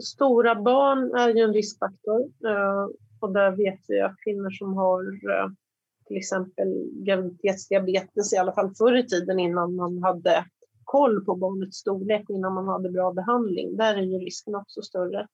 Stora 0.02 0.54
barn 0.54 1.14
är 1.14 1.28
ju 1.28 1.42
en 1.42 1.52
riskfaktor 1.52 2.20
eh, 2.20 2.88
och 3.20 3.32
där 3.32 3.50
vet 3.50 3.80
vi 3.88 4.00
att 4.00 4.16
kvinnor 4.24 4.50
som 4.50 4.74
har 4.74 5.02
eh, 5.04 5.48
till 6.06 6.16
exempel 6.16 6.90
graviditetsdiabetes, 6.92 8.32
i 8.32 8.36
alla 8.36 8.52
fall 8.52 8.74
förr 8.74 8.96
i 8.96 9.06
tiden 9.06 9.40
innan 9.40 9.74
man 9.74 10.02
hade 10.02 10.44
koll 10.94 11.24
på 11.24 11.34
barnets 11.36 11.76
storlek 11.76 12.30
innan 12.30 12.54
man 12.54 12.68
hade 12.68 12.90
bra 12.90 13.12
behandling, 13.12 13.76
där 13.76 13.94
är 13.94 14.02
ju 14.02 14.18
risken 14.18 14.54
också 14.54 14.82
större. 14.82 15.26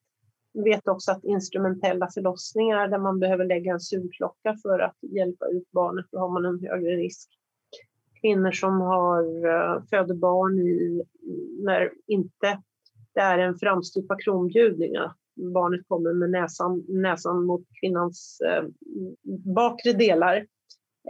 Vi 0.53 0.63
vet 0.63 0.89
också 0.89 1.13
att 1.13 1.25
instrumentella 1.25 2.09
förlossningar 2.15 2.89
där 2.89 2.99
man 2.99 3.19
behöver 3.19 3.45
lägga 3.45 3.73
en 3.73 3.81
sugklocka 3.81 4.57
för 4.63 4.79
att 4.79 4.97
hjälpa 5.01 5.47
ut 5.47 5.71
barnet, 5.71 6.07
då 6.13 6.19
har 6.19 6.29
man 6.29 6.45
en 6.45 6.61
högre 6.61 6.97
risk. 6.97 7.31
Kvinnor 8.21 8.51
som 8.51 8.81
har 8.81 9.47
eh, 9.47 9.83
föder 9.91 10.15
barn 10.15 10.59
i, 10.59 11.03
när 11.65 11.93
inte 12.07 12.63
det 13.15 13.21
är 13.21 13.39
en 13.39 13.59
framstupa 13.59 14.17
kronbjudning, 14.17 14.93
barnet 15.55 15.89
kommer 15.89 16.13
med 16.13 16.31
näsan, 16.31 16.85
näsan 16.89 17.45
mot 17.45 17.63
kvinnans 17.81 18.41
eh, 18.41 18.65
bakre 19.55 19.93
delar 19.93 20.47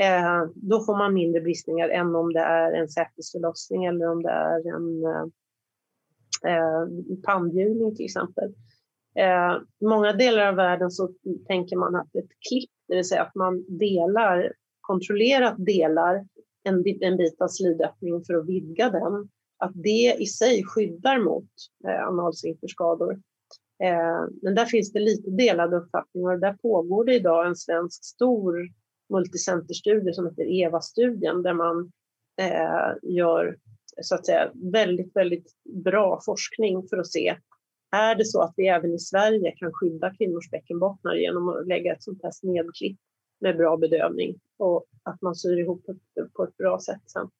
eh, 0.00 0.44
då 0.54 0.80
får 0.80 0.98
man 0.98 1.14
mindre 1.14 1.40
bristningar 1.40 1.88
än 1.88 2.16
om 2.16 2.32
det 2.32 2.40
är 2.40 2.72
en 2.72 2.88
sätesförlossning 2.88 3.84
eller 3.84 4.10
om 4.10 4.22
det 4.22 4.30
är 4.30 4.76
en 4.76 5.04
eh, 5.04 5.26
eh 6.52 6.86
pannhjulning 7.22 7.96
till 7.96 8.04
exempel. 8.04 8.54
Eh, 9.14 9.58
många 9.80 10.12
delar 10.12 10.46
av 10.46 10.54
världen 10.54 10.90
så 10.90 11.14
tänker 11.46 11.76
man 11.76 11.96
att 11.96 12.14
ett 12.14 12.30
klipp, 12.48 12.70
det 12.88 12.94
vill 12.94 13.08
säga 13.08 13.22
att 13.22 13.34
man 13.34 13.64
delar, 13.78 14.52
kontrollerat 14.80 15.54
delar 15.58 16.26
en, 16.62 16.84
en 17.00 17.16
bit 17.16 17.40
av 17.40 17.48
slidöppningen 17.48 18.24
för 18.24 18.34
att 18.34 18.46
vidga 18.46 18.90
den, 18.90 19.28
att 19.58 19.72
det 19.74 20.16
i 20.18 20.26
sig 20.26 20.64
skyddar 20.64 21.18
mot 21.18 21.50
eh, 21.88 22.08
analsfinkterskador. 22.08 23.12
Eh, 23.82 24.24
men 24.42 24.54
där 24.54 24.64
finns 24.64 24.92
det 24.92 25.00
lite 25.00 25.30
delade 25.30 25.76
uppfattningar 25.76 26.32
och 26.32 26.40
där 26.40 26.52
pågår 26.52 27.04
det 27.04 27.14
idag 27.14 27.46
en 27.46 27.56
svensk 27.56 28.04
stor 28.04 28.68
multicenterstudie 29.10 30.12
som 30.12 30.26
heter 30.26 30.42
EVA-studien 30.42 31.42
där 31.42 31.54
man 31.54 31.92
eh, 32.40 33.10
gör 33.14 33.56
så 34.02 34.14
att 34.14 34.26
säga 34.26 34.50
väldigt, 34.54 35.16
väldigt 35.16 35.52
bra 35.84 36.20
forskning 36.24 36.88
för 36.88 36.96
att 36.96 37.12
se 37.12 37.36
är 37.96 38.14
det 38.14 38.24
så 38.24 38.42
att 38.42 38.54
vi 38.56 38.66
även 38.66 38.94
i 38.94 38.98
Sverige 38.98 39.52
kan 39.56 39.72
skydda 39.72 40.14
kvinnors 40.14 40.50
bäckenbottnar 40.50 41.14
genom 41.14 41.48
att 41.48 41.66
lägga 41.66 41.92
ett 41.92 42.02
sånt 42.02 42.22
här 42.22 42.30
snedklipp 42.30 42.98
med 43.40 43.56
bra 43.56 43.76
bedövning 43.76 44.38
och 44.58 44.86
att 45.02 45.22
man 45.22 45.34
syr 45.34 45.56
ihop 45.56 45.84
det 45.86 46.22
på 46.32 46.44
ett 46.44 46.56
bra 46.56 46.80
sätt 46.80 47.02
sen. 47.06 47.30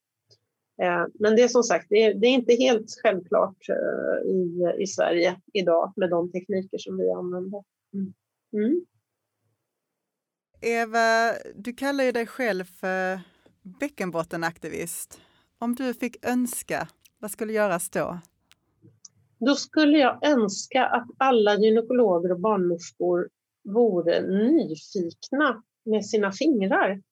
Eh, 0.83 1.07
men 1.14 1.37
det 1.37 1.43
är 1.43 1.49
som 1.49 1.62
sagt, 1.62 1.87
det 1.89 2.03
är, 2.03 2.14
det 2.14 2.27
är 2.27 2.35
inte 2.35 2.55
helt 2.55 2.87
självklart 3.03 3.68
eh, 3.68 4.31
i, 4.31 4.75
i 4.79 4.87
Sverige 4.87 5.41
idag 5.53 5.93
med 5.97 6.11
de 6.11 6.33
tekniker 6.33 6.79
som 6.79 6.99
vi 6.99 7.11
använder. 7.11 7.64
Mm. 7.95 8.12
Mm. 8.53 8.85
Eva, 10.62 11.32
du 11.54 11.72
kallar 11.72 12.04
ju 12.04 12.12
dig 12.12 12.26
själv 12.26 12.64
för 12.64 13.20
bäckenbottenaktivist. 13.62 15.20
Om 15.58 15.74
du 15.74 15.94
fick 15.94 16.26
önska, 16.26 16.88
vad 17.18 17.30
skulle 17.30 17.52
göras 17.52 17.90
då? 17.90 18.18
Då 19.38 19.54
skulle 19.54 19.98
jag 19.98 20.26
önska 20.26 20.86
att 20.86 21.06
alla 21.18 21.54
gynekologer 21.54 22.32
och 22.32 22.40
barnmorskor 22.40 23.28
vore 23.64 24.20
nyfikna 24.22 25.62
med 25.84 26.06
sina 26.06 26.32
fingrar 26.32 27.02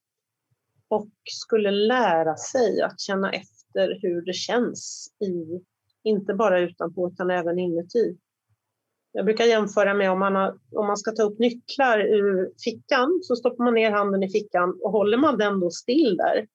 och 0.89 1.11
skulle 1.25 1.71
lära 1.71 2.37
sig 2.37 2.83
att 2.83 3.01
känna 3.01 3.33
efter 3.33 3.99
hur 4.03 4.23
det 4.23 4.35
känns, 4.35 5.13
i, 5.21 5.65
inte 6.03 6.35
bara 6.35 6.61
utanpå 6.61 7.09
utan 7.09 7.31
även 7.31 7.59
inuti. 7.59 8.19
Jag 9.13 9.25
brukar 9.25 9.45
jämföra 9.45 9.95
med 9.95 10.11
om 10.11 10.19
man, 10.19 10.35
har, 10.35 10.59
om 10.73 10.87
man 10.87 10.97
ska 10.97 11.11
ta 11.11 11.23
upp 11.23 11.39
nycklar 11.39 11.99
ur 12.01 12.51
fickan 12.65 13.21
så 13.23 13.37
stoppar 13.37 13.65
man 13.65 13.75
ner 13.75 13.91
handen 13.91 14.23
i 14.23 14.29
fickan 14.29 14.79
och 14.83 14.91
håller 14.91 15.19
man 15.19 15.39
den 15.39 15.61
då 15.61 15.71
still 15.71 16.17
där, 16.17 16.47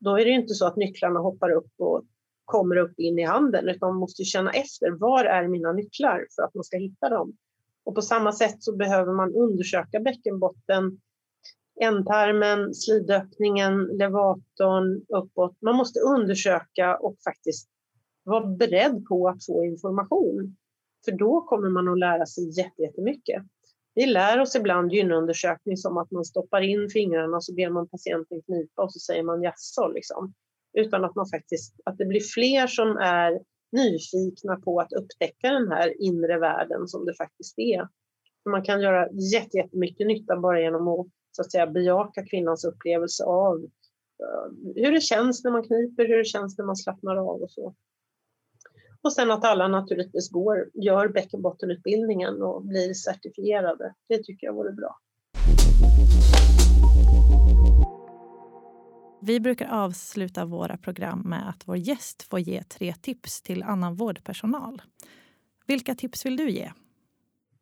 då 0.00 0.18
är 0.18 0.24
det 0.24 0.30
inte 0.30 0.54
så 0.54 0.66
att 0.66 0.76
nycklarna 0.76 1.20
hoppar 1.20 1.50
upp 1.50 1.72
och 1.78 2.04
kommer 2.44 2.76
upp 2.76 2.98
in 2.98 3.18
i 3.18 3.24
handen 3.24 3.68
utan 3.68 3.88
man 3.88 4.00
måste 4.00 4.24
känna 4.24 4.50
efter, 4.50 4.90
var 4.90 5.24
är 5.24 5.48
mina 5.48 5.72
nycklar 5.72 6.26
för 6.36 6.42
att 6.42 6.54
man 6.54 6.64
ska 6.64 6.76
hitta 6.76 7.08
dem? 7.08 7.36
Och 7.84 7.94
på 7.94 8.02
samma 8.02 8.32
sätt 8.32 8.62
så 8.62 8.76
behöver 8.76 9.12
man 9.12 9.34
undersöka 9.34 10.00
bäckenbotten, 10.00 11.00
ändtarmen, 11.80 12.74
slidöppningen, 12.74 13.84
levatorn 13.84 15.04
uppåt. 15.08 15.56
Man 15.60 15.76
måste 15.76 16.00
undersöka 16.00 16.96
och 16.96 17.16
faktiskt 17.24 17.68
vara 18.24 18.46
beredd 18.46 19.04
på 19.08 19.28
att 19.28 19.46
få 19.46 19.64
information. 19.64 20.56
För 21.04 21.12
då 21.12 21.40
kommer 21.40 21.68
man 21.68 21.88
att 21.88 21.98
lära 21.98 22.26
sig 22.26 22.50
jättemycket. 22.78 23.42
Vi 23.94 24.06
lär 24.06 24.40
oss 24.40 24.56
ibland 24.56 24.92
gynundersökning 24.92 25.76
som 25.76 25.96
att 25.96 26.10
man 26.10 26.24
stoppar 26.24 26.60
in 26.60 26.88
fingrarna 26.90 27.36
och 27.36 27.44
så 27.44 27.54
ber 27.54 27.70
man 27.70 27.88
patienten 27.88 28.42
knipa 28.42 28.82
och 28.82 28.92
så 28.92 28.98
säger 28.98 29.22
man 29.22 29.42
jaså. 29.42 29.88
Liksom. 29.88 30.34
Utan 30.72 31.04
att, 31.04 31.14
man 31.14 31.26
faktiskt, 31.28 31.74
att 31.84 31.98
det 31.98 32.04
blir 32.04 32.20
fler 32.20 32.66
som 32.66 32.96
är 32.96 33.40
nyfikna 33.72 34.56
på 34.56 34.80
att 34.80 34.92
upptäcka 34.92 35.50
den 35.50 35.68
här 35.72 36.02
inre 36.02 36.38
världen 36.38 36.88
som 36.88 37.04
det 37.04 37.14
faktiskt 37.14 37.58
är. 37.58 37.88
Man 38.50 38.62
kan 38.62 38.80
göra 38.80 39.08
jättemycket 39.12 40.06
nytta 40.06 40.36
bara 40.36 40.60
genom 40.60 40.88
att, 40.88 41.06
så 41.30 41.42
att 41.42 41.52
säga, 41.52 41.66
bejaka 41.66 42.26
kvinnans 42.26 42.64
upplevelse 42.64 43.24
av 43.24 43.56
eh, 44.22 44.74
hur 44.74 44.92
det 44.92 45.00
känns 45.00 45.44
när 45.44 45.50
man 45.50 45.62
kniper, 45.62 46.08
hur 46.08 46.18
det 46.18 46.24
känns 46.24 46.58
när 46.58 46.64
man 46.64 46.76
slappnar 46.76 47.16
av 47.16 47.42
och 47.42 47.50
så. 47.50 47.74
Och 49.02 49.12
sen 49.12 49.30
att 49.30 49.44
alla 49.44 49.68
naturligtvis 49.68 50.30
går, 50.30 50.70
gör 50.74 51.08
bäckenbottenutbildningen 51.08 52.42
och 52.42 52.64
blir 52.64 52.94
certifierade. 52.94 53.94
Det 54.08 54.22
tycker 54.24 54.46
jag 54.46 54.54
vore 54.54 54.72
bra. 54.72 54.98
Vi 59.20 59.40
brukar 59.40 59.68
avsluta 59.68 60.44
våra 60.44 60.76
program 60.76 61.20
med 61.20 61.48
att 61.48 61.68
vår 61.68 61.76
gäst 61.76 62.22
får 62.22 62.40
ge 62.40 62.62
tre 62.62 62.94
tips 62.94 63.42
till 63.42 63.62
annan 63.62 63.94
vårdpersonal. 63.94 64.82
Vilka 65.66 65.94
tips 65.94 66.26
vill 66.26 66.36
du 66.36 66.50
ge? 66.50 66.72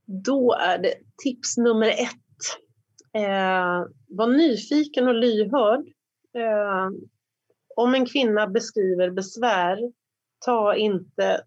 Då 0.04 0.54
är 0.54 0.78
det 0.78 0.94
tips 1.24 1.56
nummer 1.56 1.88
ett. 1.88 2.16
Eh, 3.12 3.84
var 4.08 4.26
nyfiken 4.26 5.08
och 5.08 5.14
lyhörd. 5.14 5.86
Eh, 6.34 6.88
om 7.76 7.94
en 7.94 8.06
kvinna 8.06 8.46
beskriver 8.46 9.10
besvär, 9.10 9.78
ta 10.44 10.74
inte 10.74 11.44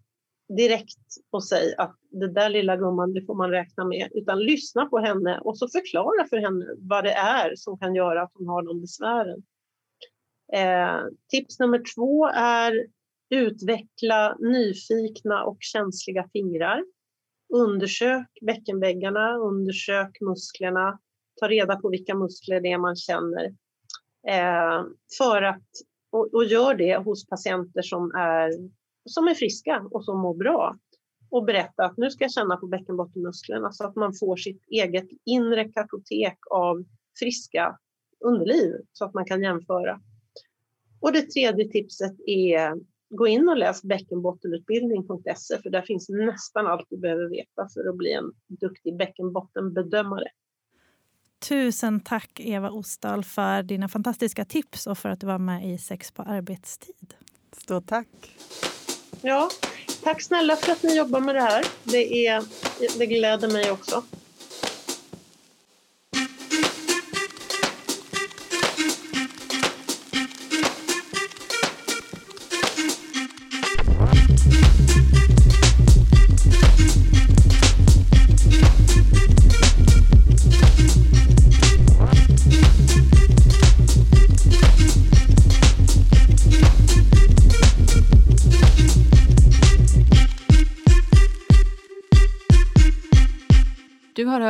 direkt 0.58 0.98
och 1.32 1.44
säg 1.44 1.76
att 1.78 1.96
det 2.10 2.34
där 2.34 2.50
lilla 2.50 2.78
gumman, 2.78 3.14
det 3.14 3.26
får 3.26 3.36
man 3.36 3.52
räkna 3.52 3.86
med, 3.86 4.10
utan 4.12 4.40
lyssna 4.40 4.86
på 4.86 5.00
henne 5.00 5.40
och 5.40 5.58
så 5.58 5.68
förklara 5.68 6.28
för 6.30 6.38
henne 6.38 6.66
vad 6.78 7.04
det 7.04 7.14
är 7.14 7.56
som 7.56 7.78
kan 7.78 7.96
göra 7.96 8.24
att 8.24 8.32
hon 8.34 8.48
har 8.48 8.62
de 8.62 8.82
besvären. 8.82 9.44
Eh, 10.54 11.06
tips 11.30 11.60
nummer 11.60 11.84
två 11.96 12.28
är 12.34 12.88
utveckla 13.30 14.38
nyfikna 14.40 15.44
och 15.44 15.58
känsliga 15.60 16.30
fingrar. 16.34 16.86
Undersök 17.54 18.28
bäckenväggarna, 18.42 19.38
undersök 19.38 20.22
musklerna, 20.22 21.00
ta 21.40 21.48
reda 21.48 21.76
på 21.76 21.90
vilka 21.90 22.16
muskler 22.16 22.62
det 22.62 22.72
är 22.72 22.78
man 22.78 22.96
känner. 22.96 23.46
Eh, 24.28 24.84
för 25.18 25.42
att, 25.42 25.68
och, 26.12 26.34
och, 26.34 26.46
gör 26.46 26.76
det 26.76 26.98
hos 26.98 27.28
patienter 27.28 27.82
som 27.82 28.12
är, 28.12 28.52
som 29.06 29.28
är 29.28 29.34
friska 29.34 29.88
och 29.92 30.06
som 30.06 30.20
mår 30.20 30.34
bra. 30.36 30.76
Och 31.30 31.46
berätta 31.46 31.86
att 31.86 31.98
nu 31.98 32.12
ska 32.12 32.24
jag 32.24 32.32
känna 32.32 32.58
på 32.58 32.68
bäckenbottenmusklerna 32.68 33.72
så 33.72 33.88
att 33.88 33.96
man 33.96 34.14
får 34.14 34.36
sitt 34.36 34.64
eget 34.68 35.08
inre 35.26 35.70
kartotek 35.70 36.38
av 36.52 36.86
friska 37.20 37.78
underliv 38.20 38.72
så 38.92 39.06
att 39.06 39.14
man 39.14 39.26
kan 39.26 39.44
jämföra. 39.44 40.00
Och 41.00 41.14
det 41.14 41.22
tredje 41.22 41.70
tipset 41.72 42.14
är 42.26 42.74
gå 43.10 43.28
in 43.28 43.50
och 43.50 43.58
läs 43.58 43.84
bäckenbottenutbildning.se 43.84 45.62
för 45.62 45.70
där 45.70 45.82
finns 45.82 46.10
nästan 46.10 46.68
allt 46.68 46.88
du 46.90 46.98
behöver 46.98 47.30
veta 47.30 47.68
för 47.74 47.90
att 47.90 47.98
bli 47.98 48.14
en 48.14 48.32
duktig 48.48 48.98
bäckenbottenbedömare. 48.98 50.28
Tusen 51.50 52.00
tack 52.00 52.40
Eva 52.40 52.70
Ostal 52.70 53.24
för 53.24 53.64
dina 53.64 53.90
fantastiska 53.90 54.46
tips 54.46 54.88
och 54.88 54.98
för 54.98 55.10
att 55.10 55.20
du 55.20 55.28
var 55.28 55.40
med 55.40 55.74
i 55.74 55.78
Sex 55.78 56.12
på 56.12 56.22
arbetstid. 56.22 57.14
Stort 57.52 57.88
tack. 57.88 58.08
Ja, 59.26 59.50
tack 60.04 60.22
snälla 60.22 60.56
för 60.56 60.72
att 60.72 60.84
ni 60.84 60.96
jobbar 60.98 61.20
med 61.20 61.36
det 61.36 61.42
här. 61.42 61.66
Det, 61.84 62.28
är, 62.28 62.44
det 62.98 63.06
gläder 63.06 63.48
mig 63.48 63.72
också. 63.72 64.04